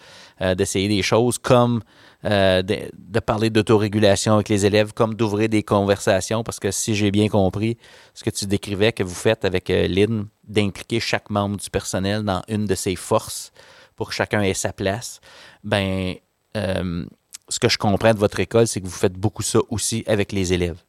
d'essayer 0.57 0.89
des 0.89 1.03
choses 1.03 1.39
comme 1.39 1.83
euh, 2.25 2.63
de, 2.63 3.21
parler 3.21 3.49
d'autorégulation 3.49 4.35
avec 4.35 4.49
les 4.49 4.67
élèves, 4.67 4.93
comme 4.93 5.15
d'ouvrir 5.15 5.49
des 5.49 5.63
conversations, 5.63 6.43
parce 6.43 6.59
que 6.59 6.73
si 6.73 6.97
j'ai 6.97 7.13
bien 7.13 7.29
compris 7.29 7.77
ce 8.13 8.25
que 8.25 8.31
tu 8.31 8.47
décrivais 8.47 8.93
que 8.93 9.05
vous 9.05 9.15
faites 9.15 9.45
avec 9.45 9.71
euh, 9.71 9.87
Lynn, 9.87 10.27
d'impliquer 10.43 10.99
chaque 10.99 11.31
membre 11.31 11.59
du 11.59 11.71
personnel 11.71 12.25
dans 12.25 12.43
une 12.49 12.65
de 12.65 12.75
ses 12.75 12.97
forces 12.97 13.53
pour 13.95 14.09
que 14.09 14.15
chacun 14.15 14.43
ait 14.43 14.55
sa 14.55 14.73
place, 14.73 15.21
ben, 15.63 16.17
euh, 16.57 17.07
ce 17.49 17.61
que 17.61 17.69
je 17.69 17.79
comprends 17.79 18.15
de 18.15 18.19
votre 18.19 18.41
école, 18.41 18.67
c'est 18.67 18.81
que 18.81 18.87
vous 18.87 18.93
faites 18.93 19.15
beaucoup 19.15 19.43
ça 19.43 19.61
aussi 19.69 20.03
avec 20.09 20.33
les 20.33 20.53
élèves. 20.53 20.83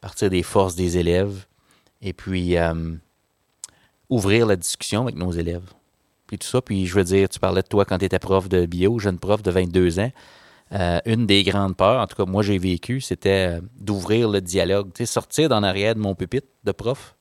Partir 0.00 0.30
des 0.30 0.44
forces 0.44 0.76
des 0.76 0.98
élèves 0.98 1.46
et 2.00 2.12
puis 2.12 2.56
ouvrir 4.08 4.46
la 4.46 4.56
discussion 4.56 5.02
avec 5.02 5.14
nos 5.14 5.30
élèves 5.30 5.62
puis 6.32 6.38
tout 6.38 6.48
ça. 6.48 6.62
Puis 6.62 6.86
je 6.86 6.94
veux 6.94 7.04
dire, 7.04 7.28
tu 7.28 7.38
parlais 7.38 7.60
de 7.60 7.66
toi 7.66 7.84
quand 7.84 7.98
tu 7.98 8.06
étais 8.06 8.18
prof 8.18 8.48
de 8.48 8.64
bio, 8.64 8.98
jeune 8.98 9.18
prof 9.18 9.42
de 9.42 9.50
22 9.50 10.00
ans. 10.00 10.10
Euh, 10.72 10.98
une 11.04 11.26
des 11.26 11.42
grandes 11.42 11.76
peurs, 11.76 12.00
en 12.00 12.06
tout 12.06 12.16
cas 12.16 12.24
moi 12.24 12.42
j'ai 12.42 12.56
vécu, 12.56 13.02
c'était 13.02 13.58
euh, 13.58 13.60
d'ouvrir 13.78 14.30
le 14.30 14.40
dialogue, 14.40 14.90
tu 14.94 15.04
sortir 15.04 15.50
d'en 15.50 15.62
arrière 15.62 15.94
de 15.94 16.00
mon 16.00 16.14
pupitre 16.14 16.46
de 16.64 16.72
prof, 16.72 17.14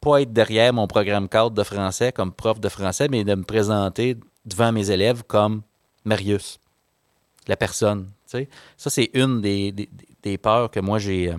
pas 0.00 0.22
être 0.22 0.32
derrière 0.32 0.72
mon 0.72 0.86
programme 0.86 1.28
cadre 1.28 1.50
de 1.50 1.62
français 1.62 2.12
comme 2.12 2.32
prof 2.32 2.58
de 2.58 2.70
français, 2.70 3.08
mais 3.10 3.24
de 3.24 3.34
me 3.34 3.42
présenter 3.42 4.16
devant 4.46 4.72
mes 4.72 4.90
élèves 4.90 5.22
comme 5.24 5.60
Marius, 6.06 6.58
la 7.46 7.58
personne. 7.58 8.08
Tu. 8.30 8.48
Ça, 8.78 8.88
c'est 8.88 9.10
une 9.12 9.42
des, 9.42 9.90
des, 10.22 10.38
peurs 10.38 10.70
que 10.70 10.80
moi 10.80 10.98
j'ai 10.98 11.30
euh, 11.30 11.36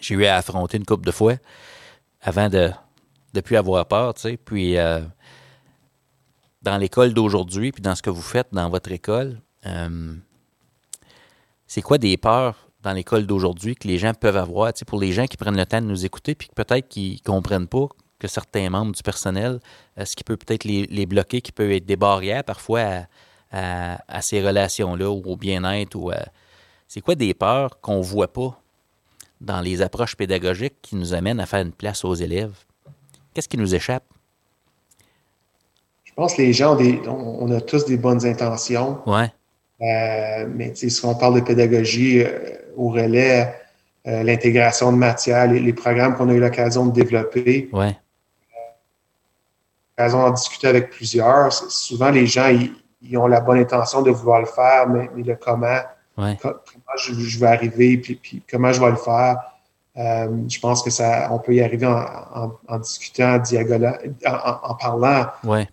j'ai 0.00 0.14
eu 0.14 0.26
à 0.26 0.36
affronter 0.36 0.76
une 0.76 0.86
couple 0.86 1.06
de 1.06 1.10
fois 1.10 1.34
avant 2.20 2.48
de 2.48 2.70
ne 3.34 3.40
plus 3.40 3.56
avoir 3.56 3.84
peur. 3.86 4.14
Tu. 4.14 4.38
Puis 4.38 4.76
dans 6.64 6.78
l'école 6.78 7.12
d'aujourd'hui, 7.12 7.72
puis 7.72 7.82
dans 7.82 7.94
ce 7.94 8.02
que 8.02 8.10
vous 8.10 8.22
faites 8.22 8.48
dans 8.52 8.70
votre 8.70 8.90
école, 8.90 9.38
euh, 9.66 10.14
c'est 11.66 11.82
quoi 11.82 11.98
des 11.98 12.16
peurs 12.16 12.70
dans 12.82 12.92
l'école 12.92 13.26
d'aujourd'hui 13.26 13.76
que 13.76 13.86
les 13.86 13.98
gens 13.98 14.14
peuvent 14.14 14.36
avoir, 14.36 14.72
pour 14.86 14.98
les 14.98 15.12
gens 15.12 15.26
qui 15.26 15.36
prennent 15.36 15.56
le 15.56 15.66
temps 15.66 15.82
de 15.82 15.86
nous 15.86 16.06
écouter, 16.06 16.34
puis 16.34 16.48
peut-être 16.54 16.88
qu'ils 16.88 17.14
ne 17.14 17.18
comprennent 17.18 17.68
pas 17.68 17.86
que 18.18 18.28
certains 18.28 18.70
membres 18.70 18.92
du 18.92 19.02
personnel, 19.02 19.60
euh, 19.98 20.06
ce 20.06 20.16
qui 20.16 20.24
peut 20.24 20.38
peut-être 20.38 20.64
les, 20.64 21.06
bloquer, 21.06 21.42
qui 21.42 21.52
peut 21.52 21.70
être 21.70 21.84
des 21.84 21.96
barrières 21.96 22.44
parfois 22.44 23.06
à, 23.52 24.22
ces 24.22 24.44
relations-là 24.44 25.10
ou 25.10 25.22
au 25.26 25.36
bien-être. 25.36 25.94
ou 25.94 26.10
C'est 26.88 27.00
quoi 27.02 27.14
des 27.14 27.34
peurs 27.34 27.78
qu'on 27.80 27.98
ne 27.98 28.02
voit 28.02 28.32
pas 28.32 28.58
dans 29.40 29.60
les 29.60 29.80
approches 29.82 30.16
pédagogiques 30.16 30.80
qui 30.82 30.96
nous 30.96 31.12
amènent 31.12 31.38
à 31.38 31.46
faire 31.46 31.60
une 31.60 31.72
place 31.72 32.04
aux 32.04 32.14
élèves? 32.14 32.56
Qu'est-ce 33.32 33.48
qui 33.48 33.58
nous 33.58 33.74
échappe? 33.74 34.13
Je 36.14 36.22
pense 36.22 36.34
que 36.34 36.42
les 36.42 36.52
gens, 36.52 36.78
on, 37.08 37.50
a 37.50 37.60
tous 37.60 37.86
des 37.86 37.96
bonnes 37.96 38.24
intentions. 38.24 39.00
Ouais. 39.04 39.32
Euh, 39.80 40.46
mais 40.48 40.72
si 40.76 41.04
on 41.04 41.12
parle 41.16 41.34
de 41.34 41.40
pédagogie 41.40 42.22
euh, 42.22 42.38
au 42.76 42.90
relais, 42.90 43.52
euh, 44.06 44.22
l'intégration 44.22 44.92
de 44.92 44.96
matière, 44.96 45.50
les, 45.50 45.72
programmes 45.72 46.14
qu'on 46.14 46.28
a 46.28 46.32
eu 46.32 46.38
l'occasion 46.38 46.86
de 46.86 46.92
développer, 46.92 47.68
ouais. 47.72 47.98
l'occasion 49.98 50.22
d'en 50.22 50.30
discuter 50.30 50.68
avec 50.68 50.90
plusieurs. 50.90 51.52
Souvent, 51.52 52.10
les 52.10 52.28
gens, 52.28 52.48
ils, 53.02 53.18
ont 53.18 53.26
la 53.26 53.40
bonne 53.40 53.58
intention 53.58 54.02
de 54.02 54.12
vouloir 54.12 54.38
le 54.38 54.46
faire, 54.46 54.88
mais, 54.88 55.10
le 55.16 55.34
comment, 55.34 55.80
comment 56.14 56.54
je, 56.96 57.40
vais 57.40 57.46
arriver, 57.48 57.98
puis, 57.98 58.40
comment 58.48 58.70
je 58.70 58.80
vais 58.80 58.90
le 58.90 58.96
faire. 58.96 59.38
je 59.96 60.60
pense 60.60 60.80
que 60.80 60.90
ça, 60.90 61.28
on 61.32 61.40
peut 61.40 61.54
y 61.54 61.60
arriver 61.60 61.88
en, 61.88 62.78
discutant, 62.78 63.42
en, 63.42 64.70
en, 64.70 64.74
parlant. 64.76 65.26
Ouais. 65.42 65.68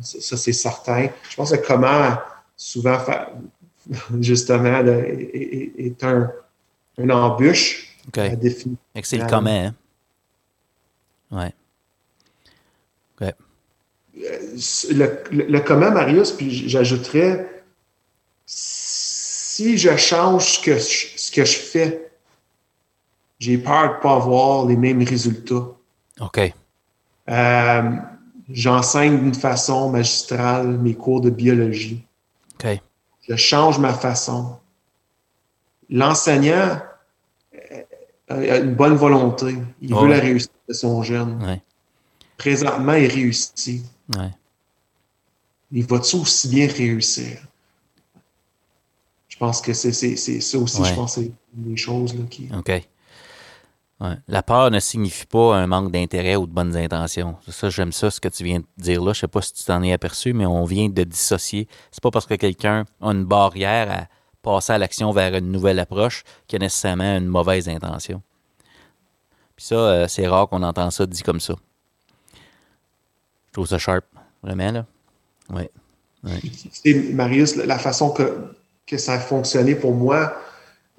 Ça, 0.00 0.36
c'est 0.36 0.52
certain. 0.52 1.08
Je 1.30 1.36
pense 1.36 1.52
que 1.52 1.66
comment 1.66 2.16
souvent 2.56 2.98
faire, 2.98 3.30
justement, 4.20 4.84
est, 4.84 6.04
un, 6.04 6.32
une 6.98 7.12
embûche 7.12 7.96
à 8.16 8.28
définir. 8.30 8.76
C'est 9.02 9.18
le 9.18 9.26
comment, 9.26 9.50
hein? 9.50 9.74
Ouais. 11.30 11.52
Ouais. 13.20 13.34
Le, 14.14 15.22
le, 15.30 15.60
comment, 15.60 15.90
Marius, 15.90 16.32
puis 16.32 16.68
j'ajouterais, 16.68 17.64
si 18.46 19.78
je 19.78 19.96
change 19.96 20.44
ce 20.44 20.60
que, 20.60 20.78
ce 20.78 21.32
que 21.32 21.44
je 21.44 21.56
fais, 21.56 22.10
j'ai 23.38 23.58
peur 23.58 23.82
de 23.82 23.96
ne 23.96 24.00
pas 24.00 24.14
avoir 24.14 24.66
les 24.66 24.76
mêmes 24.76 25.02
résultats. 25.02 25.66
OK. 26.20 26.52
Euh, 27.28 27.82
j'enseigne 28.50 29.18
d'une 29.18 29.34
façon 29.34 29.90
magistrale 29.90 30.78
mes 30.78 30.94
cours 30.94 31.20
de 31.20 31.30
biologie. 31.30 32.04
OK. 32.54 32.80
Je 33.28 33.36
change 33.36 33.78
ma 33.78 33.92
façon. 33.92 34.58
L'enseignant 35.88 36.78
a 38.28 38.56
une 38.58 38.74
bonne 38.74 38.94
volonté. 38.94 39.56
Il 39.80 39.94
veut 39.94 40.08
la 40.08 40.20
réussite 40.20 40.52
de 40.68 40.74
son 40.74 41.02
jeune. 41.02 41.60
Présentement, 42.36 42.94
il 42.94 43.06
réussit. 43.06 43.84
Il 45.72 45.86
va-tu 45.86 46.16
aussi 46.16 46.48
bien 46.48 46.66
réussir? 46.68 47.38
Je 49.28 49.36
pense 49.38 49.60
que 49.60 49.72
c'est 49.72 49.92
ça 49.92 50.58
aussi, 50.58 50.84
je 50.84 50.94
pense, 50.94 51.14
c'est 51.14 51.32
les 51.66 51.76
choses 51.76 52.14
là, 52.14 52.24
qui. 52.30 52.48
OK. 52.56 52.70
La 54.28 54.42
peur 54.42 54.70
ne 54.70 54.80
signifie 54.80 55.26
pas 55.26 55.56
un 55.56 55.66
manque 55.66 55.90
d'intérêt 55.92 56.36
ou 56.36 56.46
de 56.46 56.52
bonnes 56.52 56.76
intentions. 56.76 57.36
Ça, 57.48 57.70
j'aime 57.70 57.92
ça, 57.92 58.10
ce 58.10 58.20
que 58.20 58.28
tu 58.28 58.44
viens 58.44 58.60
de 58.60 58.66
dire 58.78 59.02
là. 59.02 59.12
Je 59.12 59.20
sais 59.20 59.28
pas 59.28 59.42
si 59.42 59.52
tu 59.52 59.64
t'en 59.64 59.82
es 59.82 59.92
aperçu, 59.92 60.32
mais 60.32 60.46
on 60.46 60.64
vient 60.64 60.88
de 60.88 61.04
dissocier. 61.04 61.68
C'est 61.90 62.02
pas 62.02 62.10
parce 62.10 62.26
que 62.26 62.34
quelqu'un 62.34 62.84
a 63.00 63.08
une 63.10 63.24
barrière 63.24 63.90
à 63.90 64.06
passer 64.42 64.72
à 64.72 64.78
l'action 64.78 65.10
vers 65.12 65.34
une 65.34 65.50
nouvelle 65.50 65.78
approche 65.78 66.22
qu'il 66.46 66.56
a 66.56 66.60
nécessairement 66.60 67.16
une 67.16 67.26
mauvaise 67.26 67.68
intention. 67.68 68.22
Puis 69.56 69.66
ça, 69.66 69.74
euh, 69.74 70.08
c'est 70.08 70.26
rare 70.26 70.48
qu'on 70.48 70.62
entend 70.62 70.90
ça 70.90 71.06
dit 71.06 71.22
comme 71.22 71.40
ça. 71.40 71.54
Je 73.48 73.52
trouve 73.52 73.66
ça 73.66 73.78
sharp, 73.78 74.04
vraiment, 74.42 74.72
là. 74.72 74.86
Oui. 75.50 75.68
Ouais. 76.24 76.92
Marius, 77.12 77.56
la 77.56 77.78
façon 77.78 78.10
que, 78.10 78.48
que 78.86 78.98
ça 78.98 79.14
a 79.14 79.18
fonctionné 79.18 79.74
pour 79.74 79.94
moi, 79.94 80.36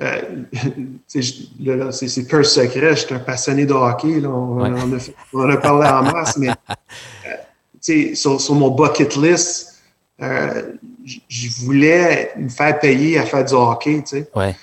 euh, 0.02 0.22
c'est 1.08 2.28
peu 2.28 2.44
secret, 2.44 2.96
je 2.96 3.06
suis 3.06 3.16
un 3.16 3.20
passionné 3.20 3.66
de 3.66 3.74
hockey. 3.74 4.20
Là. 4.20 4.30
On, 4.30 4.60
en 4.60 5.50
a, 5.50 5.58
parlé 5.58 5.88
en 5.88 6.04
masse, 6.04 6.38
mais 6.38 6.50
euh, 7.90 8.16
sur, 8.16 8.42
sur, 8.42 8.56
mon 8.56 8.70
bucket 8.70 9.16
list, 9.16 9.82
euh, 10.22 10.74
je 11.06 11.50
voulais 11.64 12.32
me 12.38 12.50
faire 12.50 12.78
payer 12.80 13.20
à 13.20 13.26
faire 13.26 13.46
du 13.46 13.54
hockey. 13.54 14.04
Ouais. 14.36 14.56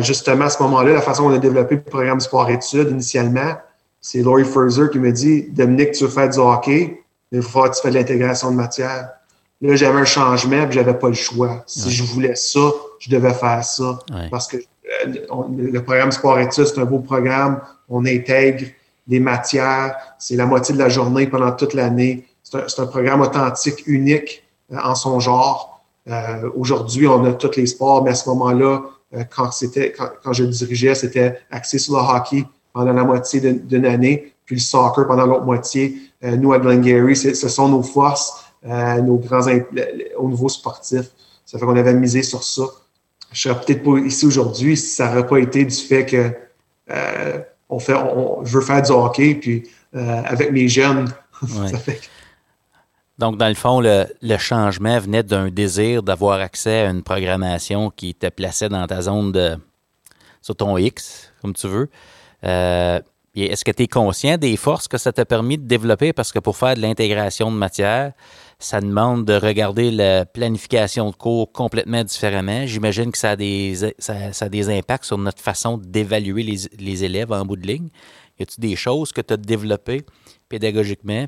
Justement, 0.00 0.44
à 0.44 0.50
ce 0.50 0.62
moment-là, 0.62 0.92
la 0.92 1.02
façon 1.02 1.24
dont 1.24 1.34
on 1.34 1.36
a 1.36 1.38
développé 1.38 1.74
le 1.74 1.82
programme 1.82 2.20
sport-études 2.20 2.90
initialement, 2.90 3.56
c'est 4.00 4.22
Laurie 4.22 4.44
Furzer 4.44 4.88
qui 4.92 5.00
me 5.00 5.10
dit 5.10 5.48
Dominique, 5.50 5.92
tu 5.92 6.04
veux 6.04 6.10
faire 6.10 6.28
du 6.28 6.38
hockey, 6.38 7.02
mais 7.32 7.38
il 7.38 7.42
faut 7.42 7.62
que 7.64 7.74
tu 7.74 7.82
fasses 7.82 7.92
de 7.92 7.98
l'intégration 7.98 8.52
de 8.52 8.56
matière. 8.56 9.08
Là, 9.62 9.74
j'avais 9.74 10.00
un 10.00 10.04
changement, 10.04 10.66
puis 10.66 10.74
j'avais 10.74 10.98
pas 10.98 11.08
le 11.08 11.14
choix. 11.14 11.62
Si 11.66 11.90
je 11.90 12.02
voulais 12.02 12.34
ça, 12.34 12.70
je 12.98 13.10
devais 13.10 13.32
faire 13.32 13.64
ça. 13.64 13.98
Parce 14.30 14.46
que 14.48 14.58
euh, 14.58 15.12
le 15.56 15.82
programme 15.82 16.12
sport-études, 16.12 16.66
c'est 16.66 16.78
un 16.78 16.84
beau 16.84 16.98
programme. 16.98 17.60
On 17.88 18.04
intègre 18.04 18.66
des 19.06 19.20
matières. 19.20 19.96
C'est 20.18 20.36
la 20.36 20.46
moitié 20.46 20.74
de 20.74 20.78
la 20.78 20.88
journée 20.88 21.26
pendant 21.26 21.52
toute 21.52 21.74
l'année. 21.74 22.26
C'est 22.42 22.78
un, 22.78 22.86
programme 22.86 23.22
authentique, 23.22 23.86
unique 23.86 24.44
euh, 24.72 24.76
en 24.82 24.94
son 24.94 25.20
genre. 25.20 25.82
Euh, 26.08 26.50
aujourd'hui, 26.54 27.06
on 27.06 27.24
a 27.24 27.32
tous 27.32 27.56
les 27.56 27.66
sports, 27.66 28.04
mais 28.04 28.10
à 28.10 28.14
ce 28.14 28.28
moment-là, 28.28 28.82
quand, 29.34 29.50
c'était, 29.50 29.92
quand, 29.92 30.32
je 30.32 30.44
dirigeais, 30.44 30.94
c'était 30.94 31.40
axé 31.50 31.78
sur 31.78 31.94
le 31.94 32.00
hockey 32.00 32.44
pendant 32.72 32.92
la 32.92 33.04
moitié 33.04 33.40
d'une 33.40 33.86
année, 33.86 34.34
puis 34.44 34.56
le 34.56 34.60
soccer 34.60 35.06
pendant 35.06 35.26
l'autre 35.26 35.44
moitié. 35.44 35.96
nous, 36.22 36.52
à 36.52 36.58
Glengarry, 36.58 37.16
ce 37.16 37.48
sont 37.48 37.68
nos 37.68 37.82
forces. 37.82 38.45
Euh, 38.64 39.00
nos 39.00 39.16
grands 39.16 39.46
au 40.16 40.28
niveau 40.28 40.48
sportif. 40.48 41.06
Ça 41.44 41.58
fait 41.58 41.64
qu'on 41.64 41.76
avait 41.76 41.94
misé 41.94 42.22
sur 42.22 42.42
ça. 42.42 42.64
Je 43.32 43.42
serais 43.42 43.60
peut-être 43.60 43.82
pas 43.82 43.98
ici 43.98 44.26
aujourd'hui 44.26 44.76
si 44.76 44.88
ça 44.88 45.08
n'aurait 45.08 45.26
pas 45.26 45.38
été 45.38 45.64
du 45.64 45.74
fait 45.74 46.06
que 46.06 46.32
on 47.68 47.78
fait, 47.80 47.94
je 48.44 48.58
veux 48.58 48.64
faire 48.64 48.82
du 48.82 48.92
hockey, 48.92 49.34
puis 49.34 49.68
avec 49.92 50.52
mes 50.52 50.68
jeunes, 50.68 51.12
ça 51.70 51.78
fait 51.78 52.00
donc, 53.18 53.38
dans 53.38 53.48
le 53.48 53.54
fond, 53.54 53.80
le, 53.80 54.36
changement 54.38 54.98
venait 54.98 55.22
d'un 55.22 55.48
désir 55.48 56.02
d'avoir 56.02 56.40
accès 56.40 56.80
à 56.80 56.90
une 56.90 57.02
programmation 57.02 57.90
qui 57.90 58.14
te 58.14 58.28
plaçait 58.28 58.68
dans 58.68 58.86
ta 58.86 59.02
zone 59.02 59.32
de. 59.32 59.56
sur 60.42 60.54
ton 60.54 60.76
X, 60.76 61.32
comme 61.40 61.54
tu 61.54 61.66
veux. 61.66 61.88
Euh, 62.44 63.00
est-ce 63.44 63.64
que 63.64 63.70
tu 63.70 63.82
es 63.84 63.86
conscient 63.86 64.38
des 64.38 64.56
forces 64.56 64.88
que 64.88 64.98
ça 64.98 65.12
t'a 65.12 65.24
permis 65.24 65.58
de 65.58 65.64
développer? 65.64 66.12
Parce 66.12 66.32
que 66.32 66.38
pour 66.38 66.56
faire 66.56 66.74
de 66.74 66.80
l'intégration 66.80 67.50
de 67.50 67.56
matière, 67.56 68.12
ça 68.58 68.80
demande 68.80 69.24
de 69.26 69.34
regarder 69.34 69.90
la 69.90 70.24
planification 70.24 71.10
de 71.10 71.14
cours 71.14 71.52
complètement 71.52 72.02
différemment. 72.02 72.66
J'imagine 72.66 73.12
que 73.12 73.18
ça 73.18 73.30
a, 73.30 73.36
des, 73.36 73.74
ça, 73.98 74.48
des 74.48 74.70
impacts 74.70 75.04
sur 75.04 75.18
notre 75.18 75.42
façon 75.42 75.76
d'évaluer 75.76 76.42
les, 76.42 76.56
les 76.78 77.04
élèves 77.04 77.32
en 77.32 77.44
bout 77.44 77.56
de 77.56 77.66
ligne. 77.66 77.88
Y 78.38 78.42
a-t-il 78.42 78.60
des 78.60 78.76
choses 78.76 79.12
que 79.12 79.20
tu 79.20 79.34
as 79.34 79.36
développées 79.36 80.02
pédagogiquement? 80.48 81.26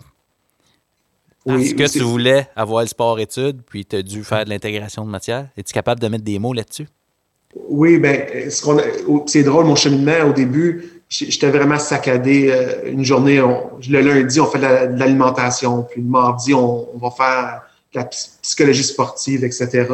Parce 1.45 1.73
que 1.73 1.91
tu 1.91 2.01
voulais 2.01 2.47
avoir 2.57 2.83
le 2.83 2.89
sport-études, 2.89 3.63
puis 3.63 3.87
tu 3.87 3.97
as 3.97 4.03
dû 4.03 4.25
faire 4.25 4.45
de 4.45 4.51
l'intégration 4.51 5.05
de 5.05 5.11
matière. 5.11 5.49
Es-tu 5.57 5.73
capable 5.73 6.01
de 6.01 6.09
mettre 6.09 6.25
des 6.25 6.39
mots 6.39 6.53
là-dessus? 6.53 6.89
Oui, 7.55 7.99
bien, 7.99 8.27
c'est 9.27 9.43
drôle, 9.43 9.65
mon 9.65 9.77
cheminement, 9.77 10.29
au 10.29 10.33
début, 10.33 10.98
j'étais 11.09 11.51
vraiment 11.51 11.79
saccadé. 11.79 12.51
Euh, 12.51 12.91
une 12.91 13.05
journée, 13.05 13.37
le 13.39 14.01
lundi, 14.01 14.41
on 14.41 14.47
fait 14.47 14.59
de 14.59 14.99
l'alimentation, 14.99 15.83
puis 15.83 16.03
le 16.03 16.09
mardi, 16.09 16.55
on, 16.55 16.89
va 16.97 17.11
faire 17.11 17.63
de 17.95 18.01
la 18.01 18.05
psychologie 18.05 18.85
sportive, 18.85 19.45
etc. 19.45 19.87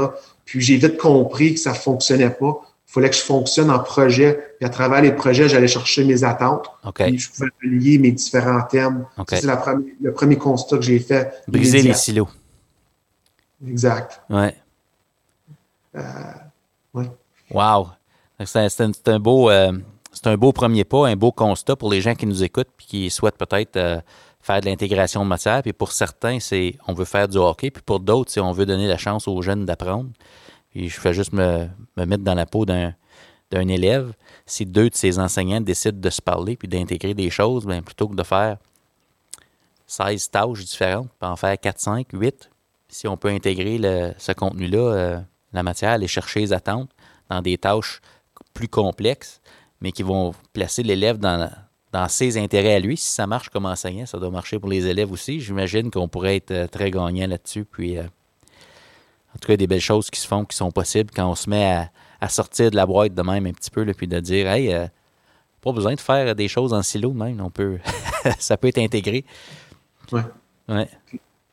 Puis 0.45 0.61
j'ai 0.61 0.77
vite 0.77 0.99
compris 0.99 1.55
que 1.55 1.61
ça 1.61 1.75
fonctionnait 1.75 2.31
pas 2.31 2.61
fallait 2.95 3.11
que 3.11 3.17
je 3.17 3.23
fonctionne 3.23 3.71
en 3.71 3.81
projet. 3.81 4.55
Puis 4.59 4.67
à 4.67 4.69
travers 4.69 5.03
les 5.03 5.13
projets, 5.13 5.49
j'allais 5.49 5.69
chercher 5.69 6.05
mes 6.05 6.23
attentes. 6.23 6.71
Puis 6.95 7.19
je 7.19 7.31
pouvais 7.31 7.49
lier 7.63 7.99
mes 7.99 8.13
différents 8.13 8.63
thèmes. 8.63 9.07
C'est 9.29 9.45
le 10.01 10.13
premier 10.13 10.37
constat 10.37 10.77
que 10.77 10.83
j'ai 10.83 11.01
fait. 11.01 11.43
Briser 11.49 11.83
les 11.83 11.95
silos. 11.95 12.29
Exact. 13.67 14.21
Ouais. 14.31 14.55
Euh, 15.97 16.01
ouais. 16.95 17.11
Wow. 17.51 17.89
C'est 18.45 19.09
un, 19.09 19.19
beau, 19.19 19.51
euh, 19.51 19.73
c'est 20.25 20.31
un 20.31 20.39
beau 20.39 20.53
premier 20.53 20.85
pas, 20.85 21.07
un 21.07 21.17
beau 21.17 21.33
constat 21.33 21.77
pour 21.77 21.93
les 21.93 22.01
gens 22.01 22.15
qui 22.15 22.25
nous 22.25 22.43
écoutent 22.43 22.71
et 22.81 22.85
qui 22.85 23.11
souhaitent 23.11 23.37
peut-être 23.37 23.77
euh, 23.77 24.01
faire 24.41 24.63
de 24.63 24.67
l'intégration 24.67 25.23
de 25.23 25.29
matière. 25.29 25.61
Puis 25.63 25.75
pour 25.75 25.93
certains, 25.93 26.41
c'est 26.41 26.79
on 26.89 26.95
veut 26.95 27.05
faire 27.05 27.29
du 27.29 27.37
hockey. 27.37 27.71
Puis 27.71 27.83
pour 27.83 28.01
d'autres, 28.01 28.31
c'est 28.33 28.41
on 28.41 28.53
veut 28.53 28.65
donner 28.65 28.87
la 28.87 28.97
chance 28.97 29.29
aux 29.29 29.43
jeunes 29.43 29.67
d'apprendre. 29.67 30.09
Puis 30.71 30.89
je 30.89 30.99
fais 30.99 31.13
juste 31.13 31.35
me, 31.35 31.69
mettre 31.99 32.25
dans 32.25 32.35
la 32.35 32.47
peau 32.47 32.65
d'un, 32.65 32.95
élève. 33.53 34.15
Si 34.47 34.65
deux 34.65 34.89
de 34.89 34.95
ses 34.95 35.19
enseignants 35.19 35.61
décident 35.61 36.01
de 36.01 36.11
se 36.11 36.23
parler 36.23 36.57
puis 36.57 36.69
d'intégrer 36.69 37.13
des 37.13 37.29
choses, 37.29 37.67
bien, 37.67 37.83
plutôt 37.83 38.09
que 38.09 38.15
de 38.15 38.23
faire 38.23 38.57
16 39.87 40.31
tâches 40.31 40.65
différentes, 40.65 41.11
puis 41.21 41.29
en 41.29 41.37
faire 41.37 41.61
4, 41.61 41.79
5, 41.79 42.07
8, 42.15 42.51
si 42.89 43.07
on 43.07 43.19
peut 43.19 43.29
intégrer 43.29 43.79
ce 44.17 44.33
contenu-là, 44.33 44.79
euh, 44.79 45.21
la 45.53 45.63
matière, 45.63 45.91
aller 45.91 46.09
chercher 46.09 46.41
les 46.41 46.53
attentes 46.55 46.91
dans 47.29 47.43
des 47.43 47.59
tâches 47.59 48.01
plus 48.55 48.69
complexes, 48.69 49.43
mais 49.85 49.93
qui 49.93 50.03
vont 50.03 50.33
placer 50.55 50.83
l'élève 50.83 51.19
dans, 51.19 51.51
dans 51.93 52.09
ses 52.09 52.39
intérêts 52.39 52.75
à 52.75 52.81
lui. 52.81 52.97
Si 52.97 53.13
ça 53.13 53.27
marche 53.27 53.51
comme 53.51 53.67
enseignant, 53.67 54.07
ça 54.07 54.19
doit 54.19 54.31
marcher 54.31 54.59
pour 54.59 54.71
les 54.71 54.87
élèves 54.87 55.13
aussi. 55.13 55.41
J'imagine 55.41 55.91
qu'on 55.91 56.09
pourrait 56.09 56.37
être 56.37 56.51
euh, 56.53 56.67
très 56.67 56.91
gagnant 56.91 57.27
là-dessus. 57.27 57.67
Puis, 57.67 57.99
euh, 57.99 58.03
en 58.03 59.39
tout 59.39 59.47
cas, 59.47 59.59
des 59.59 59.67
belles 59.67 59.83
choses 59.83 60.09
qui 60.09 60.19
se 60.19 60.27
font, 60.27 60.47
qui 60.47 60.57
sont 60.57 60.71
possibles 60.71 61.11
quand 61.15 61.31
on 61.31 61.35
se 61.35 61.51
met 61.51 61.87
à, 62.21 62.29
sortir 62.31 62.71
de 62.71 62.77
la 62.77 62.87
boîte 62.87 63.13
de 63.13 63.21
même 63.21 63.45
un 63.45 63.53
petit 63.53 63.71
peu, 63.71 63.85
puis 63.93 64.09
de 64.09 64.19
dire, 64.21 64.49
hey, 64.49 64.73
euh, 64.73 64.87
pas 65.61 65.73
besoin 65.73 65.95
de 65.95 66.01
faire 66.01 66.35
des 66.35 66.49
choses 66.49 66.73
en 66.73 66.83
silo 66.83 67.13
même, 67.13 67.43
on 67.43 67.51
peut, 67.51 67.79
ça 68.39 68.57
peut 68.57 68.69
être 68.69 68.79
intégré. 68.79 69.27
Oui. 70.11 70.23
Ouais. 70.67 70.89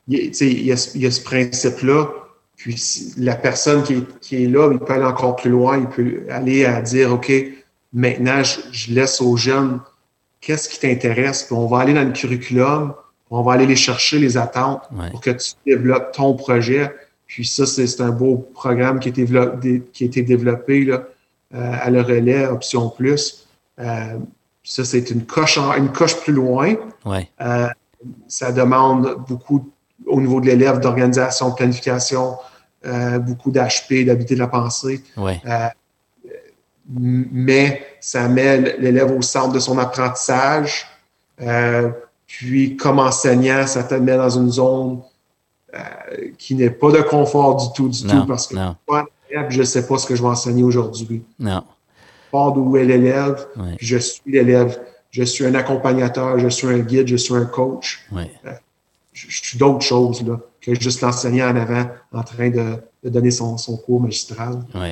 Il, 0.07 0.65
y 0.65 0.71
a, 0.71 0.77
ce 0.77 1.21
principe-là, 1.21 2.07
puis 2.55 2.81
la 3.17 3.35
personne 3.35 3.83
qui 3.83 4.35
est, 4.35 4.47
là, 4.47 4.71
il 4.71 4.79
peut 4.79 4.93
aller 4.93 5.03
encore 5.03 5.35
plus 5.35 5.51
loin, 5.51 5.77
il 5.77 5.87
peut 5.87 6.23
aller 6.29 6.63
à 6.63 6.81
dire, 6.81 7.11
OK, 7.11 7.29
maintenant, 7.93 8.43
je, 8.43 8.93
laisse 8.93 9.21
aux 9.21 9.37
jeunes 9.37 9.79
qu'est-ce 10.39 10.69
qui 10.69 10.79
t'intéresse, 10.79 11.43
puis 11.43 11.55
on 11.55 11.67
va 11.67 11.79
aller 11.79 11.93
dans 11.93 12.03
le 12.03 12.11
curriculum, 12.11 12.93
on 13.29 13.43
va 13.43 13.53
aller 13.53 13.65
les 13.65 13.75
chercher, 13.75 14.19
les 14.19 14.37
attentes 14.37 14.89
pour 15.11 15.21
que 15.21 15.31
tu 15.31 15.53
développes 15.65 16.11
ton 16.11 16.35
projet. 16.35 16.91
Puis 17.27 17.45
ça, 17.45 17.65
c'est 17.65 18.01
un 18.01 18.09
beau 18.09 18.37
programme 18.53 18.99
qui 18.99 19.07
a 19.07 19.11
été 19.11 19.23
développé, 19.23 19.83
qui 19.93 20.03
a 20.03 20.07
été 20.07 20.21
développé 20.21 20.83
là, 20.83 21.03
euh, 21.53 21.73
à 21.81 21.89
le 21.89 22.01
relais 22.01 22.45
Option 22.47 22.89
Plus. 22.89 23.47
Euh, 23.79 24.17
ça, 24.63 24.83
c'est 24.83 25.09
une 25.11 25.25
coche, 25.25 25.57
une 25.57 25.91
coche 25.91 26.17
plus 26.17 26.33
loin. 26.33 26.75
Ouais. 27.05 27.29
Euh, 27.39 27.67
ça 28.27 28.51
demande 28.51 29.15
beaucoup 29.29 29.71
au 30.05 30.19
niveau 30.19 30.41
de 30.41 30.47
l'élève 30.47 30.79
d'organisation, 30.79 31.49
de 31.49 31.55
planification, 31.55 32.35
beaucoup 33.21 33.51
d'HP, 33.51 34.05
d'habiter 34.05 34.33
de 34.33 34.39
la 34.39 34.47
pensée. 34.47 35.03
Ouais. 35.15 35.39
Mais 36.99 37.85
ça 37.99 38.27
met 38.27 38.77
l'élève 38.77 39.11
au 39.11 39.21
centre 39.21 39.53
de 39.53 39.59
son 39.59 39.77
apprentissage. 39.77 40.87
puis, 42.27 42.75
comme 42.77 42.99
enseignant, 42.99 43.65
ça 43.67 43.83
te 43.83 43.95
met 43.95 44.17
dans 44.17 44.29
une 44.29 44.51
zone 44.51 45.01
euh, 45.73 45.79
qui 46.37 46.55
n'est 46.55 46.69
pas 46.69 46.91
de 46.91 47.01
confort 47.01 47.55
du 47.55 47.73
tout, 47.73 47.87
du 47.87 48.05
tout, 48.05 48.25
parce 48.25 48.47
que 48.47 48.55
je 49.49 49.59
ne 49.59 49.63
sais 49.63 49.87
pas 49.87 49.97
ce 49.97 50.05
que 50.05 50.15
je 50.17 50.21
vais 50.21 50.27
enseigner 50.27 50.63
aujourd'hui. 50.63 51.23
Non. 51.39 51.63
Pas 52.29 52.51
d'où 52.51 52.75
est 52.75 52.83
l'élève, 52.83 53.47
je 53.79 53.97
suis 53.97 54.21
l'élève, 54.25 54.77
je 55.11 55.23
suis 55.23 55.45
un 55.45 55.55
accompagnateur, 55.55 56.39
je 56.39 56.49
suis 56.49 56.67
un 56.67 56.79
guide, 56.79 57.07
je 57.07 57.15
suis 57.15 57.33
un 57.33 57.45
coach. 57.45 58.05
Euh, 58.13 58.25
je, 59.13 59.27
suis 59.29 59.57
d'autres 59.57 59.85
choses 59.85 60.21
là, 60.23 60.41
que 60.59 60.75
juste 60.75 60.99
l'enseignant 60.99 61.49
en 61.49 61.55
avant 61.55 61.85
en 62.11 62.23
train 62.23 62.49
de, 62.49 62.75
donner 63.09 63.31
son, 63.31 63.55
cours 63.85 64.01
magistral. 64.01 64.59
Oui. 64.75 64.89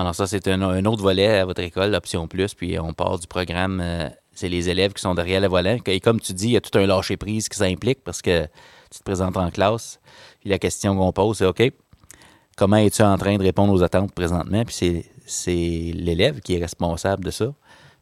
Alors 0.00 0.14
ça, 0.14 0.26
c'est 0.26 0.48
un, 0.48 0.84
autre 0.86 1.02
volet 1.02 1.40
à 1.40 1.44
votre 1.44 1.60
école, 1.60 1.94
Option 1.94 2.26
Plus, 2.26 2.54
puis 2.54 2.78
on 2.78 2.94
part 2.94 3.18
du 3.18 3.26
programme, 3.26 3.82
euh, 3.84 4.08
c'est 4.32 4.48
les 4.48 4.70
élèves 4.70 4.94
qui 4.94 5.02
sont 5.02 5.14
derrière 5.14 5.42
le 5.42 5.48
volant. 5.48 5.76
Et 5.84 6.00
comme 6.00 6.20
tu 6.20 6.32
dis, 6.32 6.46
il 6.46 6.52
y 6.52 6.56
a 6.56 6.62
tout 6.62 6.78
un 6.78 6.86
lâcher-prise 6.86 7.50
qui 7.50 7.58
s'implique 7.58 8.02
parce 8.02 8.22
que 8.22 8.44
tu 8.90 8.98
te 8.98 9.04
présentes 9.04 9.36
en 9.36 9.50
classe, 9.50 10.00
puis 10.40 10.48
la 10.48 10.58
question 10.58 10.96
qu'on 10.96 11.12
pose, 11.12 11.36
c'est 11.36 11.44
OK, 11.44 11.70
comment 12.56 12.78
es-tu 12.78 13.02
en 13.02 13.18
train 13.18 13.36
de 13.36 13.42
répondre 13.42 13.74
aux 13.74 13.82
attentes 13.82 14.14
présentement? 14.14 14.64
Puis 14.64 15.04
c'est 15.26 15.92
l'élève 15.94 16.40
qui 16.40 16.54
est 16.56 16.60
responsable 16.60 17.22
de 17.22 17.30
ça. 17.30 17.52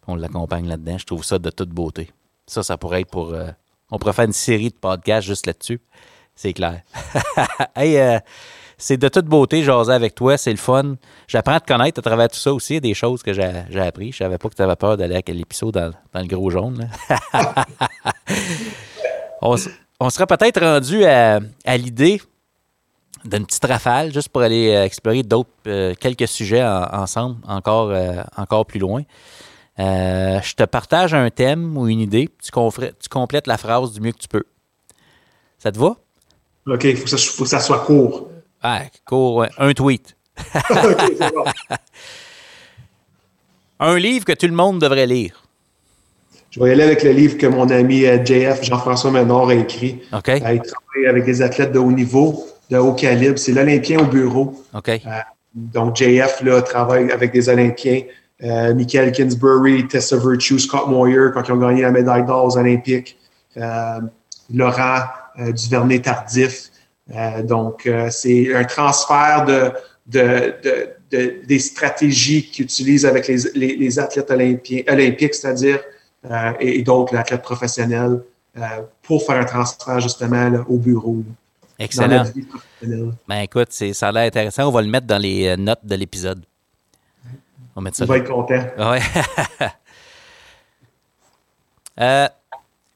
on 0.07 0.15
l'accompagne 0.15 0.69
là-dedans. 0.69 0.99
Je 0.99 1.05
trouve 1.05 1.25
ça 1.25 1.41
de 1.41 1.51
toute 1.51 1.71
beauté. 1.71 2.13
Ça, 2.47 2.63
ça 2.63 2.79
pourrait 2.79 3.01
être 3.01 3.11
pour. 3.11 3.35
Euh, 3.35 3.51
on 3.91 3.99
pourrait 3.99 4.13
faire 4.13 4.27
une 4.27 4.33
série 4.33 4.71
de 4.71 4.77
podcasts 4.77 5.27
juste 5.27 5.47
là-dessus. 5.47 5.81
C'est 6.37 6.53
clair. 6.53 6.83
hey, 7.75 7.99
euh, 7.99 8.21
c'est 8.79 8.97
de 8.97 9.09
toute 9.09 9.27
beauté, 9.27 9.63
jaser 9.63 9.93
avec 9.93 10.15
toi. 10.15 10.39
C'est 10.39 10.53
le 10.53 10.57
fun. 10.57 10.95
J'apprends 11.27 11.55
à 11.55 11.61
te 11.61 11.67
connaître 11.67 11.99
à 11.99 12.03
travers 12.03 12.29
tout 12.29 12.39
ça 12.39 12.53
aussi. 12.53 12.81
Des 12.81 12.95
choses 12.95 13.23
que 13.23 13.33
j'ai 13.33 13.81
appris. 13.81 14.13
Je 14.13 14.19
savais 14.19 14.39
pas 14.39 14.49
que 14.49 14.55
tu 14.55 14.63
avais 14.63 14.77
peur 14.77 14.97
d'aller 14.97 15.17
à 15.17 15.23
quel 15.23 15.41
épisode 15.41 15.73
dans, 15.73 16.21
le 16.21 16.27
gros 16.27 16.49
jaune. 16.49 16.89
on, 19.43 19.57
on 20.01 20.11
serait 20.11 20.27
peut-être 20.27 20.61
rendu 20.61 21.05
à, 21.05 21.41
l'idée 21.77 22.21
d'une 23.25 23.45
petite 23.45 23.65
rafale, 23.65 24.13
juste 24.13 24.29
pour 24.29 24.43
aller 24.43 24.71
euh, 24.71 24.85
explorer 24.85 25.25
d'autres 25.25 25.51
euh, 25.67 25.93
quelques 25.99 26.29
sujets 26.29 26.65
ensemble, 26.65 27.37
encore, 27.49 27.91
euh, 27.91 28.23
encore 28.37 28.65
plus 28.65 28.79
loin. 28.79 29.03
je 29.77 30.55
te 30.55 30.63
partage 30.63 31.15
un 31.15 31.29
thème 31.31 31.77
ou 31.77 31.89
une 31.89 31.99
idée, 31.99 32.29
tu, 32.41 32.53
tu, 32.53 33.09
complètes 33.11 33.49
la 33.49 33.59
phrase 33.59 33.93
du 33.93 34.01
mieux 34.01 34.13
que 34.13 34.19
tu 34.19 34.29
peux. 34.29 34.45
Ça 35.59 35.73
te 35.73 35.79
va? 35.79 35.97
OK, 36.69 36.85
il 36.85 36.97
faut, 36.97 37.43
que 37.43 37.49
ça 37.49 37.61
soit 37.61 37.81
court. 37.81 38.29
Ah, 38.63 38.83
court, 39.05 39.47
Un 39.59 39.73
tweet. 39.73 40.17
un 43.81 43.99
livre 43.99 44.25
que 44.25 44.33
tout 44.33 44.47
le 44.47 44.53
monde 44.53 44.81
devrait 44.81 45.07
lire. 45.07 45.45
Je 46.51 46.61
vais 46.61 46.71
y 46.71 46.73
aller 46.73 46.85
avec 46.85 47.03
le 47.03 47.11
livre 47.13 47.37
que 47.37 47.47
mon 47.47 47.69
ami 47.69 48.07
euh, 48.07 48.25
JF, 48.25 48.63
Jean-François 48.63 49.11
Menard, 49.11 49.49
a 49.49 49.55
écrit. 49.55 50.01
OK. 50.13 50.29
Euh, 50.29 50.37
il 50.37 50.63
travaille 50.63 51.07
avec 51.09 51.25
des 51.25 51.43
athlètes 51.43 51.73
de 51.73 51.79
haut 51.79 51.93
niveau, 51.93 52.47
de 52.71 52.79
haut 52.79 52.95
calibre. 52.95 53.39
C'est 53.39 53.53
l'Olympien 53.53 54.01
au 54.01 54.07
bureau. 54.07 54.65
OK. 54.75 54.89
Euh, 54.89 54.99
donc, 55.55 55.97
JF 55.97 56.43
là, 56.43 56.63
travaille 56.63 57.11
avec 57.13 57.33
des 57.33 57.49
Olympiens. 57.49 58.03
Michael 58.41 59.11
Kinsbury, 59.11 59.89
Tessa 59.89 60.17
Virtue, 60.17 60.61
Scott 60.61 60.87
Moyer, 60.87 61.31
quand 61.35 61.43
ils 61.49 61.53
ont 61.53 61.57
gagné 61.57 61.83
la 61.83 61.91
médaille 61.91 62.25
d'or 62.25 62.45
aux 62.45 62.57
Olympiques. 62.57 63.19
Laurent 63.57 65.01
Duvernay-Tardif. 65.37 66.71
Donc, 67.45 67.89
c'est 68.11 68.55
un 68.55 68.65
transfert 68.65 69.45
de, 69.47 69.73
de, 70.07 70.55
de, 71.11 71.47
des 71.47 71.59
stratégies 71.59 72.51
qu'ils 72.51 72.65
utilisent 72.65 73.07
avec 73.07 73.29
les, 73.29 73.39
les, 73.55 73.77
les 73.77 73.99
athlètes 73.99 74.31
olympiens, 74.31 74.83
olympiques, 74.89 75.35
c'est-à-dire 75.35 75.81
euh, 76.31 76.53
et, 76.61 76.83
donc 76.83 77.13
l'athlète 77.13 77.43
professionnel 77.43 78.23
euh, 78.57 78.63
pour 79.03 79.25
faire 79.25 79.37
un 79.37 79.45
transfert 79.45 80.01
justement 80.01 80.65
au 80.69 80.77
bureau. 80.77 81.23
Excellent. 81.79 82.25
Ben 83.29 83.41
écoute, 83.43 83.73
ça 83.73 84.09
a 84.09 84.13
l'air 84.13 84.27
intéressant. 84.27 84.69
On 84.69 84.73
va 84.73 84.83
le 84.83 84.89
mettre 84.89 85.07
dans 85.07 85.19
les 85.19 85.57
notes 85.57 85.85
de 85.85 85.95
l'épisode. 85.95 86.45
On 87.77 87.81
va 87.81 87.85
mettre 87.85 87.99
ça. 87.99 88.05
On 88.05 88.09
va 88.09 88.17
être 88.19 88.31
content. 88.31 88.65
Ouais. 88.79 89.01
Euh, 92.01 92.29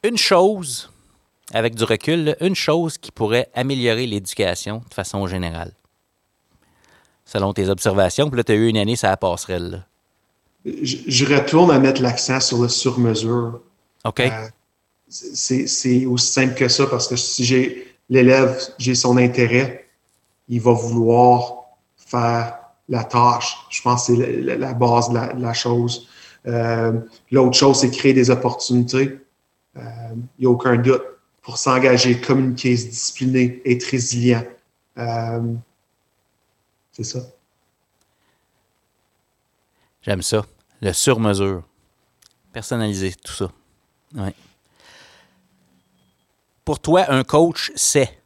une 0.04 0.16
chose, 0.16 0.88
avec 1.52 1.74
du 1.74 1.84
recul, 1.84 2.36
une 2.40 2.54
chose 2.54 2.98
qui 2.98 3.12
pourrait 3.12 3.48
améliorer 3.54 4.06
l'éducation 4.06 4.82
de 4.88 4.94
façon 4.94 5.26
générale, 5.26 5.72
selon 7.24 7.52
tes 7.52 7.68
observations. 7.68 8.28
Puis 8.28 8.38
là, 8.38 8.44
tu 8.44 8.52
as 8.52 8.54
eu 8.56 8.68
une 8.68 8.78
année, 8.78 8.96
ça 8.96 9.10
la 9.10 9.16
passerelle. 9.16 9.86
Je, 10.64 11.24
retourne 11.26 11.70
à 11.70 11.78
mettre 11.78 12.00
l'accent 12.02 12.40
sur 12.40 12.62
le 12.62 12.68
sur-mesure. 12.68 13.60
OK. 14.04 14.20
Euh, 14.20 14.30
c'est 15.08 16.06
aussi 16.06 16.32
simple 16.32 16.54
que 16.54 16.68
ça 16.68 16.86
parce 16.86 17.08
que 17.08 17.16
si 17.16 17.44
j'ai 17.44 17.96
l'élève, 18.08 18.58
j'ai 18.78 18.94
son 18.94 19.16
intérêt, 19.16 19.88
il 20.48 20.60
va 20.60 20.72
vouloir 20.72 21.64
faire 21.96 22.58
la 22.88 23.04
tâche. 23.04 23.56
Je 23.70 23.82
pense 23.82 24.06
que 24.06 24.16
c'est 24.16 24.40
la, 24.40 24.72
base 24.72 25.10
de 25.10 25.42
la 25.42 25.52
chose. 25.52 26.08
Euh, 26.46 26.92
l'autre 27.30 27.56
chose, 27.56 27.80
c'est 27.80 27.90
créer 27.90 28.12
des 28.12 28.30
opportunités. 28.30 29.18
Il 29.74 29.80
euh, 29.80 30.14
n'y 30.38 30.46
a 30.46 30.50
aucun 30.50 30.76
doute 30.76 31.02
pour 31.42 31.58
s'engager, 31.58 32.20
communiquer, 32.20 32.76
se 32.76 32.86
discipliner, 32.86 33.60
être 33.64 33.84
résilient. 33.84 34.44
Euh, 34.96 35.54
c'est 36.92 37.04
ça. 37.04 37.20
J'aime 40.02 40.22
ça. 40.22 40.44
Le 40.80 40.92
sur-mesure. 40.92 41.62
Personnaliser, 42.52 43.14
tout 43.24 43.32
ça. 43.32 43.50
Ouais. 44.14 44.34
Pour 46.64 46.78
toi, 46.80 47.06
un 47.08 47.24
coach, 47.24 47.72
c'est? 47.74 48.18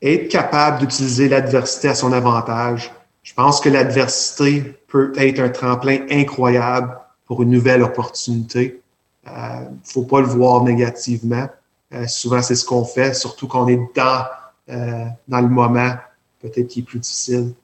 Être 0.00 0.28
capable 0.28 0.80
d'utiliser 0.80 1.28
l'adversité 1.28 1.88
à 1.88 1.94
son 1.94 2.12
avantage. 2.12 2.92
Je 3.22 3.34
pense 3.34 3.60
que 3.60 3.68
l'adversité 3.68 4.62
peut 4.86 5.12
être 5.16 5.40
un 5.40 5.48
tremplin 5.48 6.06
incroyable 6.10 6.96
pour 7.24 7.42
une 7.42 7.50
nouvelle 7.50 7.82
opportunité. 7.82 8.80
Il 9.26 9.32
euh, 9.32 9.70
ne 9.70 9.76
faut 9.82 10.04
pas 10.04 10.20
le 10.20 10.26
voir 10.26 10.62
négativement. 10.62 11.48
Euh, 11.92 12.06
souvent, 12.06 12.42
c'est 12.42 12.54
ce 12.54 12.64
qu'on 12.64 12.84
fait, 12.84 13.14
surtout 13.14 13.48
quand 13.48 13.64
on 13.64 13.68
est 13.68 13.80
dans, 13.94 14.26
euh, 14.68 15.04
dans 15.26 15.40
le 15.40 15.48
moment, 15.48 15.94
peut-être 16.40 16.68
qui 16.68 16.80
est 16.80 16.82
plus 16.82 17.00
difficile. 17.00 17.54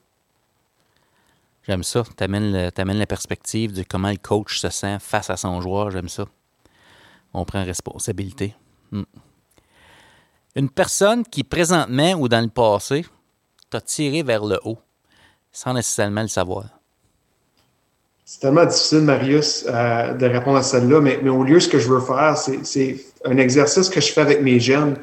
J'aime 1.65 1.83
ça. 1.83 2.03
Tu 2.17 2.23
amènes, 2.23 2.71
la 2.75 3.05
perspective 3.05 3.73
de 3.73 3.83
comment 3.83 4.09
le 4.09 4.17
coach 4.17 4.59
se 4.59 4.69
sent 4.69 4.97
face 4.99 5.29
à 5.29 5.37
son 5.37 5.61
joueur. 5.61 5.91
J'aime 5.91 6.09
ça. 6.09 6.25
On 7.33 7.45
prend 7.45 7.63
responsabilité. 7.63 8.53
Hmm. 8.91 9.03
Une 10.55 10.69
personne 10.69 11.23
qui, 11.23 11.43
présentement 11.43 12.13
ou 12.13 12.27
dans 12.27 12.41
le 12.41 12.49
passé, 12.49 13.05
t'a 13.69 13.81
tiré 13.81 14.21
vers 14.21 14.45
le 14.45 14.59
haut 14.65 14.77
sans 15.51 15.73
nécessairement 15.73 16.23
le 16.23 16.27
savoir? 16.27 16.65
C'est 18.33 18.39
tellement 18.39 18.65
difficile, 18.65 19.01
Marius, 19.01 19.63
euh, 19.67 20.15
de 20.15 20.25
répondre 20.25 20.57
à 20.57 20.63
celle-là, 20.63 20.99
mais, 21.01 21.19
mais, 21.21 21.29
au 21.29 21.43
lieu, 21.43 21.59
ce 21.59 21.69
que 21.69 21.77
je 21.77 21.87
veux 21.87 21.99
faire, 21.99 22.35
c'est 22.35 22.95
un 23.25 23.37
exercice 23.37 23.89
que 23.89 24.01
je 24.01 24.11
fais 24.11 24.21
avec 24.21 24.41
mes 24.41 24.59
jeunes, 24.59 24.95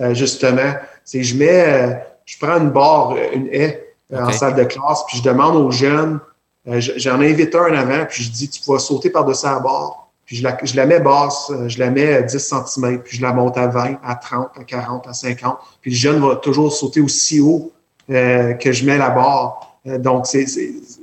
euh, 0.00 0.12
justement. 0.14 0.74
C'est 1.04 1.22
je 1.22 1.36
mets, 1.36 1.64
euh, 1.64 1.94
je 2.26 2.36
prends 2.40 2.58
une 2.58 2.70
barre, 2.70 3.14
une 3.34 3.46
haie 3.52 3.94
en 4.12 4.32
salle 4.32 4.56
de 4.56 4.64
classe, 4.64 5.04
puis 5.06 5.18
je 5.18 5.22
demande 5.22 5.54
aux 5.54 5.70
jeunes, 5.70 6.18
j'en 6.66 7.20
invite 7.20 7.54
un 7.54 7.70
en 7.70 7.74
avant, 7.76 8.04
puis 8.04 8.24
je 8.24 8.32
dis, 8.32 8.50
tu 8.50 8.60
vas 8.66 8.80
sauter 8.80 9.10
par-dessus 9.10 9.46
la 9.46 9.60
barre. 9.60 10.08
Puis 10.26 10.34
je 10.38 10.42
la, 10.42 10.58
je 10.60 10.74
la 10.74 10.84
mets 10.84 10.98
basse, 10.98 11.52
je 11.68 11.78
la 11.78 11.88
mets 11.88 12.14
à 12.14 12.22
10 12.22 12.36
cm, 12.36 12.98
puis 12.98 13.16
je 13.16 13.22
la 13.22 13.32
monte 13.32 13.58
à 13.58 13.68
20, 13.68 13.98
à 14.02 14.16
30, 14.16 14.48
à 14.58 14.64
40, 14.64 15.06
à 15.06 15.12
50. 15.12 15.56
Puis 15.82 15.92
le 15.92 15.96
jeune 15.96 16.20
va 16.20 16.34
toujours 16.34 16.72
sauter 16.72 17.00
aussi 17.00 17.38
haut 17.38 17.70
que 18.08 18.72
je 18.72 18.84
mets 18.84 18.98
la 18.98 19.10
barre. 19.10 19.72
Euh, 19.86 19.98
donc, 19.98 20.26
c'est 20.26 20.46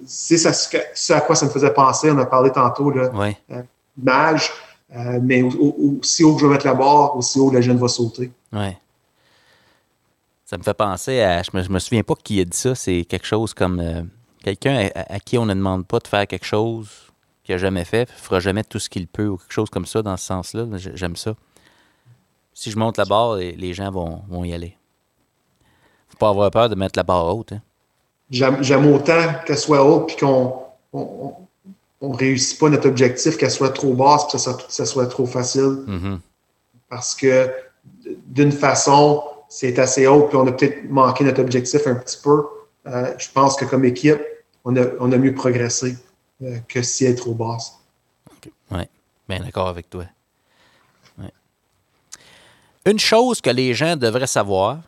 ce 0.09 1.13
à 1.13 1.21
quoi 1.21 1.35
ça 1.35 1.45
me 1.45 1.51
faisait 1.51 1.73
penser. 1.73 2.11
On 2.11 2.17
a 2.17 2.25
parlé 2.25 2.51
tantôt, 2.51 2.89
là, 2.89 3.11
euh, 3.51 3.61
mage, 3.97 4.51
euh, 4.95 5.19
mais 5.21 5.43
aussi 5.43 6.23
haut 6.23 6.35
que 6.35 6.41
je 6.41 6.45
vais 6.47 6.53
mettre 6.53 6.65
la 6.65 6.73
barre, 6.73 7.15
aussi 7.15 7.39
haut 7.39 7.51
le 7.51 7.61
jeune 7.61 7.77
va 7.77 7.87
sauter. 7.87 8.31
Oui. 8.51 8.75
Ça 10.45 10.57
me 10.57 10.63
fait 10.63 10.73
penser 10.73 11.21
à. 11.21 11.43
Je 11.43 11.51
me, 11.53 11.67
me 11.67 11.79
souviens 11.79 12.03
pas 12.03 12.15
qui 12.23 12.39
a 12.41 12.45
dit 12.45 12.57
ça. 12.57 12.73
C'est 12.73 13.05
quelque 13.05 13.27
chose 13.27 13.53
comme 13.53 14.09
quelqu'un 14.43 14.89
à, 14.95 15.19
qui 15.19 15.37
on 15.37 15.45
ne 15.45 15.53
demande 15.53 15.85
pas 15.85 15.99
de 15.99 16.07
faire 16.07 16.25
quelque 16.25 16.45
chose 16.45 16.89
qu'il 17.43 17.53
n'a 17.53 17.59
jamais 17.59 17.85
fait, 17.85 18.09
ne 18.09 18.15
fera 18.15 18.39
jamais 18.39 18.63
tout 18.63 18.79
ce 18.79 18.89
qu'il 18.89 19.07
peut 19.07 19.27
ou 19.27 19.37
quelque 19.37 19.53
chose 19.53 19.69
comme 19.69 19.85
ça 19.85 20.01
dans 20.01 20.17
ce 20.17 20.25
sens-là. 20.25 20.65
J'aime 20.77 21.15
ça. 21.15 21.35
Si 22.53 22.71
je 22.71 22.77
monte 22.77 22.97
la 22.97 23.05
barre, 23.05 23.35
les, 23.35 23.73
gens 23.73 23.91
vont, 23.91 24.23
vont 24.27 24.43
y 24.43 24.53
aller. 24.53 24.75
faut 26.07 26.17
pas 26.17 26.29
avoir 26.29 26.49
peur 26.49 26.67
de 26.67 26.75
mettre 26.75 26.97
la 26.97 27.03
barre 27.03 27.27
haute. 27.35 27.53
Hein 27.53 27.61
j'aime 28.31 28.93
autant 28.93 29.33
qu'elle 29.45 29.57
soit 29.57 29.83
haute 29.83 30.07
puis 30.07 30.17
qu'on 30.17 30.53
on, 30.93 31.33
on, 32.01 32.11
réussit 32.11 32.59
pas 32.59 32.69
notre 32.69 32.87
objectif, 32.87 33.37
qu'elle 33.37 33.51
soit 33.51 33.71
trop 33.71 33.93
basse 33.93 34.23
puis 34.27 34.33
que 34.33 34.37
ça, 34.37 34.57
ça 34.67 34.85
soit 34.85 35.07
trop 35.07 35.25
facile. 35.25 35.83
Mm-hmm. 35.87 36.19
Parce 36.89 37.15
que 37.15 37.51
d'une 38.27 38.51
façon, 38.51 39.23
c'est 39.49 39.79
assez 39.79 40.07
haut 40.07 40.23
puis 40.23 40.37
on 40.37 40.47
a 40.47 40.51
peut-être 40.51 40.89
manqué 40.89 41.23
notre 41.23 41.41
objectif 41.41 41.85
un 41.87 41.95
petit 41.95 42.17
peu. 42.21 42.43
Euh, 42.87 43.13
je 43.17 43.27
pense 43.33 43.55
que 43.55 43.65
comme 43.65 43.85
équipe, 43.85 44.21
on 44.65 44.75
a, 44.75 44.85
on 44.99 45.11
a 45.11 45.17
mieux 45.17 45.33
progressé 45.33 45.95
euh, 46.43 46.57
que 46.67 46.81
si 46.81 47.05
elle 47.05 47.13
est 47.13 47.15
trop 47.15 47.33
basse. 47.33 47.77
Oui, 48.71 48.83
bien 49.27 49.39
d'accord 49.39 49.67
avec 49.67 49.89
toi. 49.89 50.05
Une 52.85 52.99
chose 52.99 53.41
que 53.41 53.49
les 53.49 53.73
gens 53.73 53.95
devraient 53.97 54.25
savoir 54.25 54.79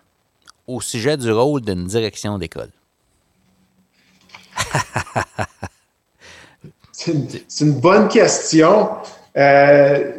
au 0.66 0.82
sujet 0.82 1.18
du 1.18 1.32
rôle 1.32 1.62
d'une 1.62 1.86
direction 1.86 2.38
d'école. 2.38 2.72
C'est 6.92 7.62
une, 7.62 7.74
bonne 7.74 8.08
question. 8.08 8.90
Euh, 9.38 10.12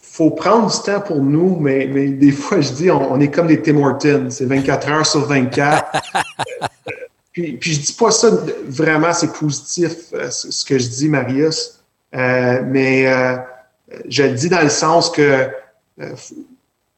faut, 0.00 0.30
prendre 0.30 0.70
du 0.70 0.78
temps 0.84 1.00
pour 1.00 1.22
nous, 1.22 1.56
mais, 1.60 1.86
des 1.86 2.32
fois, 2.32 2.60
je 2.60 2.72
dis, 2.72 2.90
on, 2.90 3.20
est 3.20 3.30
comme 3.30 3.46
des 3.48 3.60
Tim 3.62 3.76
Hortons. 3.76 4.28
C'est 4.30 4.46
24 4.46 4.88
heures 4.88 5.06
sur 5.06 5.26
24. 5.26 6.02
puis, 7.32 7.52
puis 7.54 7.74
je 7.74 7.80
dis 7.80 7.92
pas 7.92 8.10
ça 8.10 8.30
vraiment, 8.66 9.12
c'est 9.12 9.32
positif, 9.32 9.92
euh, 10.12 10.30
ce 10.30 10.64
que 10.64 10.78
je 10.78 10.88
dis, 10.88 11.08
Marius. 11.08 11.80
Euh, 12.14 12.62
mais 12.64 13.06
je 14.08 14.22
le 14.22 14.34
dis 14.34 14.48
dans 14.48 14.62
le 14.62 14.68
sens 14.68 15.10
que 15.10 15.48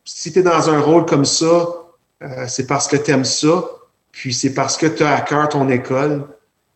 si 0.04 0.32
tu 0.32 0.38
es 0.38 0.42
dans 0.42 0.70
un 0.70 0.80
rôle 0.80 1.06
comme 1.06 1.24
ça, 1.24 1.68
c'est 2.46 2.66
parce 2.66 2.86
que 2.86 2.96
tu 2.96 3.10
aimes 3.10 3.24
ça. 3.24 3.64
Puis 4.16 4.32
c'est 4.32 4.54
parce 4.54 4.78
que 4.78 4.86
tu 4.86 5.02
as 5.02 5.14
à 5.14 5.20
cœur 5.20 5.50
ton 5.50 5.68
école, 5.68 6.26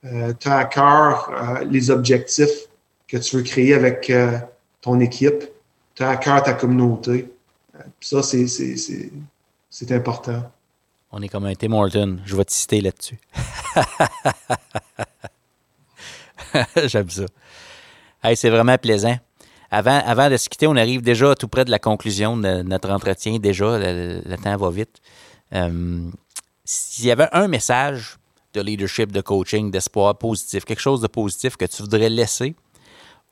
euh, 0.04 0.34
tu 0.38 0.46
as 0.46 0.58
à 0.58 0.64
cœur 0.66 1.30
euh, 1.30 1.64
les 1.64 1.90
objectifs 1.90 2.68
que 3.08 3.16
tu 3.16 3.36
veux 3.36 3.42
créer 3.42 3.72
avec 3.72 4.10
euh, 4.10 4.38
ton 4.82 5.00
équipe, 5.00 5.44
tu 5.94 6.02
as 6.02 6.10
à 6.10 6.16
cœur 6.18 6.42
ta 6.42 6.52
communauté. 6.52 7.32
ça, 7.98 8.22
c'est 8.22 9.92
important. 9.92 10.52
On 11.12 11.22
est 11.22 11.28
comme 11.28 11.46
un 11.46 11.54
Tim 11.54 11.72
Horton. 11.72 12.18
Je 12.26 12.36
vais 12.36 12.44
te 12.44 12.52
citer 12.52 12.82
là-dessus. 12.82 13.18
J'aime 16.84 17.08
ça. 17.08 17.24
c'est 18.34 18.50
vraiment 18.50 18.76
plaisant. 18.76 19.16
Avant, 19.70 20.02
avant 20.04 20.28
de 20.28 20.36
se 20.36 20.50
quitter, 20.50 20.66
on 20.66 20.76
arrive 20.76 21.00
déjà 21.00 21.34
tout 21.34 21.48
près 21.48 21.64
de 21.64 21.70
la 21.70 21.78
conclusion 21.78 22.36
de 22.36 22.60
notre 22.60 22.90
entretien. 22.90 23.38
Déjà, 23.38 23.78
le, 23.78 24.36
temps 24.36 24.58
va 24.58 24.70
vite 24.70 25.00
s'il 26.72 27.06
y 27.06 27.10
avait 27.10 27.28
un 27.32 27.48
message 27.48 28.18
de 28.54 28.60
leadership, 28.60 29.10
de 29.10 29.20
coaching, 29.20 29.72
d'espoir 29.72 30.16
positif, 30.16 30.64
quelque 30.64 30.80
chose 30.80 31.00
de 31.00 31.08
positif 31.08 31.56
que 31.56 31.64
tu 31.64 31.82
voudrais 31.82 32.08
laisser 32.08 32.54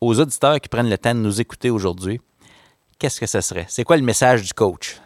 aux 0.01 0.19
auditeurs 0.19 0.61
qui 0.61 0.69
prennent 0.69 0.91
le 0.91 0.99
temps 0.99 1.15
de 1.15 1.21
nous 1.21 1.41
écouter 1.41 1.71
aujourd'hui, 1.71 2.21
qu'est-ce 2.99 3.21
que 3.21 3.27
ce 3.27 3.41
serait? 3.41 3.67
C'est 3.69 3.85
quoi 3.85 3.97
le 3.97 4.03
message 4.03 4.43
du 4.43 4.53
coach? 4.53 5.01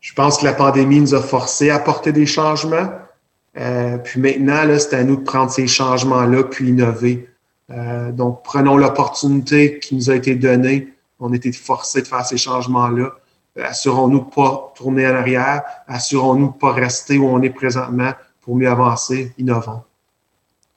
Je 0.00 0.14
pense 0.14 0.38
que 0.38 0.44
la 0.44 0.52
pandémie 0.52 1.00
nous 1.00 1.14
a 1.14 1.20
forcés 1.20 1.70
à 1.70 1.76
apporter 1.76 2.12
des 2.12 2.26
changements. 2.26 2.88
Euh, 3.56 3.98
puis 3.98 4.20
maintenant, 4.20 4.64
c'est 4.78 4.94
à 4.94 5.02
nous 5.02 5.16
de 5.16 5.22
prendre 5.22 5.50
ces 5.50 5.66
changements-là 5.66 6.44
puis 6.44 6.68
innover. 6.68 7.28
Euh, 7.70 8.12
donc, 8.12 8.44
prenons 8.44 8.76
l'opportunité 8.76 9.80
qui 9.80 9.96
nous 9.96 10.08
a 10.08 10.14
été 10.14 10.36
donnée. 10.36 10.94
On 11.18 11.32
été 11.32 11.50
forcés 11.50 12.02
de 12.02 12.06
faire 12.06 12.24
ces 12.24 12.38
changements-là 12.38 13.12
assurons-nous 13.62 14.20
de 14.20 14.24
ne 14.24 14.30
pas 14.30 14.72
tourner 14.76 15.06
en 15.06 15.14
arrière, 15.14 15.62
assurons-nous 15.86 16.48
de 16.48 16.52
ne 16.52 16.58
pas 16.58 16.72
rester 16.72 17.18
où 17.18 17.28
on 17.28 17.42
est 17.42 17.50
présentement 17.50 18.12
pour 18.40 18.56
mieux 18.56 18.68
avancer, 18.68 19.32
innovons. 19.38 19.82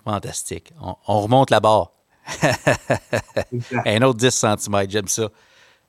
Fantastique. 0.04 0.74
On, 1.08 1.22
remonte 1.22 1.52
la 1.52 1.60
barre. 1.60 1.92
Un 3.86 4.02
autre 4.02 4.18
10 4.18 4.30
cm, 4.32 4.86
j'aime 4.90 5.08
ça. 5.08 5.30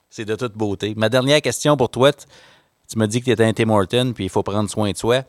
C'est 0.09 0.25
de 0.25 0.35
toute 0.35 0.53
beauté. 0.53 0.93
Ma 0.95 1.09
dernière 1.09 1.41
question 1.41 1.75
pour 1.75 1.89
toi, 1.89 2.11
tu 2.13 2.97
m'as 2.97 3.07
dit 3.07 3.19
que 3.19 3.25
tu 3.25 3.31
étais 3.31 3.43
un 3.43 3.53
Tim 3.53 3.69
Horton, 3.69 4.11
puis 4.13 4.25
il 4.25 4.29
faut 4.29 4.43
prendre 4.43 4.69
soin 4.69 4.91
de 4.91 4.97
soi. 4.97 5.23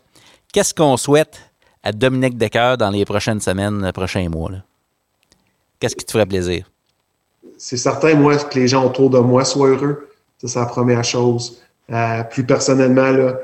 Qu'est-ce 0.53 0.75
qu'on 0.75 0.97
souhaite 0.97 1.41
à 1.83 1.93
Dominique 1.93 2.37
Decker 2.37 2.77
dans 2.79 2.91
les 2.91 3.05
prochaines 3.05 3.41
semaines, 3.41 3.83
les 3.85 3.93
prochains 3.93 4.29
mois? 4.29 4.51
Qu'est-ce 5.81 5.97
qui 5.97 6.05
te 6.05 6.13
ferait 6.13 6.27
plaisir? 6.27 6.71
C'est 7.57 7.77
certain, 7.77 8.15
moi, 8.15 8.37
que 8.37 8.59
les 8.59 8.69
gens 8.69 8.85
autour 8.85 9.11
de 9.11 9.19
moi 9.19 9.45
soient 9.45 9.69
heureux. 9.69 10.11
Ça, 10.39 10.49
c'est 10.49 10.59
la 10.59 10.67
première 10.67 11.05
chose. 11.05 11.63
plus 12.31 12.45
personnellement, 12.45 13.11
là, 13.11 13.39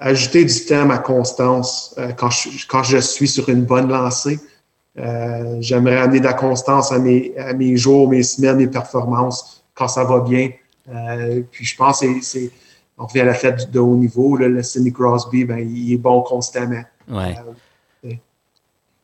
ajouter 0.00 0.44
du 0.44 0.64
temps 0.64 0.82
à 0.82 0.84
ma 0.84 0.98
constance 0.98 1.94
quand, 2.16 2.30
je, 2.30 2.66
quand 2.66 2.82
je 2.82 2.98
suis 2.98 3.28
sur 3.28 3.48
une 3.48 3.64
bonne 3.64 3.88
lancée. 3.88 4.40
J'aimerais 5.60 5.98
amener 5.98 6.20
de 6.20 6.24
la 6.24 6.34
constance 6.34 6.92
à 6.92 6.98
mes, 6.98 7.36
à 7.36 7.52
mes 7.52 7.76
jours, 7.76 8.08
mes 8.08 8.22
semaines, 8.22 8.56
mes 8.56 8.66
performances 8.66 9.64
quand 9.74 9.88
ça 9.88 10.04
va 10.04 10.20
bien. 10.20 10.50
puis 11.50 11.64
je 11.64 11.76
pense 11.76 12.00
que 12.00 12.06
c'est 12.22 12.50
on 12.98 13.06
revient 13.06 13.20
à 13.20 13.24
la 13.24 13.34
fête 13.34 13.70
de 13.70 13.80
haut 13.80 13.96
niveau. 13.96 14.36
le 14.36 14.62
Sidney 14.62 14.92
Crosby, 14.92 15.44
ben, 15.44 15.58
il 15.58 15.92
est 15.92 15.98
bon 15.98 16.22
constamment. 16.22 16.82
Ouais. 17.08 17.34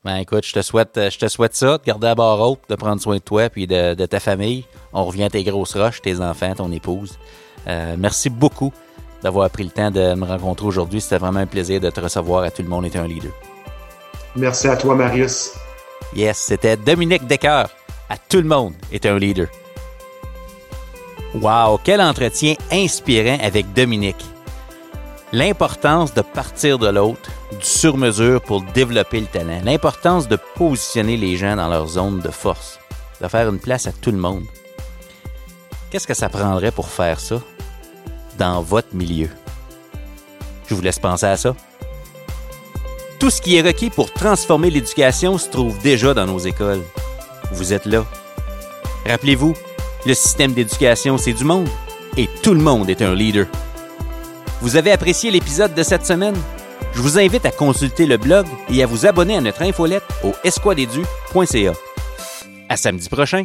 Ben 0.08 0.16
écoute, 0.16 0.46
je 0.46 0.54
te 0.54 0.62
souhaite, 0.62 0.96
euh, 0.96 1.10
je 1.10 1.18
te 1.18 1.28
souhaite 1.28 1.54
ça, 1.54 1.76
de 1.76 1.84
garder 1.84 2.06
la 2.06 2.14
barre 2.14 2.40
haute, 2.40 2.60
de 2.70 2.76
prendre 2.76 2.98
soin 2.98 3.16
de 3.16 3.20
toi 3.20 3.50
puis 3.50 3.66
de, 3.66 4.06
ta 4.06 4.20
famille. 4.20 4.64
On 4.94 5.04
revient 5.04 5.24
à 5.24 5.28
tes 5.28 5.44
grosses 5.44 5.76
roches, 5.76 6.00
tes 6.00 6.18
enfants, 6.22 6.54
ton 6.54 6.72
épouse. 6.72 7.18
Euh, 7.66 7.94
merci 7.98 8.30
beaucoup 8.30 8.72
d'avoir 9.22 9.50
pris 9.50 9.64
le 9.64 9.68
temps 9.68 9.90
de 9.90 10.14
me 10.14 10.24
rencontrer 10.24 10.64
aujourd'hui. 10.64 11.02
C'était 11.02 11.18
vraiment 11.18 11.40
un 11.40 11.46
plaisir 11.46 11.78
de 11.82 11.90
te 11.90 12.00
recevoir 12.00 12.44
à 12.44 12.50
Tout 12.50 12.62
le 12.62 12.70
monde 12.70 12.86
est 12.86 12.96
un 12.96 13.06
leader. 13.06 13.32
Merci 14.34 14.68
à 14.68 14.78
toi, 14.78 14.94
Marius. 14.94 15.52
Yes, 16.16 16.38
c'était 16.38 16.78
Dominique 16.78 17.26
Decker. 17.26 17.66
À 18.08 18.16
Tout 18.16 18.38
le 18.38 18.48
monde 18.48 18.72
est 18.90 19.04
un 19.04 19.18
leader. 19.18 19.48
Wow, 21.34 21.80
quel 21.84 22.00
entretien 22.00 22.54
inspirant 22.72 23.36
avec 23.42 23.74
Dominique. 23.74 24.24
L'importance 25.32 26.14
de 26.14 26.22
partir 26.22 26.78
de 26.78 26.88
l'autre, 26.88 27.30
du 27.50 27.66
sur-mesure 27.66 28.40
pour 28.40 28.62
développer 28.62 29.20
le 29.20 29.26
talent. 29.26 29.60
L'importance 29.62 30.26
de 30.26 30.38
positionner 30.54 31.18
les 31.18 31.36
gens 31.36 31.56
dans 31.56 31.68
leur 31.68 31.86
zone 31.86 32.20
de 32.20 32.30
force. 32.30 32.78
De 33.20 33.28
faire 33.28 33.46
une 33.50 33.58
place 33.58 33.86
à 33.86 33.92
tout 33.92 34.10
le 34.10 34.16
monde. 34.16 34.44
Qu'est-ce 35.90 36.06
que 36.06 36.14
ça 36.14 36.30
prendrait 36.30 36.70
pour 36.70 36.88
faire 36.88 37.20
ça 37.20 37.42
dans 38.38 38.62
votre 38.62 38.94
milieu? 38.94 39.28
Je 40.66 40.74
vous 40.74 40.80
laisse 40.80 40.98
penser 40.98 41.26
à 41.26 41.36
ça. 41.36 41.54
Tout 43.18 43.28
ce 43.28 43.42
qui 43.42 43.56
est 43.56 43.62
requis 43.62 43.90
pour 43.90 44.10
transformer 44.10 44.70
l'éducation 44.70 45.36
se 45.36 45.50
trouve 45.50 45.78
déjà 45.82 46.14
dans 46.14 46.26
nos 46.26 46.38
écoles. 46.38 46.82
Vous 47.52 47.74
êtes 47.74 47.84
là. 47.84 48.06
Rappelez-vous, 49.06 49.54
le 50.06 50.14
système 50.14 50.54
d'éducation, 50.54 51.18
c'est 51.18 51.34
du 51.34 51.44
monde. 51.44 51.68
Et 52.16 52.30
tout 52.42 52.54
le 52.54 52.60
monde 52.60 52.88
est 52.88 53.02
un 53.02 53.14
leader. 53.14 53.46
Vous 54.60 54.76
avez 54.76 54.90
apprécié 54.90 55.30
l'épisode 55.30 55.74
de 55.74 55.82
cette 55.82 56.04
semaine? 56.04 56.36
Je 56.92 57.00
vous 57.00 57.18
invite 57.18 57.46
à 57.46 57.52
consulter 57.52 58.06
le 58.06 58.16
blog 58.16 58.46
et 58.70 58.82
à 58.82 58.86
vous 58.86 59.06
abonner 59.06 59.36
à 59.36 59.40
notre 59.40 59.62
infolette 59.62 60.02
au 60.24 60.32
esquadedu.ca. 60.42 61.72
À 62.68 62.76
samedi 62.76 63.08
prochain! 63.08 63.44